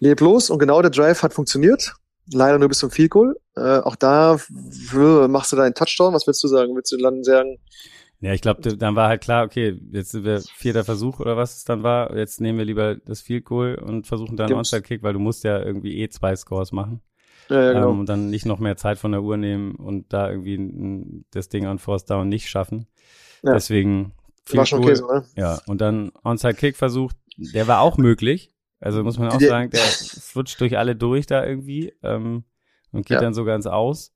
leb 0.00 0.20
los 0.20 0.50
und 0.50 0.58
genau 0.58 0.82
der 0.82 0.90
Drive 0.90 1.22
hat 1.22 1.32
funktioniert. 1.32 1.94
Leider 2.32 2.58
nur 2.58 2.68
bis 2.68 2.78
zum 2.78 2.90
Field 2.90 3.12
Goal. 3.12 3.36
Äh, 3.54 3.78
auch 3.78 3.94
da 3.94 4.36
machst 5.28 5.52
du 5.52 5.56
deinen 5.56 5.74
Touchdown. 5.74 6.12
Was 6.12 6.26
willst 6.26 6.42
du 6.42 6.48
sagen? 6.48 6.74
Willst 6.74 6.90
du 6.90 6.96
dann 6.96 7.22
sagen, 7.22 7.58
Ja, 8.22 8.32
ich 8.32 8.40
glaube, 8.40 8.76
dann 8.76 8.94
war 8.94 9.08
halt 9.08 9.20
klar, 9.20 9.44
okay, 9.44 9.76
jetzt 9.90 10.12
sind 10.12 10.24
wir 10.24 10.40
vierter 10.40 10.84
Versuch 10.84 11.18
oder 11.18 11.36
was 11.36 11.56
es 11.56 11.64
dann 11.64 11.82
war. 11.82 12.16
Jetzt 12.16 12.40
nehmen 12.40 12.56
wir 12.56 12.64
lieber 12.64 12.94
das 12.94 13.20
Field 13.20 13.44
Goal 13.44 13.74
und 13.74 14.06
versuchen 14.06 14.36
dann. 14.36 14.52
Onside 14.52 14.82
Kick, 14.82 15.02
weil 15.02 15.12
du 15.12 15.18
musst 15.18 15.42
ja 15.42 15.60
irgendwie 15.60 15.98
eh 15.98 16.08
zwei 16.08 16.36
Scores 16.36 16.70
machen. 16.70 17.02
ja, 17.48 17.60
ja, 17.60 17.72
genau. 17.72 17.90
ähm, 17.90 17.98
und 17.98 18.08
dann 18.08 18.30
nicht 18.30 18.46
noch 18.46 18.60
mehr 18.60 18.76
Zeit 18.76 18.98
von 18.98 19.10
der 19.10 19.24
Uhr 19.24 19.36
nehmen 19.36 19.74
und 19.74 20.12
da 20.12 20.30
irgendwie 20.30 21.24
das 21.32 21.48
Ding 21.48 21.66
an 21.66 21.80
Force 21.80 22.04
Down 22.04 22.28
nicht 22.28 22.48
schaffen. 22.48 22.86
Ja. 23.42 23.54
Deswegen 23.54 24.04
war 24.04 24.12
Field 24.44 24.68
schon 24.68 24.82
Goal, 24.82 24.92
okay 24.92 25.00
so, 25.00 25.12
ne? 25.12 25.24
Ja, 25.36 25.60
und 25.66 25.80
dann 25.80 26.12
Onside 26.22 26.54
Kick 26.54 26.76
versucht, 26.76 27.16
der 27.36 27.66
war 27.66 27.80
auch 27.80 27.98
möglich. 27.98 28.54
Also 28.78 29.02
muss 29.02 29.18
man 29.18 29.30
auch 29.30 29.40
sagen, 29.40 29.70
der 29.70 29.80
flutscht 29.80 30.60
durch 30.60 30.78
alle 30.78 30.94
durch 30.94 31.26
da 31.26 31.44
irgendwie 31.44 31.92
ähm, 32.04 32.44
und 32.92 33.04
geht 33.04 33.20
dann 33.20 33.34
so 33.34 33.44
ganz 33.44 33.66
aus. 33.66 34.14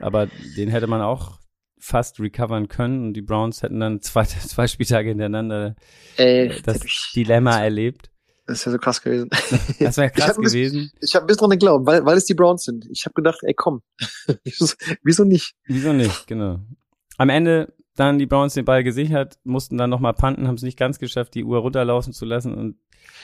Aber 0.00 0.28
den 0.58 0.68
hätte 0.68 0.86
man 0.86 1.00
auch 1.00 1.41
fast 1.84 2.20
recovern 2.20 2.68
können 2.68 3.04
und 3.06 3.14
die 3.14 3.22
Browns 3.22 3.62
hätten 3.62 3.80
dann 3.80 4.00
zwei, 4.02 4.24
zwei 4.24 4.66
Spieltage 4.68 5.08
hintereinander 5.10 5.74
Ey, 6.16 6.46
äh, 6.48 6.62
das 6.62 6.84
ich- 6.84 7.10
Dilemma 7.14 7.58
erlebt. 7.60 8.08
Das 8.46 8.64
wäre 8.66 8.72
so 8.72 8.78
krass 8.78 9.00
gewesen. 9.02 9.30
Das 9.80 9.96
wäre 9.96 10.08
Ich 10.08 10.14
krass 10.14 10.36
ein 10.36 10.42
bisschen- 10.42 10.70
gewesen. 10.72 10.92
Ich 11.00 11.14
habe 11.14 11.26
bis 11.26 11.36
dran 11.36 11.50
geglaubt, 11.50 11.86
weil, 11.86 12.04
weil 12.04 12.16
es 12.16 12.24
die 12.24 12.34
Browns 12.34 12.64
sind. 12.64 12.86
Ich 12.90 13.04
habe 13.04 13.14
gedacht, 13.14 13.40
ey 13.42 13.54
komm, 13.54 13.82
wieso, 14.44 14.66
wieso 15.02 15.24
nicht? 15.24 15.54
Wieso 15.66 15.92
nicht, 15.92 16.26
genau. 16.26 16.60
Am 17.18 17.28
Ende 17.28 17.72
dann 17.94 18.18
die 18.18 18.26
Browns 18.26 18.54
den 18.54 18.64
Ball 18.64 18.82
gesichert, 18.84 19.38
mussten 19.44 19.76
dann 19.76 19.90
nochmal 19.90 20.14
panten, 20.14 20.48
haben 20.48 20.54
es 20.54 20.62
nicht 20.62 20.78
ganz 20.78 20.98
geschafft, 20.98 21.34
die 21.34 21.44
Uhr 21.44 21.58
runterlaufen 21.58 22.12
zu 22.12 22.24
lassen 22.24 22.54
und 22.54 22.76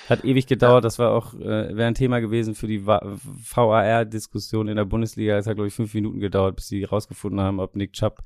hat 0.08 0.24
ewig 0.24 0.46
gedauert. 0.46 0.84
Das 0.84 0.98
war 0.98 1.10
auch, 1.12 1.34
äh, 1.34 1.76
wäre 1.76 1.86
ein 1.86 1.94
Thema 1.94 2.20
gewesen 2.20 2.54
für 2.54 2.66
die 2.66 2.86
VAR-Diskussion 2.86 4.68
in 4.68 4.76
der 4.76 4.84
Bundesliga. 4.84 5.36
Es 5.36 5.46
hat, 5.46 5.54
glaube 5.56 5.68
ich, 5.68 5.74
fünf 5.74 5.92
Minuten 5.94 6.20
gedauert, 6.20 6.56
bis 6.56 6.68
sie 6.68 6.84
rausgefunden 6.84 7.40
haben, 7.40 7.60
ob 7.60 7.76
Nick 7.76 7.92
Chubb 7.92 8.22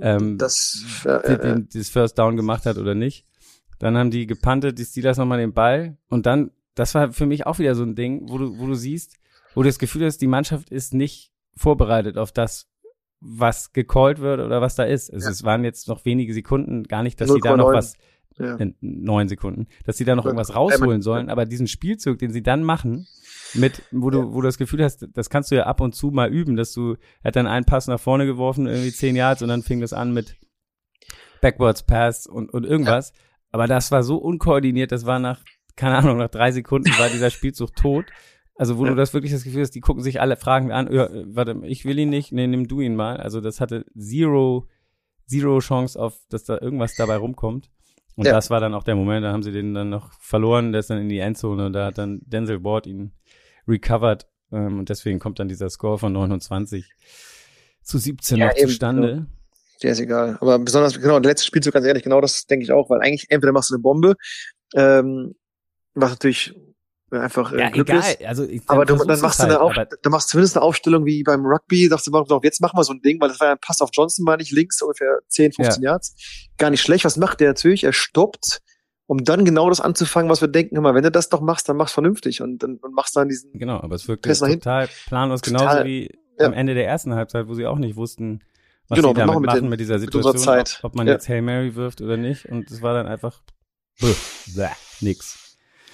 ähm, 0.00 0.38
das, 0.38 0.84
äh, 1.04 1.36
den, 1.36 1.40
den, 1.40 1.68
das 1.72 1.88
First 1.90 2.18
Down 2.18 2.36
gemacht 2.36 2.66
hat 2.66 2.78
oder 2.78 2.94
nicht. 2.94 3.26
Dann 3.78 3.98
haben 3.98 4.10
die 4.10 4.26
gepantet, 4.26 4.78
die 4.78 4.84
Steelers 4.84 5.18
nochmal 5.18 5.38
den 5.38 5.52
Ball 5.52 5.96
und 6.08 6.26
dann, 6.26 6.50
das 6.74 6.94
war 6.94 7.12
für 7.12 7.26
mich 7.26 7.46
auch 7.46 7.58
wieder 7.58 7.74
so 7.74 7.82
ein 7.82 7.94
Ding, 7.94 8.28
wo 8.28 8.38
du, 8.38 8.58
wo 8.58 8.66
du 8.66 8.74
siehst, 8.74 9.16
wo 9.54 9.62
du 9.62 9.68
das 9.68 9.78
Gefühl 9.78 10.06
hast, 10.06 10.18
die 10.18 10.26
Mannschaft 10.26 10.70
ist 10.70 10.94
nicht 10.94 11.32
vorbereitet 11.56 12.16
auf 12.16 12.32
das, 12.32 12.68
was 13.20 13.72
gecallt 13.72 14.20
wird 14.20 14.40
oder 14.40 14.60
was 14.60 14.74
da 14.74 14.84
ist. 14.84 15.12
Also 15.12 15.26
Ja. 15.26 15.32
es 15.32 15.44
waren 15.44 15.64
jetzt 15.64 15.88
noch 15.88 16.04
wenige 16.04 16.32
Sekunden, 16.34 16.84
gar 16.84 17.02
nicht, 17.02 17.20
dass 17.20 17.30
sie 17.30 17.40
da 17.40 17.56
noch 17.56 17.70
0,9. 17.70 17.74
was, 17.74 17.96
ja. 18.38 18.56
äh, 18.56 18.72
neun 18.80 19.28
Sekunden, 19.28 19.66
dass 19.84 19.96
sie 19.96 20.04
da 20.04 20.14
noch 20.16 20.24
Ja, 20.24 20.30
irgendwas 20.30 20.54
rausholen 20.54 21.02
sollen, 21.02 21.28
aber 21.30 21.46
diesen 21.46 21.66
Spielzug, 21.66 22.18
den 22.18 22.32
sie 22.32 22.42
dann 22.42 22.62
machen, 22.64 23.06
mit, 23.54 23.82
wo 23.92 24.10
du, 24.10 24.32
wo 24.34 24.40
du 24.40 24.48
das 24.48 24.58
Gefühl 24.58 24.82
hast, 24.82 25.06
das 25.12 25.30
kannst 25.30 25.50
du 25.50 25.54
ja 25.54 25.64
ab 25.66 25.80
und 25.80 25.94
zu 25.94 26.10
mal 26.10 26.28
üben, 26.32 26.56
dass 26.56 26.72
du, 26.72 26.94
er 27.22 27.28
hat 27.28 27.36
dann 27.36 27.46
einen 27.46 27.64
Pass 27.64 27.86
nach 27.86 28.00
vorne 28.00 28.26
geworfen, 28.26 28.66
irgendwie 28.66 28.92
zehn 28.92 29.14
Yards 29.14 29.42
und 29.42 29.48
dann 29.48 29.62
fing 29.62 29.80
das 29.80 29.92
an 29.92 30.12
mit 30.12 30.36
Backwards 31.40 31.82
Pass 31.84 32.26
und, 32.26 32.50
und 32.52 32.64
irgendwas. 32.64 33.12
Aber 33.52 33.66
das 33.68 33.92
war 33.92 34.02
so 34.02 34.16
unkoordiniert, 34.16 34.90
das 34.90 35.06
war 35.06 35.18
nach, 35.18 35.40
keine 35.76 35.96
Ahnung, 35.96 36.18
nach 36.18 36.30
drei 36.30 36.50
Sekunden 36.50 36.90
war 36.98 37.08
dieser 37.10 37.30
Spielzug 37.30 37.74
tot. 37.76 38.06
Also 38.56 38.78
wo 38.78 38.84
Ja. 38.84 38.90
du 38.90 38.96
das 38.96 39.14
wirklich 39.14 39.32
das 39.32 39.44
Gefühl 39.44 39.62
hast, 39.62 39.72
die 39.72 39.80
gucken 39.80 40.02
sich 40.02 40.20
alle 40.20 40.36
Fragen 40.36 40.70
an, 40.72 40.92
ja, 40.92 41.08
warte, 41.26 41.60
ich 41.64 41.84
will 41.84 41.98
ihn 41.98 42.10
nicht, 42.10 42.32
nee, 42.32 42.46
nimm 42.46 42.66
du 42.68 42.80
ihn 42.80 42.94
mal. 42.96 43.16
Also 43.18 43.40
das 43.40 43.60
hatte 43.60 43.84
zero, 43.98 44.68
zero 45.26 45.58
Chance 45.58 46.00
auf, 46.00 46.18
dass 46.28 46.44
da 46.44 46.58
irgendwas 46.60 46.94
dabei 46.96 47.16
rumkommt. 47.16 47.70
Und 48.16 48.26
Ja. 48.26 48.32
das 48.32 48.50
war 48.50 48.60
dann 48.60 48.74
auch 48.74 48.84
der 48.84 48.94
Moment, 48.94 49.24
da 49.24 49.32
haben 49.32 49.42
sie 49.42 49.52
den 49.52 49.74
dann 49.74 49.90
noch 49.90 50.12
verloren, 50.20 50.72
der 50.72 50.80
ist 50.80 50.90
dann 50.90 50.98
in 50.98 51.08
die 51.08 51.18
Endzone 51.18 51.66
und 51.66 51.72
da 51.72 51.86
hat 51.86 51.98
dann 51.98 52.20
Denzel 52.24 52.62
Ward 52.62 52.86
ihn 52.86 53.12
recovered. 53.66 54.26
Ähm, 54.52 54.78
und 54.78 54.88
deswegen 54.88 55.18
kommt 55.18 55.38
dann 55.40 55.48
dieser 55.48 55.68
Score 55.70 55.98
von 55.98 56.12
29 56.12 56.88
zu 57.82 57.98
17 57.98 58.38
Ja, 58.38 58.46
noch 58.48 58.56
eben, 58.56 58.68
zustande. 58.68 59.26
Der 59.82 59.92
ist 59.92 60.00
egal. 60.00 60.38
Aber 60.40 60.58
besonders, 60.58 60.98
genau, 61.00 61.18
der 61.18 61.30
letzte 61.32 61.46
Spielzug, 61.46 61.74
ganz 61.74 61.86
ehrlich, 61.86 62.04
genau 62.04 62.20
das 62.20 62.46
denke 62.46 62.64
ich 62.64 62.72
auch, 62.72 62.88
weil 62.88 63.00
eigentlich 63.00 63.26
entweder 63.30 63.52
machst 63.52 63.70
du 63.70 63.74
eine 63.74 63.82
Bombe, 63.82 64.14
ähm, 64.74 65.34
was 65.94 66.10
natürlich 66.10 66.54
einfach 67.20 67.52
äh, 67.52 67.60
Ja, 67.60 67.70
Glück 67.70 67.88
egal. 67.88 68.02
Also 68.26 68.44
ich, 68.44 68.62
Aber 68.66 68.84
du, 68.84 68.96
dann 68.96 69.20
machst 69.20 69.38
du 69.38 69.42
halt, 69.44 69.52
eine 69.52 69.60
Auf, 69.60 69.72
aber 69.76 69.86
dann 70.02 70.10
machst 70.10 70.28
du 70.28 70.32
zumindest 70.32 70.56
eine 70.56 70.64
Aufstellung 70.64 71.04
wie 71.04 71.22
beim 71.22 71.44
Rugby, 71.46 71.86
sagst 71.88 72.06
du, 72.06 72.40
jetzt 72.42 72.60
machen 72.60 72.78
wir 72.78 72.84
so 72.84 72.92
ein 72.92 73.00
Ding, 73.02 73.20
weil 73.20 73.28
das 73.28 73.40
war 73.40 73.48
ja 73.48 73.52
ein 73.54 73.58
Pass 73.60 73.80
auf 73.80 73.90
Johnson, 73.92 74.24
meine 74.24 74.42
ich, 74.42 74.50
links 74.50 74.80
ungefähr 74.82 75.18
10, 75.28 75.52
15 75.52 75.82
Yards. 75.82 76.14
Gar 76.58 76.70
nicht 76.70 76.82
schlecht. 76.82 77.04
Was 77.04 77.16
macht 77.16 77.40
der 77.40 77.48
natürlich? 77.48 77.84
Er 77.84 77.92
stoppt, 77.92 78.60
um 79.06 79.24
dann 79.24 79.44
genau 79.44 79.68
das 79.68 79.80
anzufangen, 79.80 80.30
was 80.30 80.40
wir 80.40 80.48
denken, 80.48 80.76
immer, 80.76 80.94
wenn 80.94 81.02
du 81.02 81.10
das 81.10 81.28
doch 81.28 81.40
machst, 81.40 81.68
dann 81.68 81.76
mach's 81.76 81.92
vernünftig 81.92 82.40
und 82.42 82.62
dann 82.62 82.76
und 82.78 82.94
machst 82.94 83.16
dann 83.16 83.28
diesen, 83.28 83.52
Genau, 83.52 83.80
aber 83.80 83.94
es 83.96 84.04
hinten. 84.04 84.38
total 84.60 84.88
planlos, 85.06 85.40
Total, 85.42 85.60
genauso 85.66 85.84
wie 85.86 86.10
ja. 86.38 86.46
am 86.46 86.52
Ende 86.52 86.74
der 86.74 86.86
ersten 86.86 87.14
Halbzeit, 87.14 87.46
wo 87.48 87.54
sie 87.54 87.66
auch 87.66 87.78
nicht 87.78 87.96
wussten, 87.96 88.40
was 88.88 88.96
Genau, 88.96 89.08
sie 89.10 89.16
wir 89.16 89.20
damit 89.20 89.26
machen 89.34 89.40
mit 89.42 89.46
machen 89.48 89.60
den- 89.62 89.68
mit 89.70 89.80
dieser 89.80 89.94
mit 89.94 90.00
Situation, 90.02 90.36
Zeit. 90.38 90.78
Ob, 90.82 90.90
ob 90.92 90.96
man 90.96 91.06
Ja. 91.06 91.12
jetzt 91.14 91.28
Hail 91.28 91.42
Mary 91.42 91.74
wirft 91.74 92.00
oder 92.00 92.16
nicht. 92.16 92.46
Und 92.46 92.70
es 92.70 92.82
war 92.82 92.92
dann 92.94 93.06
einfach 93.06 93.42
bäh, 94.00 94.14
bäh, 94.54 94.68
nix. 95.00 95.43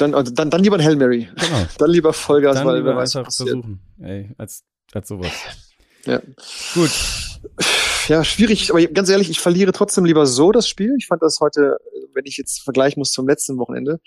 Dann, 0.01 0.15
also 0.15 0.33
dann, 0.33 0.51
dann 0.51 0.63
lieber 0.63 0.77
ein 0.77 0.85
Hail 0.85 0.97
Mary. 0.97 1.29
Genau. 1.35 1.67
Dann 1.79 1.91
lieber 1.91 2.13
Vollgas, 2.13 2.57
dann 2.57 2.67
weil 2.67 2.79
lieber 2.79 2.91
wer 2.91 2.97
weiß, 2.97 3.15
was 3.15 3.17
einfach 3.17 3.33
versuchen, 3.33 3.81
ey, 4.01 4.31
als, 4.39 4.65
als 4.93 5.09
sowas. 5.09 5.33
Ja. 6.07 6.21
Gut. 6.75 6.91
Ja, 8.09 8.25
schwierig, 8.25 8.71
aber 8.71 8.85
ganz 8.87 9.09
ehrlich, 9.09 9.31
ich 9.31 9.41
verliere 9.41 9.73
trotzdem 9.73 10.05
lieber 10.05 10.27
so 10.27 10.53
das 10.53 10.69
Spiel. 10.69 10.95
Ich 10.99 11.07
fand 11.07 11.23
das 11.23 11.41
heute, 11.41 11.79
wenn 12.15 12.25
ich 12.25 12.37
jetzt 12.37 12.63
vergleichen 12.63 13.01
muss 13.01 13.13
zum 13.13 13.29
letzten 13.29 13.59
Wochenende, 13.59 14.01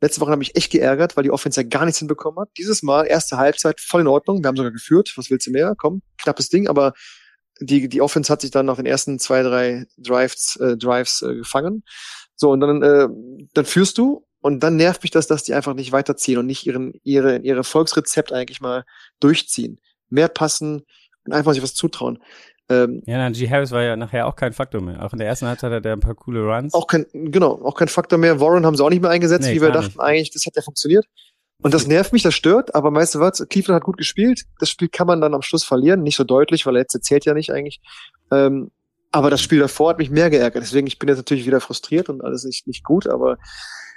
letzte 0.00 0.20
Woche 0.20 0.30
habe 0.30 0.42
ich 0.42 0.56
echt 0.56 0.72
geärgert, 0.72 1.16
weil 1.16 1.24
die 1.24 1.30
Offense 1.30 1.60
ja 1.60 1.66
gar 1.66 1.84
nichts 1.84 1.98
hinbekommen 1.98 2.40
hat. 2.40 2.50
Dieses 2.58 2.82
Mal, 2.82 3.04
erste 3.04 3.36
Halbzeit, 3.36 3.80
voll 3.80 4.02
in 4.02 4.06
Ordnung. 4.06 4.42
Wir 4.42 4.48
haben 4.48 4.56
sogar 4.56 4.72
geführt. 4.72 5.12
Was 5.16 5.30
willst 5.30 5.46
du 5.46 5.50
mehr? 5.50 5.74
Komm, 5.76 6.02
knappes 6.18 6.48
Ding, 6.48 6.68
aber 6.68 6.92
die, 7.60 7.88
die 7.88 8.02
Offense 8.02 8.30
hat 8.32 8.42
sich 8.42 8.50
dann 8.50 8.66
nach 8.66 8.76
den 8.76 8.86
ersten 8.86 9.18
zwei, 9.18 9.42
drei 9.42 9.86
Drives, 9.96 10.56
äh, 10.56 10.76
Drives 10.76 11.22
äh, 11.22 11.34
gefangen. 11.34 11.82
So, 12.34 12.50
und 12.50 12.60
dann, 12.60 12.82
äh, 12.82 13.08
dann 13.54 13.64
führst 13.64 13.96
du 13.96 14.25
und 14.46 14.60
dann 14.60 14.76
nervt 14.76 15.02
mich 15.02 15.10
das, 15.10 15.26
dass 15.26 15.42
die 15.42 15.54
einfach 15.54 15.74
nicht 15.74 15.92
weiterziehen 15.92 16.38
und 16.38 16.46
nicht 16.46 16.66
ihren, 16.66 16.94
ihre, 17.02 17.38
ihre 17.38 17.64
Volksrezept 17.64 18.32
eigentlich 18.32 18.60
mal 18.60 18.84
durchziehen. 19.20 19.80
Mehr 20.08 20.28
passen 20.28 20.82
und 21.24 21.32
einfach 21.32 21.52
sich 21.52 21.62
was 21.62 21.74
zutrauen. 21.74 22.18
Ähm, 22.68 23.02
Ja, 23.06 23.18
dann 23.18 23.32
G. 23.32 23.48
Harris 23.48 23.70
war 23.72 23.82
ja 23.82 23.96
nachher 23.96 24.26
auch 24.26 24.36
kein 24.36 24.52
Faktor 24.52 24.80
mehr. 24.80 25.04
Auch 25.04 25.12
in 25.12 25.18
der 25.18 25.28
ersten 25.28 25.46
Halbzeit 25.46 25.72
hat 25.72 25.84
er 25.84 25.92
ein 25.92 26.00
paar 26.00 26.14
coole 26.14 26.40
Runs. 26.40 26.74
auch 26.74 26.86
kein, 26.86 27.06
genau, 27.12 27.60
auch 27.64 27.74
kein 27.74 27.88
Faktor 27.88 28.18
mehr. 28.18 28.40
Warren 28.40 28.64
haben 28.64 28.76
sie 28.76 28.84
auch 28.84 28.90
nicht 28.90 29.02
mehr 29.02 29.10
eingesetzt, 29.10 29.46
Nee, 29.48 29.54
wie 29.56 29.60
wir 29.60 29.70
dachten 29.70 29.86
nicht. 29.88 30.00
eigentlich, 30.00 30.30
das 30.30 30.46
hat 30.46 30.56
ja 30.56 30.62
funktioniert. 30.62 31.06
Und 31.62 31.72
das 31.74 31.86
nervt 31.86 32.12
mich, 32.12 32.22
das 32.22 32.34
stört, 32.34 32.74
aber 32.74 32.92
weißt 32.92 33.14
du 33.14 33.20
was, 33.20 33.44
Cleveland 33.48 33.76
hat 33.80 33.84
gut 33.84 33.96
gespielt. 33.96 34.42
Das 34.58 34.68
Spiel 34.68 34.88
kann 34.88 35.06
man 35.06 35.20
dann 35.20 35.34
am 35.34 35.42
Schluss 35.42 35.64
verlieren, 35.64 36.02
nicht 36.02 36.16
so 36.16 36.24
deutlich, 36.24 36.66
weil 36.66 36.74
letzte 36.74 37.00
zählt 37.00 37.24
ja 37.24 37.34
nicht 37.34 37.50
eigentlich. 37.50 37.80
Ähm, 38.30 38.70
aber 39.12 39.30
das 39.30 39.42
Spiel 39.42 39.58
davor 39.58 39.90
hat 39.90 39.98
mich 39.98 40.10
mehr 40.10 40.30
geärgert. 40.30 40.62
Deswegen, 40.62 40.86
ich 40.86 40.98
bin 40.98 41.08
jetzt 41.08 41.18
natürlich 41.18 41.46
wieder 41.46 41.60
frustriert 41.60 42.08
und 42.08 42.22
alles 42.22 42.44
nicht, 42.44 42.66
nicht 42.66 42.84
gut, 42.84 43.06
aber, 43.06 43.38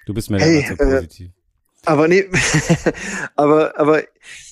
du 0.06 0.14
bist 0.14 0.30
mir 0.30 0.40
Hey, 0.40 0.66
so 0.68 0.74
äh, 0.76 0.96
positiv. 0.96 1.32
aber 1.86 2.08
nee, 2.08 2.30
aber, 3.36 3.78
aber, 3.78 4.04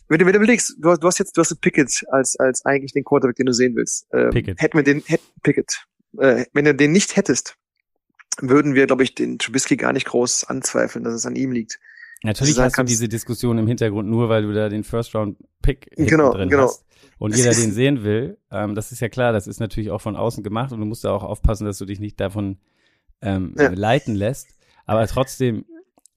wenn 0.09 0.19
du, 0.19 0.25
wenn 0.25 0.33
du 0.33 0.39
überlegst, 0.39 0.75
du 0.79 0.89
hast, 0.89 1.03
du 1.03 1.07
hast 1.07 1.19
jetzt, 1.19 1.35
du 1.35 1.41
hast 1.41 1.51
einen 1.51 1.59
Pickett 1.59 2.05
als, 2.09 2.37
als 2.37 2.65
eigentlich 2.65 2.93
den 2.93 3.03
Quarterback, 3.03 3.35
den 3.35 3.45
du 3.45 3.53
sehen 3.53 3.75
willst. 3.75 4.07
Ähm, 4.13 4.29
Pickett. 4.29 4.61
Hätten 4.61 4.77
wir 4.77 4.83
den, 4.83 5.03
hätten, 5.05 5.25
Pickett. 5.43 5.85
Äh, 6.17 6.45
wenn 6.53 6.65
du 6.65 6.73
den 6.73 6.91
nicht 6.91 7.15
hättest, 7.15 7.55
würden 8.39 8.75
wir, 8.75 8.87
glaube 8.87 9.03
ich, 9.03 9.15
den 9.15 9.39
Trubisky 9.39 9.77
gar 9.77 9.93
nicht 9.93 10.05
groß 10.05 10.45
anzweifeln, 10.45 11.03
dass 11.03 11.13
es 11.13 11.25
an 11.25 11.35
ihm 11.35 11.51
liegt. 11.51 11.79
Natürlich 12.23 12.55
sagen 12.55 12.67
hast 12.67 12.77
du 12.79 12.83
diese 12.83 13.07
Diskussion 13.07 13.57
im 13.57 13.67
Hintergrund 13.67 14.09
nur, 14.09 14.27
weil 14.29 14.43
du 14.43 14.53
da 14.53 14.69
den 14.69 14.83
First-Round-Pick 14.83 15.91
hinten 15.95 16.09
Genau, 16.09 16.31
drin 16.33 16.49
genau. 16.49 16.63
hast 16.63 16.85
und 17.19 17.35
jeder 17.35 17.51
den 17.53 17.71
sehen 17.71 18.03
will. 18.03 18.37
Ähm, 18.51 18.73
das 18.75 18.91
ist 18.91 18.99
ja 19.01 19.09
klar, 19.09 19.33
das 19.33 19.47
ist 19.47 19.59
natürlich 19.59 19.91
auch 19.91 20.01
von 20.01 20.15
außen 20.15 20.43
gemacht 20.43 20.71
und 20.71 20.79
du 20.79 20.85
musst 20.85 21.03
da 21.03 21.11
auch 21.11 21.23
aufpassen, 21.23 21.65
dass 21.65 21.77
du 21.77 21.85
dich 21.85 21.99
nicht 21.99 22.19
davon 22.19 22.57
ähm, 23.21 23.53
Ja. 23.57 23.69
leiten 23.69 24.15
lässt. 24.15 24.47
Aber 24.85 25.05
trotzdem 25.07 25.65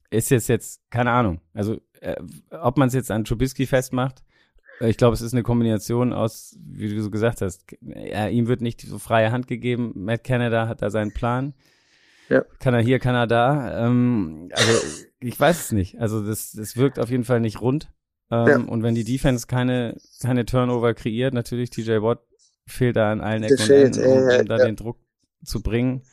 ist 0.09 0.29
jetzt 0.31 0.47
jetzt, 0.49 0.81
keine 0.89 1.11
Ahnung, 1.11 1.39
also 1.53 1.77
äh, 2.01 2.15
ob 2.49 2.77
man 2.77 2.87
es 2.87 2.93
jetzt 2.93 3.11
an 3.11 3.23
Trubisky 3.23 3.65
festmacht, 3.67 4.23
äh, 4.79 4.89
ich 4.89 4.97
glaube, 4.97 5.13
es 5.13 5.21
ist 5.21 5.33
eine 5.33 5.43
Kombination 5.43 6.13
aus, 6.13 6.57
wie 6.59 6.89
du 6.93 7.01
so 7.01 7.11
gesagt 7.11 7.41
hast, 7.41 7.63
ja, 7.81 8.27
ihm 8.27 8.47
wird 8.47 8.61
nicht 8.61 8.81
so 8.81 8.97
freie 8.97 9.31
Hand 9.31 9.47
gegeben. 9.47 9.91
Matt 9.95 10.23
Canada 10.23 10.67
hat 10.67 10.81
da 10.81 10.89
seinen 10.89 11.13
Plan. 11.13 11.53
Ja. 12.31 12.45
Kann 12.59 12.73
er 12.73 12.81
hier, 12.81 12.99
kann 12.99 13.13
er 13.13 13.27
da. 13.27 13.85
Ähm, 13.85 14.49
also 14.53 14.71
ich 15.19 15.37
weiß 15.37 15.65
es 15.65 15.71
nicht. 15.73 15.99
Also 15.99 16.25
das, 16.25 16.53
das 16.53 16.77
wirkt 16.77 16.97
auf 16.97 17.09
jeden 17.09 17.25
Fall 17.25 17.41
nicht 17.41 17.59
rund. 17.59 17.91
Ähm, 18.31 18.47
Ja. 18.47 18.57
Und 18.57 18.83
wenn 18.83 18.95
die 18.95 19.03
Defense 19.03 19.47
keine, 19.47 19.97
keine 20.21 20.45
Turnover 20.45 20.93
kreiert, 20.93 21.33
natürlich 21.33 21.71
TJ 21.71 22.01
Watt 22.01 22.21
fehlt 22.65 22.95
da 22.95 23.11
an 23.11 23.19
allen 23.19 23.43
Ecken 23.43 23.61
und 23.61 23.69
Enden, 23.69 24.05
um, 24.05 24.29
äh, 24.29 24.39
um 24.39 24.45
da 24.45 24.57
ja. 24.57 24.65
den 24.65 24.77
Druck 24.77 24.97
zu 25.43 25.61
bringen. 25.61 26.03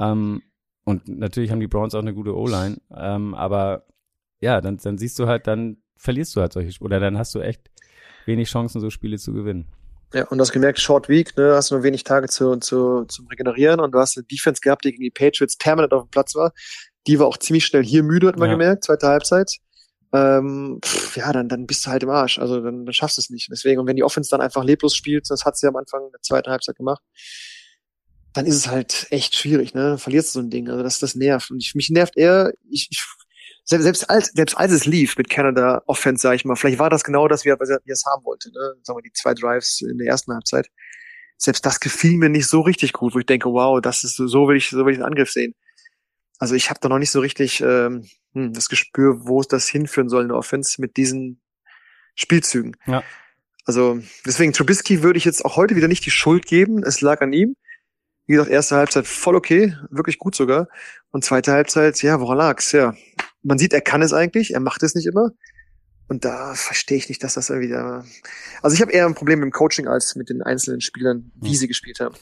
Ähm, 0.00 0.42
und 0.84 1.06
natürlich 1.06 1.52
haben 1.52 1.60
die 1.60 1.68
Browns 1.68 1.94
auch 1.94 2.00
eine 2.00 2.12
gute 2.14 2.36
O-Line. 2.36 2.78
Ähm, 2.92 3.34
aber 3.34 3.86
ja, 4.40 4.60
dann, 4.60 4.78
dann 4.78 4.98
siehst 4.98 5.16
du 5.20 5.28
halt, 5.28 5.46
dann 5.46 5.76
verlierst 5.96 6.34
du 6.34 6.40
halt 6.40 6.52
solche 6.52 6.72
Spiele. 6.72 6.86
Oder 6.86 6.98
dann 6.98 7.18
hast 7.18 7.36
du 7.36 7.40
echt 7.40 7.70
wenig 8.26 8.48
Chancen, 8.48 8.80
so 8.80 8.90
Spiele 8.90 9.18
zu 9.18 9.32
gewinnen. 9.32 9.68
Ja, 10.14 10.26
und 10.26 10.38
du 10.38 10.42
hast 10.42 10.52
gemerkt, 10.52 10.78
Short 10.78 11.08
Week, 11.08 11.36
ne, 11.36 11.54
hast 11.54 11.70
nur 11.70 11.82
wenig 11.82 12.04
Tage 12.04 12.28
zu, 12.28 12.56
zu, 12.56 13.04
zum 13.06 13.26
Regenerieren 13.28 13.80
und 13.80 13.92
du 13.92 13.98
hast 13.98 14.16
eine 14.16 14.24
Defense 14.24 14.60
gehabt, 14.60 14.84
die 14.84 14.90
gegen 14.90 15.02
die 15.02 15.10
Patriots 15.10 15.56
permanent 15.56 15.92
auf 15.94 16.04
dem 16.04 16.10
Platz 16.10 16.34
war. 16.34 16.52
Die 17.06 17.18
war 17.18 17.26
auch 17.26 17.38
ziemlich 17.38 17.64
schnell 17.64 17.84
hier 17.84 18.02
müde, 18.02 18.28
hat 18.28 18.38
man 18.38 18.48
Ja. 18.50 18.54
gemerkt, 18.54 18.84
zweite 18.84 19.06
Halbzeit. 19.08 19.56
Ähm, 20.12 20.80
pff, 20.84 21.16
ja, 21.16 21.32
dann, 21.32 21.48
dann 21.48 21.66
bist 21.66 21.86
du 21.86 21.90
halt 21.90 22.02
im 22.02 22.10
Arsch. 22.10 22.38
Also 22.38 22.60
dann, 22.60 22.84
dann 22.84 22.92
schaffst 22.92 23.16
du 23.16 23.22
es 23.22 23.30
nicht. 23.30 23.48
Deswegen, 23.50 23.80
und 23.80 23.86
wenn 23.86 23.96
die 23.96 24.04
Offense 24.04 24.28
dann 24.30 24.42
einfach 24.42 24.62
leblos 24.62 24.94
spielt, 24.94 25.30
das 25.30 25.46
hat 25.46 25.56
sie 25.56 25.66
am 25.66 25.76
Anfang 25.76 26.10
der 26.12 26.20
zweiten 26.20 26.50
Halbzeit 26.50 26.76
gemacht, 26.76 27.02
dann 28.34 28.44
ist 28.46 28.56
es 28.56 28.68
halt 28.68 29.06
echt 29.10 29.34
schwierig, 29.34 29.74
ne? 29.74 29.82
Dann 29.90 29.98
verlierst 29.98 30.34
du 30.34 30.40
so 30.40 30.44
ein 30.44 30.50
Ding. 30.50 30.68
Also 30.68 30.82
das, 30.82 30.98
das 30.98 31.14
nervt. 31.14 31.50
Und 31.50 31.60
ich, 31.62 31.74
mich 31.74 31.88
nervt 31.90 32.16
eher, 32.16 32.52
ich, 32.70 32.88
ich 32.90 33.02
selbst, 33.64 33.84
selbst 33.84 34.10
als, 34.10 34.26
selbst 34.28 34.56
als 34.56 34.72
es 34.72 34.86
lief 34.86 35.16
mit 35.16 35.30
Canada 35.30 35.82
Offense, 35.86 36.22
sag 36.22 36.34
ich 36.34 36.44
mal, 36.44 36.56
vielleicht 36.56 36.78
war 36.78 36.90
das 36.90 37.04
genau 37.04 37.28
das, 37.28 37.44
wie 37.44 37.50
er, 37.50 37.58
wie 37.60 37.90
er 37.90 37.92
es 37.92 38.04
haben 38.04 38.24
wollte, 38.24 38.50
ne? 38.50 38.74
Sagen 38.82 38.98
wir 38.98 39.02
die 39.02 39.12
zwei 39.12 39.34
Drives 39.34 39.80
in 39.80 39.98
der 39.98 40.08
ersten 40.08 40.32
Halbzeit. 40.32 40.68
Selbst 41.36 41.64
das 41.64 41.80
gefiel 41.80 42.18
mir 42.18 42.28
nicht 42.28 42.46
so 42.46 42.60
richtig 42.60 42.92
gut, 42.92 43.14
wo 43.14 43.18
ich 43.18 43.26
denke, 43.26 43.48
wow, 43.50 43.80
das 43.80 44.04
ist 44.04 44.16
so, 44.16 44.26
so 44.26 44.48
will 44.48 44.56
ich, 44.56 44.70
so 44.70 44.84
will 44.84 44.92
ich 44.92 44.98
den 44.98 45.06
Angriff 45.06 45.30
sehen. 45.30 45.54
Also 46.38 46.54
ich 46.54 46.70
habe 46.70 46.80
da 46.80 46.88
noch 46.88 46.98
nicht 46.98 47.10
so 47.10 47.20
richtig 47.20 47.60
ähm, 47.60 48.04
hm, 48.32 48.52
das 48.52 48.68
Gespür, 48.68 49.26
wo 49.26 49.40
es 49.40 49.48
das 49.48 49.68
hinführen 49.68 50.08
soll 50.08 50.22
in 50.22 50.28
der 50.28 50.36
Offense 50.36 50.80
mit 50.80 50.96
diesen 50.96 51.40
Spielzügen. 52.14 52.76
Ja. 52.86 53.04
Also 53.64 54.00
deswegen 54.26 54.52
Trubisky 54.52 55.02
würde 55.02 55.18
ich 55.18 55.24
jetzt 55.24 55.44
auch 55.44 55.56
heute 55.56 55.76
wieder 55.76 55.88
nicht 55.88 56.04
die 56.04 56.10
Schuld 56.10 56.46
geben. 56.46 56.82
Es 56.82 57.00
lag 57.00 57.20
an 57.20 57.32
ihm. 57.32 57.54
Wie 58.26 58.34
gesagt, 58.34 58.50
erste 58.50 58.76
Halbzeit 58.76 59.06
voll 59.06 59.36
okay, 59.36 59.76
wirklich 59.90 60.18
gut 60.18 60.34
sogar. 60.34 60.68
Und 61.10 61.24
zweite 61.24 61.52
Halbzeit, 61.52 62.00
ja, 62.02 62.20
woran 62.20 62.38
lag's? 62.38 62.72
Ja, 62.72 62.94
man 63.42 63.58
sieht, 63.58 63.72
er 63.72 63.80
kann 63.80 64.02
es 64.02 64.12
eigentlich, 64.12 64.54
er 64.54 64.60
macht 64.60 64.82
es 64.82 64.94
nicht 64.94 65.06
immer. 65.06 65.30
Und 66.08 66.24
da 66.24 66.54
verstehe 66.54 66.98
ich 66.98 67.08
nicht, 67.08 67.24
dass 67.24 67.34
das 67.34 67.50
irgendwie 67.50 67.70
da. 67.70 68.04
Also 68.60 68.74
ich 68.74 68.82
habe 68.82 68.92
eher 68.92 69.06
ein 69.06 69.14
Problem 69.14 69.40
mit 69.40 69.46
dem 69.46 69.52
Coaching 69.52 69.88
als 69.88 70.14
mit 70.14 70.28
den 70.28 70.42
einzelnen 70.42 70.80
Spielern, 70.80 71.32
wie 71.36 71.48
hm. 71.48 71.54
sie 71.54 71.68
gespielt 71.68 72.00
haben. 72.00 72.14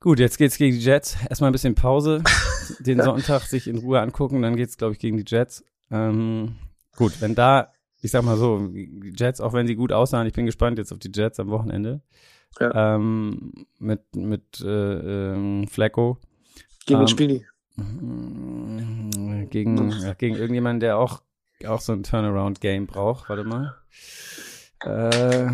Gut, 0.00 0.18
jetzt 0.18 0.38
geht's 0.38 0.56
gegen 0.56 0.76
die 0.76 0.84
Jets. 0.84 1.16
Erstmal 1.28 1.50
ein 1.50 1.52
bisschen 1.52 1.74
Pause, 1.74 2.22
den 2.80 2.98
ja. 2.98 3.04
Sonntag 3.04 3.42
sich 3.42 3.68
in 3.68 3.78
Ruhe 3.78 4.00
angucken, 4.00 4.42
dann 4.42 4.56
geht's, 4.56 4.76
glaube 4.76 4.94
ich, 4.94 4.98
gegen 4.98 5.16
die 5.16 5.24
Jets. 5.26 5.64
Ähm, 5.90 6.56
gut, 6.96 7.20
wenn 7.20 7.34
da, 7.34 7.72
ich 8.00 8.10
sag 8.10 8.24
mal 8.24 8.36
so, 8.36 8.68
die 8.68 9.12
Jets, 9.16 9.40
auch 9.40 9.52
wenn 9.52 9.66
sie 9.66 9.76
gut 9.76 9.92
aussahen, 9.92 10.26
ich 10.26 10.32
bin 10.32 10.46
gespannt 10.46 10.78
jetzt 10.78 10.92
auf 10.92 10.98
die 10.98 11.12
Jets 11.14 11.38
am 11.38 11.50
Wochenende. 11.50 12.02
Ja. 12.60 12.94
Ähm, 12.94 13.66
mit 13.78 14.14
mit 14.14 14.60
äh, 14.60 15.32
ähm, 15.34 15.66
Flacco. 15.68 16.18
Gegen 16.86 17.00
ähm, 17.00 17.08
Spieli. 17.08 17.46
Gegen, 19.50 19.90
ja, 19.90 20.12
gegen 20.14 20.36
irgendjemanden, 20.36 20.80
der 20.80 20.98
auch, 20.98 21.22
auch 21.66 21.80
so 21.80 21.92
ein 21.92 22.02
Turnaround-Game 22.02 22.86
braucht. 22.86 23.28
Warte 23.28 23.44
mal. 23.44 23.74
Äh, 24.84 25.50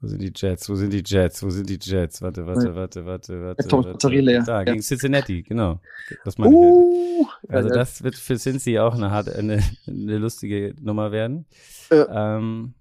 wo 0.00 0.08
sind 0.08 0.22
die 0.22 0.32
Jets? 0.34 0.68
Wo 0.68 0.74
sind 0.74 0.92
die 0.92 1.02
Jets? 1.04 1.42
Wo 1.42 1.50
sind 1.50 1.68
die 1.68 1.78
Jets? 1.80 2.20
Warte, 2.20 2.46
warte, 2.46 2.74
warte, 2.74 3.06
warte, 3.06 3.42
warte. 3.42 3.72
warte. 3.72 4.08
Leer. 4.08 4.42
Da, 4.42 4.62
gegen 4.62 4.80
Cincinnati, 4.80 5.42
genau. 5.42 5.80
Das 6.24 6.36
meine 6.36 6.54
uh, 6.54 7.22
ich 7.42 7.50
halt. 7.50 7.64
Also 7.64 7.68
das 7.70 8.02
wird 8.02 8.14
für 8.14 8.36
Cincy 8.36 8.78
auch 8.78 8.94
eine 8.94 9.10
harte, 9.10 9.34
eine, 9.34 9.62
eine 9.86 10.18
lustige 10.18 10.74
Nummer 10.80 11.12
werden. 11.12 11.46
Ja, 11.90 12.36
ähm, 12.36 12.74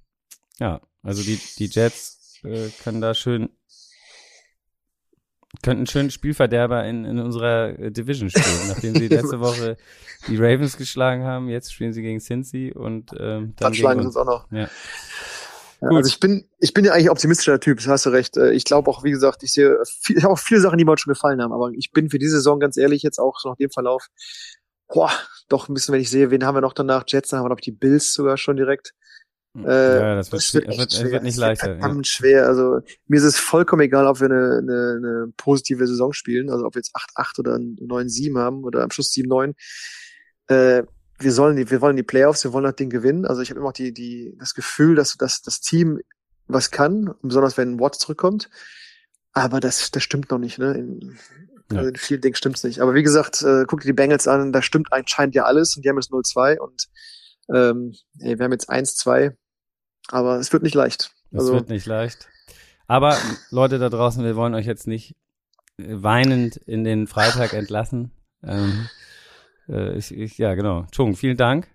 ja 0.60 0.82
also 1.03 1.22
die, 1.22 1.39
die 1.58 1.68
Jets 1.68 2.39
äh, 2.43 2.70
können 2.84 3.01
da 3.01 3.14
schön 3.14 3.49
könnten 5.64 5.88
schön 5.88 6.12
Spielverderber 6.12 6.86
in, 6.86 7.06
in 7.06 7.20
unserer 7.20 7.80
äh, 7.80 7.91
Division 7.91 8.30
spielen, 8.30 8.68
nachdem 8.68 8.95
sie 8.95 9.08
letzte 9.10 9.39
Woche 9.39 9.78
die 10.28 10.38
Ravens 10.38 10.78
geschlagen 10.78 11.24
haben. 11.24 11.49
Jetzt 11.49 11.74
spielen 11.74 11.93
sie 11.93 12.01
gegen 12.01 12.20
Cincy 12.20 12.74
und 12.74 13.12
ähm, 13.14 13.18
dann, 13.20 13.53
dann 13.58 13.74
schlagen 13.74 14.01
sie 14.01 14.08
uns 14.08 14.18
auch 14.18 14.26
noch. 14.26 14.51
Ja. 14.51 14.70
Ja, 15.82 15.89
also 15.89 16.08
ich 16.08 16.20
bin, 16.20 16.47
ich 16.60 16.74
bin 16.74 16.86
ja 16.86 16.93
eigentlich 16.93 17.10
optimistischer 17.10 17.60
Typ, 17.60 17.78
das 17.78 17.88
hast 17.88 18.06
du 18.06 18.10
recht. 18.10 18.38
Äh, 18.38 18.51
ich 18.53 18.64
glaube 18.64 18.89
auch, 18.89 19.03
wie 19.03 19.12
gesagt, 19.12 19.43
ich 19.43 19.51
sehe, 19.51 19.78
viel, 19.86 20.18
ich 20.18 20.24
habe 20.24 20.34
auch 20.34 20.39
viele 20.39 20.62
Sachen, 20.62 20.78
die 20.78 20.86
mir 20.86 20.97
schon 20.97 21.14
gefallen 21.14 21.41
haben, 21.41 21.51
aber 21.51 21.72
ich 21.76 21.91
bin 21.91 22.10
für 22.10 22.18
diese 22.18 22.38
Saison 22.38 22.60
ganz 22.60 22.78
ehrlich 22.78 23.03
jetzt 23.03 23.20
auch 23.20 23.39
so 23.39 23.49
nach 23.49 23.58
dem 23.58 23.70
Verlauf, 23.70 24.08
boah, 24.88 25.12
doch 25.49 25.68
ein 25.68 25.74
bisschen, 25.74 25.93
wenn 25.93 26.01
ich 26.01 26.10
sehe, 26.10 26.32
wen 26.32 26.45
haben 26.45 26.56
wir 26.56 26.62
noch 26.62 26.74
danach? 26.74 27.03
Jets, 27.08 27.30
dann 27.30 27.39
haben 27.39 27.45
wir 27.45 27.49
noch 27.49 27.60
die 27.60 27.72
Bills 27.72 28.14
sogar 28.14 28.38
schon 28.38 28.56
direkt. 28.56 28.93
Äh, 29.64 29.99
ja, 29.99 30.16
das 30.16 30.32
wird, 30.32 30.41
das 30.41 30.53
wird, 30.53 30.68
wird, 30.68 30.93
schwer. 30.93 31.12
wird 31.12 31.24
nicht 31.24 31.38
leichter. 31.38 31.76
Das 31.76 31.84
wird 31.84 31.95
ja. 31.95 32.03
schwer. 32.03 32.47
Also 32.47 32.80
mir 33.08 33.18
ist 33.18 33.24
es 33.24 33.38
vollkommen 33.38 33.84
egal, 33.84 34.06
ob 34.08 34.20
wir 34.20 34.26
eine, 34.26 34.58
eine, 34.58 34.95
eine 34.97 35.34
positive 35.38 35.88
Saison 35.88 36.12
spielen, 36.12 36.49
also 36.49 36.66
ob 36.66 36.76
wir 36.76 36.80
jetzt 36.80 36.95
8-8 36.95 37.39
oder 37.39 37.56
9-7 37.56 38.38
haben 38.38 38.64
oder 38.64 38.84
am 38.84 38.91
Schluss 38.91 39.12
7-9. 39.12 39.53
Äh, 40.47 40.84
wir 41.18 41.32
sollen 41.32 41.56
die, 41.56 41.70
wir 41.72 41.80
wollen 41.80 41.95
die 41.95 42.03
Playoffs, 42.03 42.43
wir 42.43 42.51
wollen 42.51 42.66
das 42.66 42.76
Ding 42.76 42.89
gewinnen. 42.89 43.26
Also 43.26 43.41
ich 43.41 43.49
habe 43.49 43.60
immer 43.60 43.70
auch 43.70 43.74
die, 43.74 43.93
die, 43.93 44.36
das 44.38 44.53
Gefühl, 44.53 44.95
dass, 44.95 45.16
dass 45.16 45.41
das 45.41 45.62
Team 45.62 46.01
was 46.47 46.72
kann, 46.72 47.14
besonders 47.22 47.58
wenn 47.58 47.80
Watt 47.80 47.95
zurückkommt. 47.95 48.49
Aber 49.32 49.60
das, 49.60 49.91
das 49.91 50.03
stimmt 50.03 50.32
noch 50.32 50.38
nicht, 50.38 50.60
ne? 50.60 50.74
In, 50.74 51.18
ja. 51.72 51.78
also 51.78 51.89
in 51.89 51.95
vielen 51.95 52.22
Dingen 52.22 52.36
stimmt's 52.36 52.64
nicht. 52.64 52.80
Aber 52.80 52.93
wie 52.93 53.03
gesagt, 53.03 53.41
äh, 53.41 53.66
guck 53.68 53.82
dir 53.82 53.88
die 53.88 53.93
Bengals 53.93 54.28
an, 54.28 54.51
da 54.51 54.62
stimmt 54.62 54.91
anscheinend 54.91 55.36
ja 55.36 55.43
alles 55.43 55.76
und 55.76 55.84
die 55.84 55.89
haben 55.89 55.97
jetzt 55.97 56.12
0-2 56.12 56.58
und 56.58 56.88
ähm, 57.53 57.93
ey, 58.20 58.38
wir 58.38 58.43
haben 58.43 58.51
jetzt 58.51 58.70
1-2, 58.70 59.34
aber 60.10 60.38
es 60.38 60.51
wird 60.53 60.64
nicht 60.64 60.76
leicht. 60.76 61.12
Es 61.32 61.39
also, 61.39 61.53
wird 61.53 61.70
nicht 61.70 61.86
leicht. 61.86 62.28
Aber 62.88 63.18
Leute 63.49 63.80
da 63.80 63.89
draußen, 63.89 64.24
wir 64.24 64.36
wollen 64.36 64.53
euch 64.53 64.66
jetzt 64.66 64.88
nicht 64.88 65.16
weinend 65.78 66.58
in 66.58 66.84
den 66.84 67.08
Freitag 67.08 67.53
entlassen. 67.53 68.12
Ähm, 68.43 68.88
äh, 69.68 69.97
ich, 69.97 70.16
ich, 70.16 70.38
ja, 70.38 70.56
genau. 70.56 70.86
Chung, 70.91 71.16
vielen 71.16 71.38
Dank. 71.38 71.68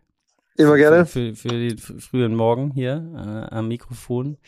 Immer 0.57 0.77
gerne. 0.77 1.07
Für, 1.07 1.35
für, 1.35 1.49
für 1.49 1.69
den 1.69 1.79
frühen 1.79 2.35
Morgen 2.35 2.71
hier 2.71 3.05
äh, 3.15 3.55
am 3.55 3.69
Mikrofon. 3.69 4.39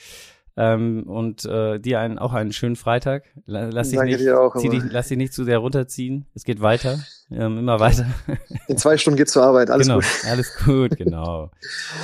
Ähm, 0.55 1.05
und 1.05 1.47
äh, 1.47 1.78
dir 1.78 2.01
einen, 2.01 2.18
auch 2.18 2.35
einen 2.35 2.53
schönen 2.53 2.76
Freitag. 2.76 3.24
Lass 3.47 3.89
dich, 3.89 3.99
nicht, 4.01 4.28
auch, 4.30 4.55
dich, 4.55 4.83
lass 4.91 5.09
dich 5.09 5.16
nicht 5.16 5.33
zu 5.33 5.45
sehr 5.45 5.59
runterziehen. 5.59 6.26
Es 6.35 6.45
geht 6.45 6.61
weiter. 6.61 6.99
Ähm, 7.30 7.59
immer 7.59 7.80
weiter. 7.80 8.07
In 8.68 8.76
zwei 8.76 8.99
Stunden 8.99 9.16
geht's 9.16 9.33
zur 9.33 9.45
Arbeit. 9.45 9.70
Alles 9.70 9.87
genau, 9.87 10.01
gut. 10.01 10.07
Alles 10.28 10.55
gut, 10.64 10.97
genau. 10.99 11.51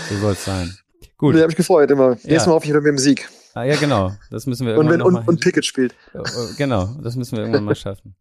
So 0.08 0.16
soll's 0.16 0.44
sein. 0.46 0.78
Gut. 1.18 1.34
Nee, 1.34 1.40
hab 1.40 1.48
mich 1.48 1.56
gefreut 1.56 1.90
immer. 1.90 2.10
Ja. 2.10 2.10
Nächstes 2.10 2.46
Mal 2.46 2.54
hoffe 2.54 2.66
ich 2.66 2.72
mit 2.72 2.84
dem 2.84 2.98
Sieg. 2.98 3.28
Ah, 3.54 3.64
ja, 3.64 3.76
genau. 3.76 4.12
Das 4.30 4.46
müssen 4.46 4.66
wir 4.66 4.74
irgendwann 4.74 4.86
und 4.86 4.92
wenn, 4.92 4.98
noch 5.00 5.06
und, 5.06 5.26
mal 5.26 5.32
und 5.32 5.40
Pickett 5.40 5.64
spielt. 5.64 5.94
Oh, 6.14 6.22
genau, 6.56 6.96
das 7.02 7.16
müssen 7.16 7.36
wir 7.36 7.40
irgendwann 7.40 7.64
mal 7.64 7.74
schaffen. 7.76 8.14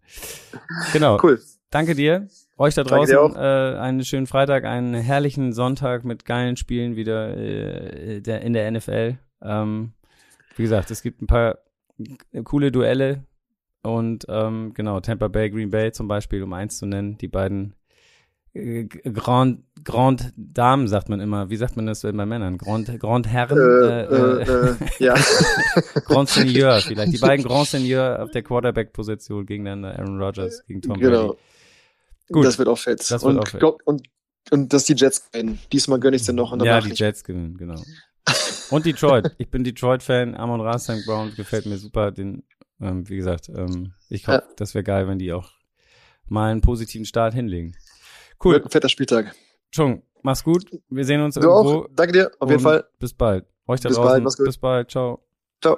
Genau. 0.93 1.19
Cool. 1.21 1.39
Danke 1.69 1.93
dir. 1.93 2.27
Euch 2.57 2.73
da 2.73 2.83
draußen 2.83 3.35
äh, 3.35 3.77
einen 3.77 4.03
schönen 4.03 4.25
Freitag, 4.25 4.65
einen 4.65 4.95
herrlichen 4.95 5.53
Sonntag 5.53 6.05
mit 6.05 6.25
geilen 6.25 6.57
Spielen 6.57 6.95
wieder 6.95 7.37
äh, 7.37 8.19
der, 8.21 8.41
in 8.41 8.53
der 8.53 8.71
NFL. 8.71 9.19
Ähm, 9.43 9.93
wie 10.55 10.63
gesagt, 10.63 10.89
es 10.89 11.03
gibt 11.03 11.21
ein 11.21 11.27
paar 11.27 11.59
coole 12.43 12.71
Duelle 12.71 13.25
und 13.83 14.25
ähm, 14.27 14.73
genau, 14.73 14.99
Tampa 15.01 15.27
Bay, 15.27 15.51
Green 15.51 15.69
Bay 15.69 15.91
zum 15.91 16.07
Beispiel, 16.07 16.41
um 16.41 16.51
eins 16.53 16.79
zu 16.79 16.87
nennen, 16.87 17.19
die 17.19 17.27
beiden 17.27 17.75
äh, 18.53 18.85
Grand, 18.85 19.63
Grand 19.87 20.33
Damen 20.35 20.89
sagt 20.89 21.07
man 21.07 21.21
immer. 21.21 21.49
Wie 21.49 21.55
sagt 21.55 21.77
man 21.77 21.85
das 21.85 22.01
bei 22.01 22.11
Männern? 22.11 22.57
Grand, 22.57 22.99
Grand 22.99 23.25
Herren? 23.25 23.57
Äh, 23.57 24.01
äh, 24.03 24.43
äh, 24.43 24.69
äh 24.71 24.75
ja. 24.99 25.15
Grand 26.05 26.27
Senior 26.27 26.81
vielleicht. 26.81 27.13
Die 27.13 27.17
beiden 27.17 27.45
Grand 27.45 27.67
Senior 27.69 28.21
auf 28.21 28.31
der 28.31 28.43
Quarterback-Position 28.43 29.45
gegeneinander. 29.45 29.97
Aaron 29.97 30.21
Rodgers 30.21 30.65
gegen 30.67 30.81
Tom 30.81 30.99
genau. 30.99 31.27
Brady. 31.27 31.39
Gut. 32.33 32.45
Das 32.45 32.59
wird 32.59 32.67
auch 32.67 32.77
fett. 32.77 32.99
Das 33.09 33.23
und, 33.23 33.39
auch 33.39 33.47
fett. 33.47 33.63
und, 33.63 34.03
und 34.51 34.73
dass 34.73 34.83
die 34.83 34.93
Jets 34.93 35.31
gewinnen. 35.31 35.57
Diesmal 35.71 36.01
gönne 36.01 36.17
ich 36.17 36.23
es 36.23 36.25
dir 36.25 36.33
noch. 36.33 36.53
ja, 36.61 36.81
die 36.81 36.89
Jets 36.89 37.23
gewinnen, 37.23 37.57
genau. 37.57 37.81
und 38.69 38.85
Detroit. 38.85 39.31
Ich 39.37 39.49
bin 39.49 39.63
Detroit-Fan. 39.63 40.35
Amon 40.35 40.59
Ra 40.59 40.77
St. 40.79 41.05
Brown 41.05 41.33
gefällt 41.33 41.65
mir 41.65 41.77
super. 41.77 42.11
Den, 42.11 42.43
ähm, 42.81 43.07
wie 43.07 43.15
gesagt, 43.15 43.47
ähm, 43.47 43.93
ich 44.09 44.27
hoffe, 44.27 44.43
ja. 44.45 44.53
das 44.57 44.73
wäre 44.73 44.83
geil, 44.83 45.07
wenn 45.07 45.17
die 45.17 45.31
auch 45.31 45.49
mal 46.27 46.51
einen 46.51 46.59
positiven 46.59 47.05
Start 47.05 47.33
hinlegen. 47.33 47.73
Cool. 48.43 48.55
Wird 48.55 48.65
ein 48.65 48.69
fetter 48.69 48.89
Spieltag. 48.89 49.33
Chung, 49.71 50.03
mach's 50.21 50.43
gut. 50.43 50.65
Wir 50.89 51.05
sehen 51.05 51.21
uns 51.21 51.35
du 51.35 51.41
irgendwo. 51.41 51.83
Auch. 51.83 51.87
Danke 51.95 52.13
dir. 52.13 52.31
Auf 52.39 52.49
jeden 52.49 52.61
Fall. 52.61 52.85
Bis 52.99 53.13
bald. 53.13 53.45
Euch 53.67 53.81
da 53.81 53.89
bis 53.89 53.97
draußen. 53.97 54.23
Bald, 54.23 54.37
bis 54.37 54.57
bald. 54.57 54.91
Ciao. 54.91 55.23
Ciao. 55.61 55.77